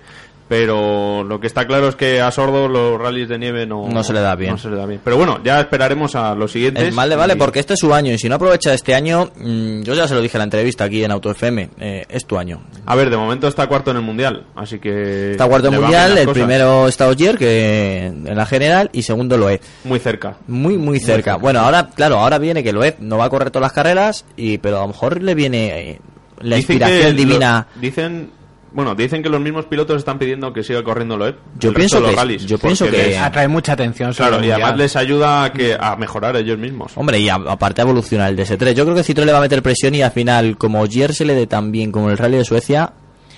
[0.49, 4.03] Pero lo que está claro es que a Sordo los rallies de nieve no, No
[4.03, 4.51] se le da bien.
[4.51, 4.99] no se le da bien.
[5.03, 6.83] Pero bueno, ya esperaremos a los siguientes.
[6.89, 9.31] Es vale, vale, y- porque este es su año y si no aprovecha este año,
[9.35, 12.25] mm, yo ya se lo dije en la entrevista aquí en Auto FM, eh, es
[12.25, 12.61] tu año.
[12.85, 15.31] A ver, de momento está cuarto en el mundial, así que.
[15.31, 19.03] Está cuarto en le van mundial, el primero está Ogier, que en la general, y
[19.03, 19.61] segundo Loeb.
[19.85, 20.37] Muy cerca.
[20.47, 21.37] Muy, muy cerca.
[21.37, 24.57] Bueno, ahora, claro, ahora viene que Loeb no va a correr todas las carreras, y
[24.57, 25.99] pero a lo mejor le viene eh,
[26.41, 27.67] la Dicen inspiración divina.
[27.75, 28.42] lo- dicen.
[28.73, 31.35] Bueno, dicen que los mismos pilotos están pidiendo que siga corriendo Loeb.
[31.59, 34.77] Yo pienso que- rallies, yo pienso que- les- Atrae mucha atención sobre claro, y además
[34.77, 36.91] les ayuda a, que, a mejorar ellos mismos.
[36.95, 38.73] Hombre, y a- aparte a evolucionar el DS3.
[38.75, 41.23] Yo creo que Citroën le va a meter presión y al final, como Ogier se
[41.23, 42.93] le dé tan bien como el Rally de Suecia,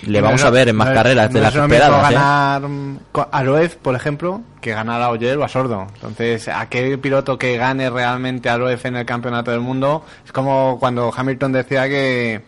[0.06, 1.74] le vamos No, a ver en más no, carreras de no las es lo mismo
[1.74, 2.10] esperadas.
[2.10, 2.14] ¿eh?
[2.14, 2.62] ganar
[3.32, 5.86] a Loeb, por ejemplo, que ganar a Oyer o a Sordo.
[5.96, 10.78] Entonces, aquel piloto que gane realmente a Loeb en el campeonato del mundo es como
[10.80, 12.42] cuando Hamilton decía que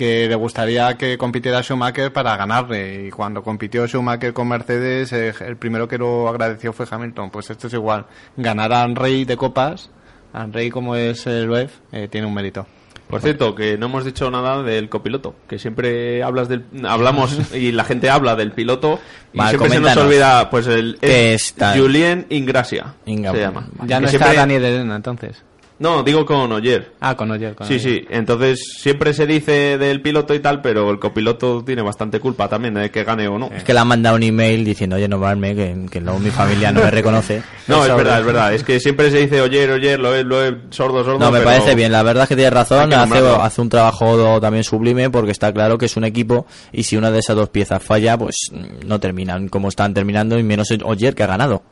[0.00, 3.08] que le gustaría que compitiera Schumacher para ganarle.
[3.08, 7.28] Y cuando compitió Schumacher con Mercedes eh, el primero que lo agradeció fue Hamilton.
[7.28, 8.06] Pues esto es igual.
[8.38, 9.90] Ganar a Rey de copas
[10.32, 12.66] a Rey como es el Loeb eh, tiene un mérito.
[13.10, 17.72] Por cierto, que no hemos dicho nada del copiloto, que siempre hablas del, hablamos y
[17.72, 19.00] la gente habla del piloto
[19.34, 21.76] y Vale, siempre se nos olvida, pues el ¿Qué es está?
[21.76, 23.66] Julien Ingracia Inga- se llama.
[23.84, 25.42] ya no está siempre- Dani de Elena entonces
[25.80, 26.92] No, digo con Oyer.
[27.00, 27.80] ah con Oyer con Sí, Oyer.
[28.02, 28.06] sí.
[28.10, 32.74] Entonces siempre se dice del piloto y tal, pero el copiloto tiene bastante culpa también
[32.74, 33.46] de que gane o no.
[33.50, 36.28] Es que le han mandado un email diciendo, oye, no valme, que, que luego mi
[36.30, 37.42] familia no me reconoce.
[37.66, 38.52] No, es verdad, es verdad.
[38.54, 41.18] Es que siempre se dice oyer, oyer, lo es, lo es, sordo, sordo.
[41.20, 41.92] No, me pero- parece bien.
[41.92, 42.88] La verdad es que tienes razón.
[42.90, 46.82] que Hace, hace un trabajo también sublime porque está claro que es un equipo y
[46.82, 48.36] si una de esas dos piezas falla, pues
[48.84, 51.62] no terminan como están terminando y menos Oyer que ha ganado.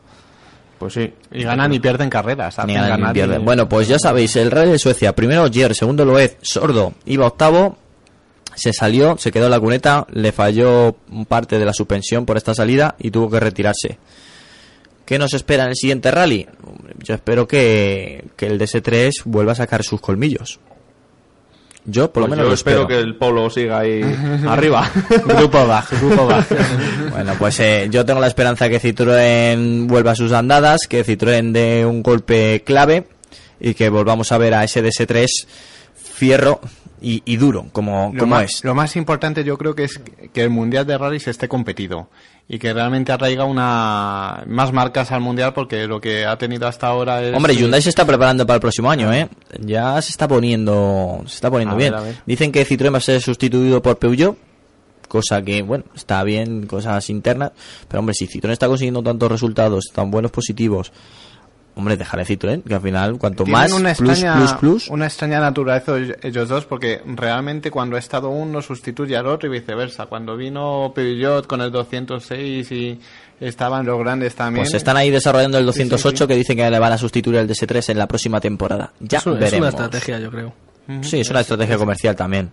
[0.78, 1.12] Pues sí.
[1.32, 2.56] Y ganan y pierden carreras.
[2.66, 3.44] Ni ganan ni y- pierden.
[3.44, 7.76] Bueno, pues ya sabéis, el Rally de Suecia, primero Oyer, segundo Loez, sordo, iba octavo,
[8.54, 10.96] se salió, se quedó en la cuneta, le falló
[11.26, 13.98] parte de la suspensión por esta salida y tuvo que retirarse.
[15.04, 16.46] ¿Qué nos espera en el siguiente rally?
[17.02, 20.60] Yo espero que, que el DS3 vuelva a sacar sus colmillos.
[21.90, 22.88] Yo por lo Pues menos yo lo espero espero.
[22.88, 24.02] que el polo siga ahí
[24.46, 24.90] arriba.
[25.24, 26.54] Grupo bajo, grupo bajo.
[27.10, 31.50] Bueno, pues eh, yo tengo la esperanza que Citroën vuelva a sus andadas, que Citroën
[31.52, 33.04] dé un golpe clave
[33.58, 35.26] y que volvamos a ver a ese DS3
[36.14, 36.60] fierro
[37.00, 38.64] y, y duro, como, Lo como más, es.
[38.64, 40.00] lo más importante yo creo que es
[40.32, 42.08] que el Mundial de Rallys esté competido
[42.48, 46.86] y que realmente atraiga una más marcas al Mundial porque lo que ha tenido hasta
[46.86, 47.34] ahora es...
[47.36, 49.28] Hombre, Hyundai se está preparando para el próximo año, ¿eh?
[49.60, 51.92] Ya se está poniendo, se está poniendo A bien.
[51.92, 52.16] ver.
[52.26, 54.36] Dicen que Citroën va a ser sustituido por Peugeot,
[55.08, 57.52] cosa que, bueno, está bien, cosas internas.
[57.86, 60.90] Pero, hombre, si Citroën está consiguiendo tantos resultados, tan buenos positivos,
[61.78, 65.06] hombre, dejaré Citroën, que al final, cuanto Tienen más una plus, extraña, plus, plus, una
[65.06, 70.06] extraña naturaleza ellos- dos porque realmente cuando ha estado uno sustituye al otro y viceversa.
[70.06, 73.00] Cuando vino Peugeot con el 206 y
[73.40, 74.64] estaban los grandes también.
[74.64, 76.28] pues están ahí desarrollando el Sí, sí, 208 sí.
[76.28, 78.92] que dicen que le van a sustituir el DS3 en la próxima temporada.
[79.00, 79.58] Ya es, un- es veremos.
[79.60, 80.52] una estrategia, yo creo.
[81.02, 82.50] Sí, es una estrategia comercial también.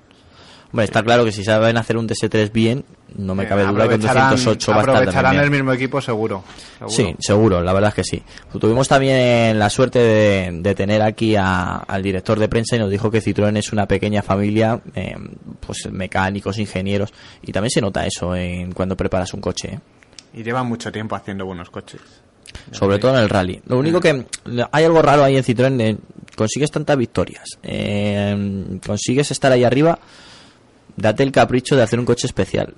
[0.72, 2.84] Hombre, está claro que si saben hacer un DS3 bien,
[3.18, 6.02] no me Eh, cabe duda que aprovecharán- 208 va a estar aprovecharán el mismo equipo
[6.02, 6.44] seguro.
[6.78, 6.90] seguro.
[6.92, 8.24] Sí, seguro, la verdad es que sí.
[8.60, 12.90] Tuvimos también la suerte de, de tener aquí a- al director de prensa y nos
[12.92, 15.16] dijo que Citroën es una pequeña familia, eh,
[15.66, 19.80] pues mecánicos, ingenieros, y también se nota eso en cuando preparas un coche, ¿eh?
[20.34, 22.02] Y llevan mucho tiempo haciendo buenos coches.
[22.72, 23.62] sobre todo en el rally.
[23.68, 24.26] Lo único que
[24.72, 25.98] hay algo raro ahí en Citroën, eh,
[26.38, 30.00] consigues tantas victorias, eh, consigues estar ahí arriba,
[30.98, 32.76] date el capricho de hacer un coche especial.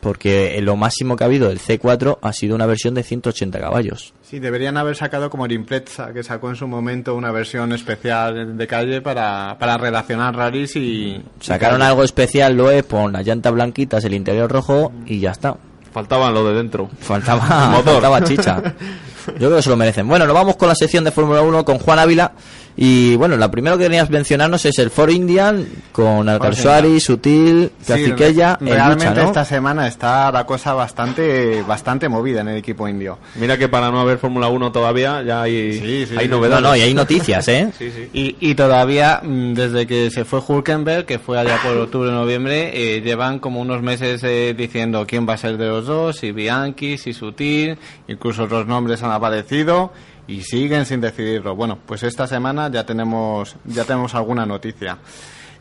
[0.00, 4.14] Porque lo máximo que ha habido del C4 ha sido una versión de 180 caballos.
[4.22, 8.56] Sí, deberían haber sacado como el Impreza, que sacó en su momento una versión especial
[8.56, 11.20] de calle para, para relacionar rallies y...
[11.40, 15.56] Sacaron y algo especial, Loe, con las llantas blanquitas, el interior rojo y ya está.
[15.92, 16.88] Faltaba lo de dentro.
[17.00, 17.94] Faltaba, Motor.
[17.94, 18.62] faltaba chicha.
[19.32, 20.06] Yo creo que se lo merecen.
[20.06, 22.32] Bueno, nos vamos con la sección de Fórmula 1 con Juan Ávila.
[22.80, 27.92] Y bueno, la primero que tenías mencionarnos es el Ford Indian con Alcalsuari, Sutil, Sí,
[27.92, 29.22] en realmente lucha, ¿no?
[29.22, 33.18] esta semana está la cosa bastante bastante movida en el equipo indio.
[33.34, 36.28] Mira que para no haber Fórmula 1 todavía ya hay, Sí, sí, hay.
[36.28, 36.62] No, novedades.
[36.62, 37.72] no, y hay noticias, ¿eh?
[37.78, 38.10] Sí, sí.
[38.12, 42.70] Y, y todavía, mm, desde que se fue Hulkenberg, que fue allá por octubre noviembre,
[42.74, 46.30] eh, llevan como unos meses eh, diciendo quién va a ser de los dos, si
[46.30, 47.76] Bianchi, si Sutil,
[48.06, 49.92] incluso otros nombres han aparecido
[50.28, 51.56] y siguen sin decidirlo.
[51.56, 54.98] Bueno, pues esta semana ya tenemos, ya tenemos alguna noticia.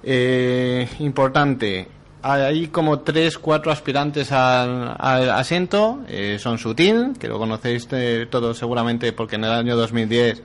[0.04, 1.88] Eh, importante,
[2.22, 6.02] hay como tres, cuatro aspirantes al, al asiento.
[6.08, 10.44] eh, son Sutil, que lo conocéis eh, todos seguramente porque en el año 2010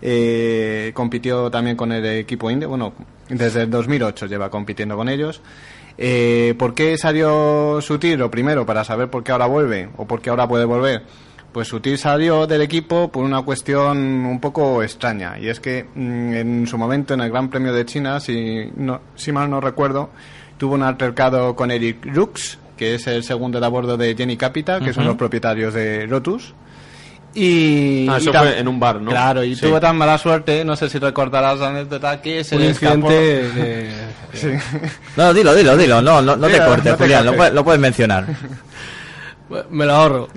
[0.00, 2.68] eh, compitió también con el equipo indio.
[2.70, 2.94] Bueno,
[3.28, 5.42] desde el 2008 lleva compitiendo con ellos.
[5.98, 8.18] Eh, ¿Por qué salió Sutil?
[8.18, 11.02] Lo primero, para saber por qué ahora vuelve o por qué ahora puede volver.
[11.52, 15.38] Pues Sutil salió del equipo por una cuestión un poco extraña.
[15.38, 19.00] Y es que mm, en su momento, en el Gran Premio de China, si, no,
[19.16, 20.10] si mal no recuerdo,
[20.58, 24.36] tuvo un altercado con Eric Rux, que es el segundo de a bordo de Jenny
[24.36, 26.54] Capital, que son los propietarios de Lotus.
[27.34, 29.10] Y, Ah, eso y fue en un bar, ¿no?
[29.10, 29.62] Claro, y Sí.
[29.66, 33.10] tuvo tan mala suerte, no sé si recordarás la anécdota, que se Un le escapó-
[34.32, 34.48] Sí.
[35.16, 36.02] No, dilo, dilo, dilo.
[36.02, 38.26] No, no, no te cortes, no te Julián, lo, lo puedes mencionar.
[39.70, 40.28] Me lo ahorro.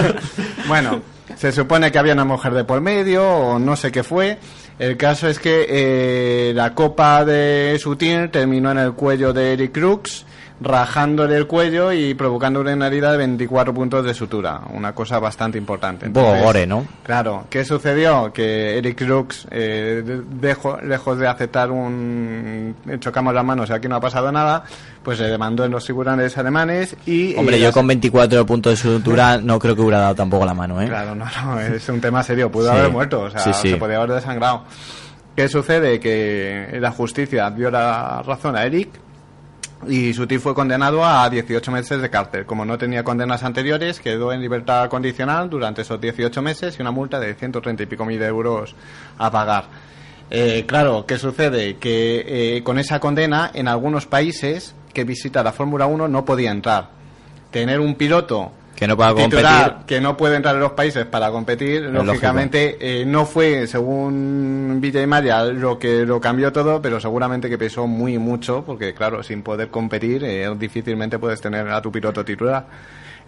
[0.68, 1.00] bueno,
[1.36, 4.38] se supone que había una mujer de por medio o no sé qué fue.
[4.78, 9.72] El caso es que eh, la copa de Sutil terminó en el cuello de Eric
[9.72, 10.24] Crux,
[10.62, 14.60] rajándole el cuello y provocándole una herida de 24 puntos de sutura.
[14.74, 16.06] Una cosa bastante importante.
[16.06, 16.86] Un poco Entonces, gore, ¿no?
[17.02, 18.30] Claro, ¿qué sucedió?
[18.32, 23.88] Que Eric Crux, eh, de- dejo- lejos de aceptar un chocamos las manos y aquí
[23.88, 24.64] no ha pasado nada,
[25.02, 27.34] pues se demandó en los tribunales alemanes y...
[27.36, 30.54] Hombre, eh, yo con 24 puntos de sutura no creo que hubiera dado tampoco la
[30.54, 30.88] mano, ¿eh?
[30.88, 32.50] Claro, no, no, es un tema serio.
[32.50, 32.76] Pudo Sí.
[32.78, 33.70] haber muerto, o sea, Sí, sí.
[33.70, 34.64] se podía haber desangrado.
[35.34, 35.98] ¿Qué sucede?
[36.00, 38.90] Que la justicia dio la razón a Eric
[39.88, 42.44] y Sutil fue condenado a 18 meses de cárcel.
[42.44, 46.90] Como no tenía condenas anteriores, quedó en libertad condicional durante esos 18 meses y una
[46.90, 48.74] multa de 130 y pico mil euros
[49.18, 49.64] a pagar.
[50.30, 51.76] Eh, claro, ¿qué sucede?
[51.76, 56.50] Que eh, con esa condena, en algunos países que visita la Fórmula 1 no podía
[56.50, 56.90] entrar.
[57.50, 59.86] Tener un piloto Que no pueda titular competir.
[59.86, 65.02] que no puede entrar en los países para competir, lógicamente eh, no fue, según Villa
[65.02, 69.22] y María, lo que lo cambió todo, pero seguramente que pesó muy mucho, porque claro,
[69.22, 72.64] sin poder competir, eh, difícilmente puedes tener a tu piloto titular.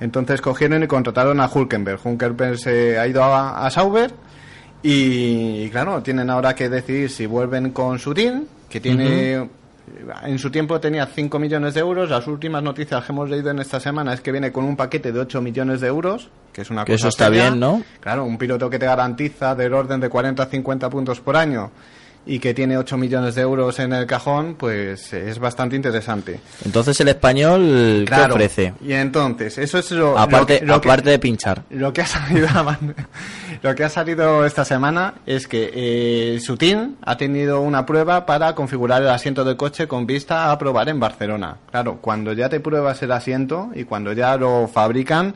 [0.01, 2.01] Entonces cogieron y contrataron a Hulkenberg.
[2.03, 4.11] Hulkenberg se ha ido a, a Sauber
[4.83, 9.51] y, claro, tienen ahora que decidir si vuelven con Sutil, que tiene...
[10.25, 12.09] En su tiempo tenía 5 millones de euros.
[12.11, 15.13] Las últimas noticias que hemos leído en esta semana es que viene con un paquete
[15.13, 17.49] de 8 millones de euros, que es una Que cosa eso está seria.
[17.51, 17.83] bien, ¿no?
[18.01, 21.71] Claro, un piloto que te garantiza del orden de 40 a 50 puntos por año
[22.25, 26.41] y que tiene 8 millones de euros en el cajón, pues es bastante interesante.
[26.65, 28.75] Entonces el español, ¿qué ofrece?
[28.81, 31.65] Y entonces, eso es lo, aparte, lo, aparte de pinchar.
[31.71, 32.49] Lo que ha salido,
[33.63, 38.55] lo que ha salido esta semana es que eh, Sutin ha tenido una prueba para
[38.55, 41.57] configurar el asiento del coche con vista a probar en Barcelona.
[41.71, 45.35] Claro, cuando ya te pruebas el asiento y cuando ya lo fabrican,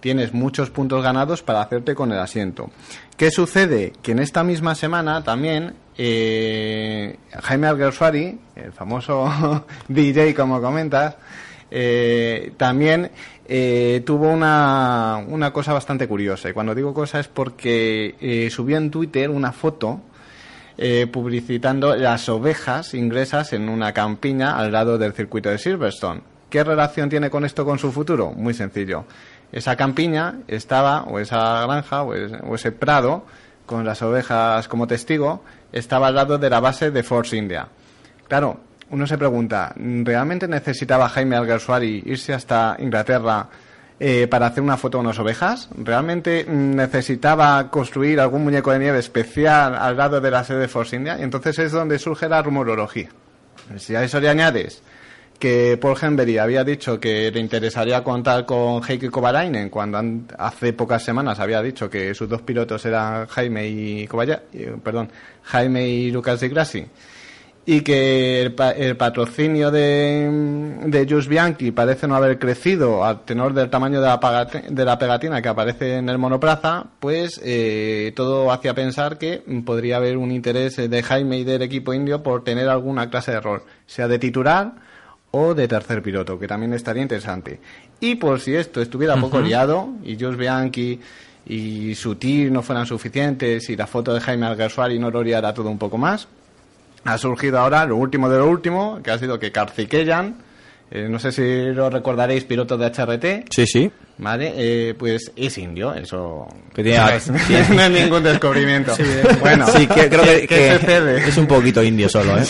[0.00, 2.70] tienes muchos puntos ganados para hacerte con el asiento.
[3.16, 3.92] ¿Qué sucede?
[4.02, 11.16] Que en esta misma semana también eh, Jaime Alguersuari, el famoso DJ como comentas,
[11.70, 13.10] eh, también
[13.46, 16.50] eh, tuvo una, una, cosa bastante curiosa.
[16.50, 20.00] Y cuando digo cosa es porque subió en Twitter una foto
[21.10, 26.20] publicitando las ovejas ingresas en una campiña al lado del circuito de Silverstone.
[26.50, 28.32] ¿Qué relación tiene con esto con su futuro?
[28.32, 29.06] Muy sencillo.
[29.52, 33.24] Esa campiña estaba, o esa granja, o ese prado,
[33.66, 35.42] con las ovejas como testigo,
[35.78, 37.68] estaba al lado de la base de Force India.
[38.28, 43.48] Claro, uno se pregunta, ¿realmente necesitaba Jaime Alguersuari irse hasta Inglaterra
[43.98, 45.68] eh, para hacer una foto de unas ovejas?
[45.76, 50.96] ¿Realmente necesitaba construir algún muñeco de nieve especial al lado de la sede de Force
[50.96, 51.16] India?
[51.18, 53.08] Y entonces es donde surge la rumorología.
[53.76, 54.82] Si a eso le añades
[55.38, 60.00] que Paul Henry había dicho que le interesaría contar con Heikki Kovalainen cuando
[60.38, 64.08] hace pocas semanas había dicho que sus dos pilotos eran Jaime y
[64.82, 65.10] perdón,
[65.42, 66.50] Jaime y Lucas Di
[67.68, 73.68] y que el, patrocinio de, de Just Bianchi parece no haber crecido al tenor del
[73.68, 78.72] tamaño de la, de la pegatina que aparece en el monoplaza, pues eh, todo hacía
[78.72, 83.10] pensar que podría haber un interés de Jaime y del equipo indio por tener alguna
[83.10, 84.74] clase de rol, sea de titular
[85.36, 87.60] o de tercer piloto, que también estaría interesante.
[88.00, 91.00] Y por si esto estuviera poco liado y Jos Bianchi
[91.46, 95.52] y su tir no fueran suficientes y la foto de Jaime Alguersuari no lo liara
[95.52, 96.26] todo un poco más,
[97.04, 100.46] ha surgido ahora lo último de lo último, que ha sido que Karthikeyan
[100.90, 103.46] eh, no sé si lo recordaréis, piloto de HRT.
[103.50, 103.90] Sí, sí.
[104.18, 106.48] Vale, eh, pues es indio, eso.
[106.74, 108.94] Que tiene, no, es, ningún descubrimiento.
[109.40, 112.44] bueno, sí, que, creo que, es un poquito indio solo, ¿eh?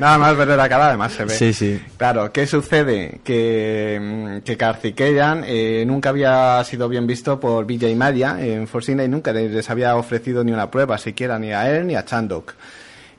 [0.00, 1.34] Nada más ver la cara, además se ve.
[1.34, 1.80] Sí, sí.
[1.96, 3.20] Claro, ¿qué sucede?
[3.22, 8.66] Que, mm, que Karthikeyan eh, nunca había sido bien visto por Villa y Maya en
[8.66, 12.04] Forcina y nunca les había ofrecido ni una prueba, siquiera ni a él ni a
[12.04, 12.52] Chandok.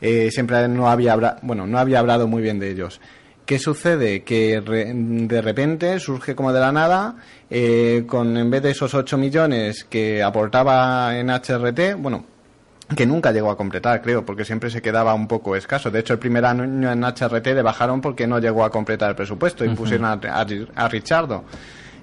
[0.01, 2.99] siempre no había, bueno, no había hablado muy bien de ellos.
[3.45, 4.23] ¿Qué sucede?
[4.23, 7.15] Que de repente surge como de la nada,
[7.49, 12.25] eh, con en vez de esos 8 millones que aportaba en HRT, bueno,
[12.95, 15.91] que nunca llegó a completar, creo, porque siempre se quedaba un poco escaso.
[15.91, 19.15] De hecho, el primer año en HRT le bajaron porque no llegó a completar el
[19.15, 20.45] presupuesto y pusieron a, a,
[20.75, 21.45] a Richardo.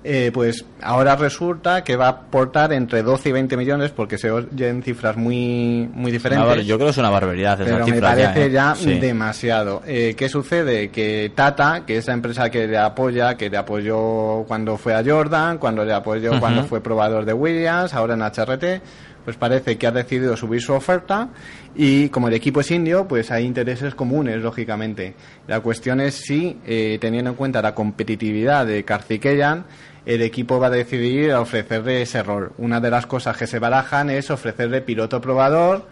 [0.04, 4.32] Eh, pues ahora resulta que va a aportar entre 12 y 20 millones porque se
[4.32, 6.66] oyen cifras muy muy diferentes.
[6.66, 7.56] yo creo que es una barbaridad.
[7.64, 8.98] Pero me parece ya, ¿eh?
[9.00, 9.82] demasiado.
[9.86, 10.90] Eh, ¿Qué sucede?
[10.90, 15.04] Que Tata, que es la empresa que le apoya, que le apoyó cuando fue a
[15.04, 18.82] Jordan, cuando le apoyó cuando fue probador de Williams, ahora en HRT,
[19.24, 21.28] pues parece que ha decidido subir su oferta
[21.76, 25.14] y como el equipo es indio, pues hay intereses comunes, lógicamente.
[25.46, 26.58] La cuestión es si,
[27.00, 29.64] teniendo en cuenta la competitividad de Karthikeyan,
[30.06, 32.52] el equipo va a decidir ofrecerle ese rol.
[32.58, 35.86] Una de las cosas que se barajan es ofrecerle piloto probador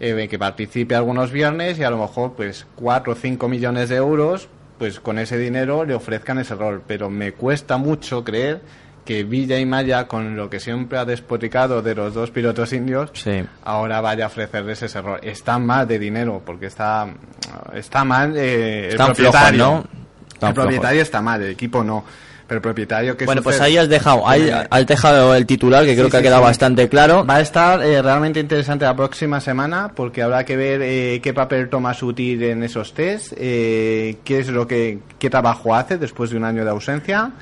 [0.00, 3.96] eh, que participe algunos viernes y a lo mejor pues 4 o 5 millones de
[3.96, 4.48] euros
[4.78, 6.82] pues con ese dinero le ofrezcan ese rol.
[6.86, 8.62] Pero me cuesta mucho creer
[9.04, 13.10] que Villa y Maya, con lo que siempre ha despoticado de los dos pilotos indios,
[13.64, 15.18] ahora vaya a ofrecerles ese rol.
[15.22, 17.08] Está mal de dinero, porque está,
[17.74, 19.58] está mal eh, el propietario.
[20.40, 20.48] ¿no?
[20.48, 22.04] el propietario está mal, el equipo no
[22.54, 26.10] el propietario que Bueno, pues ahí has dejado, ahí has dejado el titular que creo
[26.10, 27.24] que ha quedado bastante claro.
[27.24, 31.32] Va a estar eh, realmente interesante la próxima semana porque habrá que ver eh, qué
[31.32, 36.30] papel toma Sutil en esos test, eh, qué es lo que qué trabajo hace después
[36.30, 37.32] de un año de ausencia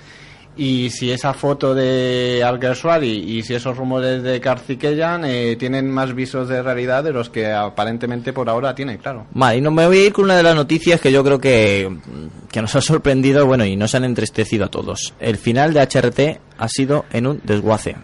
[0.60, 6.14] y si esa foto de Alguersuari y si esos rumores de Karthikeyan eh, tienen más
[6.14, 9.24] visos de realidad de los que aparentemente por ahora tienen, claro.
[9.32, 11.40] Vale, y no me voy a ir con una de las noticias que yo creo
[11.40, 11.90] que,
[12.52, 15.14] que nos ha sorprendido, bueno, y nos han entristecido a todos.
[15.18, 17.96] El final de HRT ha sido en un desguace.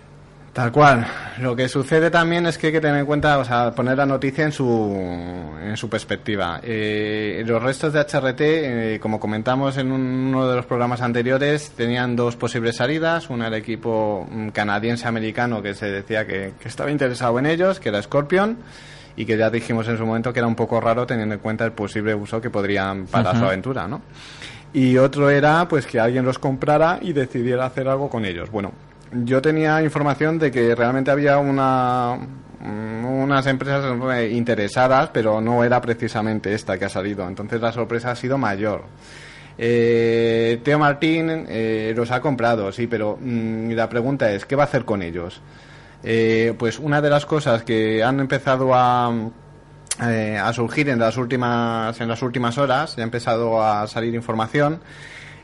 [0.56, 1.06] Tal cual.
[1.38, 4.06] Lo que sucede también es que hay que tener en cuenta, o sea, poner la
[4.06, 4.64] noticia en su,
[5.62, 6.60] en su perspectiva.
[6.62, 12.16] Eh, los restos de HRT, eh, como comentamos en uno de los programas anteriores, tenían
[12.16, 13.28] dos posibles salidas.
[13.28, 18.00] Una el equipo mm, canadiense-americano que se decía que, estaba interesado en ellos, que era
[18.00, 18.56] Scorpion,
[19.14, 21.66] y que ya dijimos en su momento que era un poco raro teniendo en cuenta
[21.66, 24.00] el posible uso que podrían para su aventura, ¿no?
[24.72, 28.50] Y otro era, pues, que alguien los comprara y decidiera hacer algo con ellos.
[28.50, 28.72] Bueno,
[29.12, 32.16] yo tenía información de que realmente había una
[32.60, 33.84] mm, unas empresas
[34.14, 37.26] eh, interesadas, pero no era precisamente esta que ha salido.
[37.26, 38.84] Entonces la sorpresa ha sido mayor.
[39.58, 44.64] Eh, Teo Martín eh, los ha comprado, sí, pero mm, la pregunta es, ¿qué va
[44.64, 45.40] a hacer con ellos?
[46.02, 49.12] Eh, pues una de las cosas que han empezado a,
[50.02, 54.14] eh, a surgir en las últimas en las últimas horas, ya ha empezado a salir
[54.14, 54.80] información,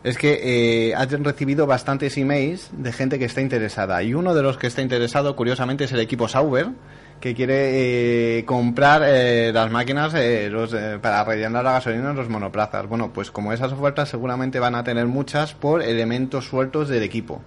[0.04, 4.02] es que eh, han recibido bastantes emails de gente que está interesada.
[4.02, 6.68] Y uno de los que está interesado, curiosamente, es el equipo Sauber,
[7.20, 12.16] que quiere eh, comprar eh, las máquinas eh, los, eh, para rellenar la gasolina en
[12.16, 12.88] los monoplazas.
[12.88, 17.40] Bueno, pues como esas ofertas seguramente van a tener muchas por elementos sueltos del equipo.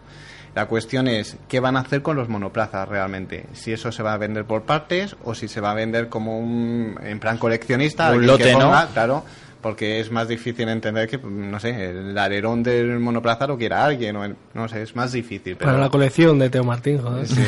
[0.55, 3.47] La cuestión es qué van a hacer con los monoplazas realmente.
[3.51, 6.39] Si eso se va a vender por partes o si se va a vender como
[6.39, 8.05] un en plan coleccionista.
[8.05, 8.87] Un alguien que lote, ¿no?
[8.93, 9.25] Claro,
[9.65, 14.15] porque es más difícil entender que, no sé, el alerón del monoplaza lo quiera alguien
[14.15, 15.55] o el- no sé, es más difícil.
[15.57, 17.27] Pero Para la colección de Teo Martín, joder.
[17.27, 17.41] Sí.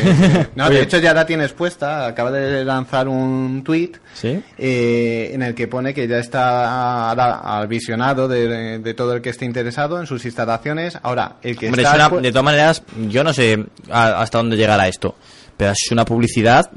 [0.56, 2.08] No, de hecho ya la tienes puesta.
[2.08, 4.42] Acaba de lanzar un tweet ¿Sí?
[4.58, 9.30] eh, en el que pone que ya está al visionado de, de todo el que
[9.30, 10.98] esté interesado en sus instalaciones.
[11.04, 14.22] Ahora, el que Hombre, está es una- pu- de todas maneras, yo no sé a-
[14.24, 15.16] hasta dónde llegará esto,
[15.56, 16.68] pero es una publicidad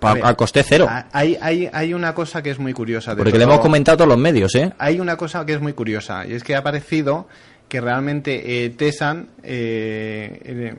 [0.00, 0.88] A ver, a coste cero.
[1.12, 3.14] Hay, hay, hay una cosa que es muy curiosa.
[3.14, 4.72] de Porque le hemos comentado a todos los medios, ¿eh?
[4.78, 7.28] Hay una cosa que es muy curiosa y es que ha aparecido
[7.68, 10.76] que realmente eh, Tesan, eh, eh,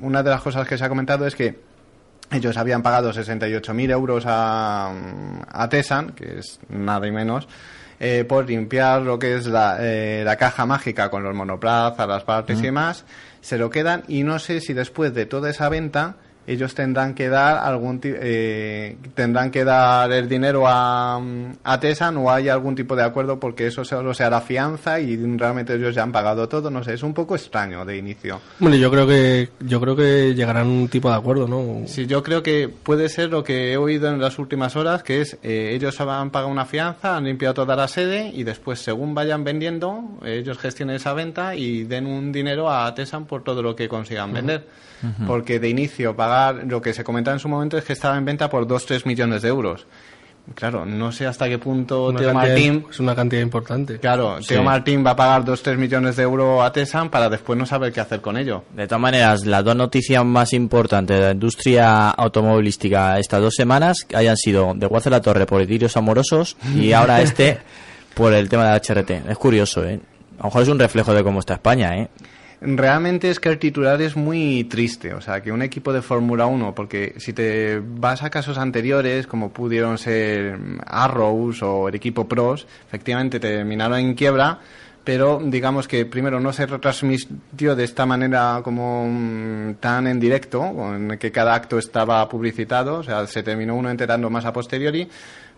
[0.00, 1.58] una de las cosas que se ha comentado es que
[2.32, 4.92] ellos habían pagado 68.000 euros a,
[5.48, 7.48] a Tesan, que es nada y menos,
[7.98, 12.24] eh, por limpiar lo que es la, eh, la caja mágica con los monoplazas, las
[12.24, 13.04] partes y demás,
[13.42, 17.28] se lo quedan y no sé si después de toda esa venta ellos tendrán que
[17.28, 21.20] dar algún ti- eh, tendrán que dar el dinero a,
[21.64, 25.16] a Tesan o hay algún tipo de acuerdo porque eso solo se hará fianza y
[25.36, 28.76] realmente ellos ya han pagado todo no sé es un poco extraño de inicio Bueno,
[28.76, 31.86] yo creo que yo creo que llegarán a un tipo de acuerdo, ¿no?
[31.86, 35.20] Sí, yo creo que puede ser lo que he oído en las últimas horas, que
[35.20, 39.14] es eh, ellos han pagado una fianza, han limpiado toda la sede y después, según
[39.14, 43.76] vayan vendiendo, ellos gestionen esa venta y den un dinero a Tesan por todo lo
[43.76, 44.66] que consigan vender.
[45.26, 48.24] Porque de inicio pagar, lo que se comentaba en su momento es que estaba en
[48.24, 49.86] venta por 2-3 millones de euros.
[50.54, 53.98] Claro, no sé hasta qué punto Una Teo Martín es una cantidad importante.
[53.98, 54.48] Claro, Sí.
[54.48, 57.92] Teo Martín va a pagar 2-3 millones de euros a Tesan para después no saber
[57.92, 58.64] qué hacer con ello.
[58.74, 64.06] De todas maneras, las dos noticias más importantes de la industria automovilística estas dos semanas
[64.14, 67.58] hayan sido de Guace la Torre por litirios amorosos y ahora este
[68.14, 69.30] por el tema de la HRT.
[69.30, 70.00] Es curioso, ¿eh?
[70.38, 72.08] A lo mejor es un reflejo de cómo está España, ¿eh?
[72.62, 76.44] Realmente es que el titular es muy triste, o sea, que un equipo de Fórmula
[76.44, 82.28] 1, porque si te vas a casos anteriores, como pudieron ser Arrows o el equipo
[82.28, 84.58] Pros, efectivamente terminaron en quiebra,
[85.02, 90.94] pero digamos que primero no se retransmitió de esta manera como mm, tan en directo,
[90.94, 95.08] en que cada acto estaba publicitado, o sea, se terminó uno enterando más a posteriori,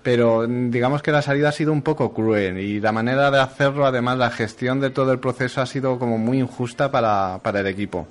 [0.03, 3.87] pero digamos que la salida ha sido un poco cruel y la manera de hacerlo,
[3.87, 7.67] además la gestión de todo el proceso ha sido como muy injusta para, para el
[7.67, 8.07] equipo.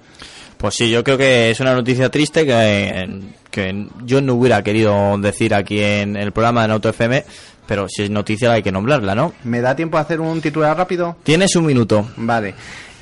[0.57, 3.19] Pues sí, yo creo que es una noticia triste que,
[3.49, 7.25] que yo no hubiera querido decir aquí en el programa de Auto FM,
[7.67, 9.33] pero si es noticia hay que nombrarla, ¿no?
[9.43, 11.15] ¿Me da tiempo a hacer un titular rápido?
[11.23, 12.07] Tienes un minuto.
[12.17, 12.53] Vale.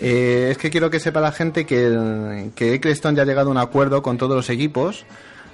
[0.02, 3.50] Eh, es que quiero que sepa la gente que, el- que Eccleston ya ha llegado
[3.50, 5.06] a un acuerdo con todos los equipos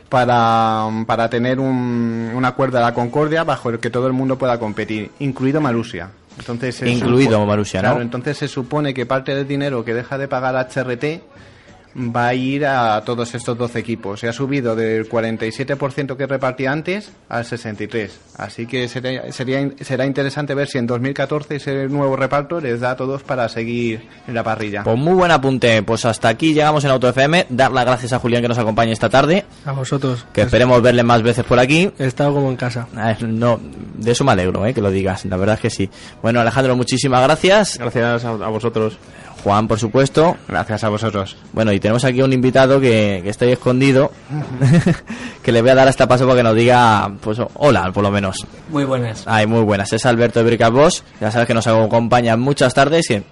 [0.09, 4.37] para, para tener un, un acuerdo a la concordia bajo el que todo el mundo
[4.37, 6.09] pueda competir, incluido Marusia.
[6.37, 7.89] Entonces se Incluido supo- Marussia, ¿no?
[7.89, 11.21] Claro, entonces se supone que parte del dinero que deja de pagar HRT
[11.97, 14.19] va a ir a todos estos 12 equipos.
[14.19, 18.09] Se ha subido del 47% que repartía antes al 63%.
[18.37, 22.91] Así que sería, sería, será interesante ver si en 2014 ese nuevo reparto les da
[22.91, 24.83] a todos para seguir en la parrilla.
[24.83, 25.83] Pues muy buen apunte.
[25.83, 27.47] Pues hasta aquí llegamos en Auto FM.
[27.49, 29.45] Dar las gracias a Julián que nos acompaña esta tarde.
[29.65, 30.25] A vosotros.
[30.33, 31.89] Que esperemos verle más veces por aquí.
[31.97, 32.87] He estado como en casa.
[32.95, 33.59] A ver, No,
[33.95, 34.73] de eso me alegro, ¿eh?
[34.73, 35.23] que lo digas.
[35.25, 35.89] La verdad es que sí.
[36.21, 37.77] Bueno, Alejandro, muchísimas gracias.
[37.77, 38.97] Gracias a, a vosotros.
[39.45, 40.37] Juan, por supuesto.
[40.47, 41.37] Gracias a vosotros.
[41.53, 44.11] Bueno, y tenemos aquí un invitado que, que está ahí escondido,
[45.43, 48.09] que le voy a dar hasta paso para que nos diga, pues, hola, por lo
[48.09, 48.43] menos.
[48.69, 49.21] Muy buenas.
[49.27, 49.93] Ay, muy buenas.
[49.93, 51.03] Es Alberto de Bricas Bosch.
[51.21, 53.07] Ya sabes que nos acompaña muchas tardes.
[53.11, 53.23] Y,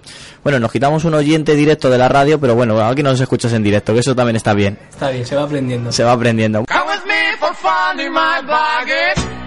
[0.44, 3.64] bueno, nos quitamos un oyente directo de la radio, pero bueno, aquí nos escuchas en
[3.64, 4.78] directo, que eso también está bien.
[4.90, 5.90] Está bien, se va aprendiendo.
[5.90, 6.64] Se va aprendiendo.
[6.66, 9.43] Come with me for fun in my.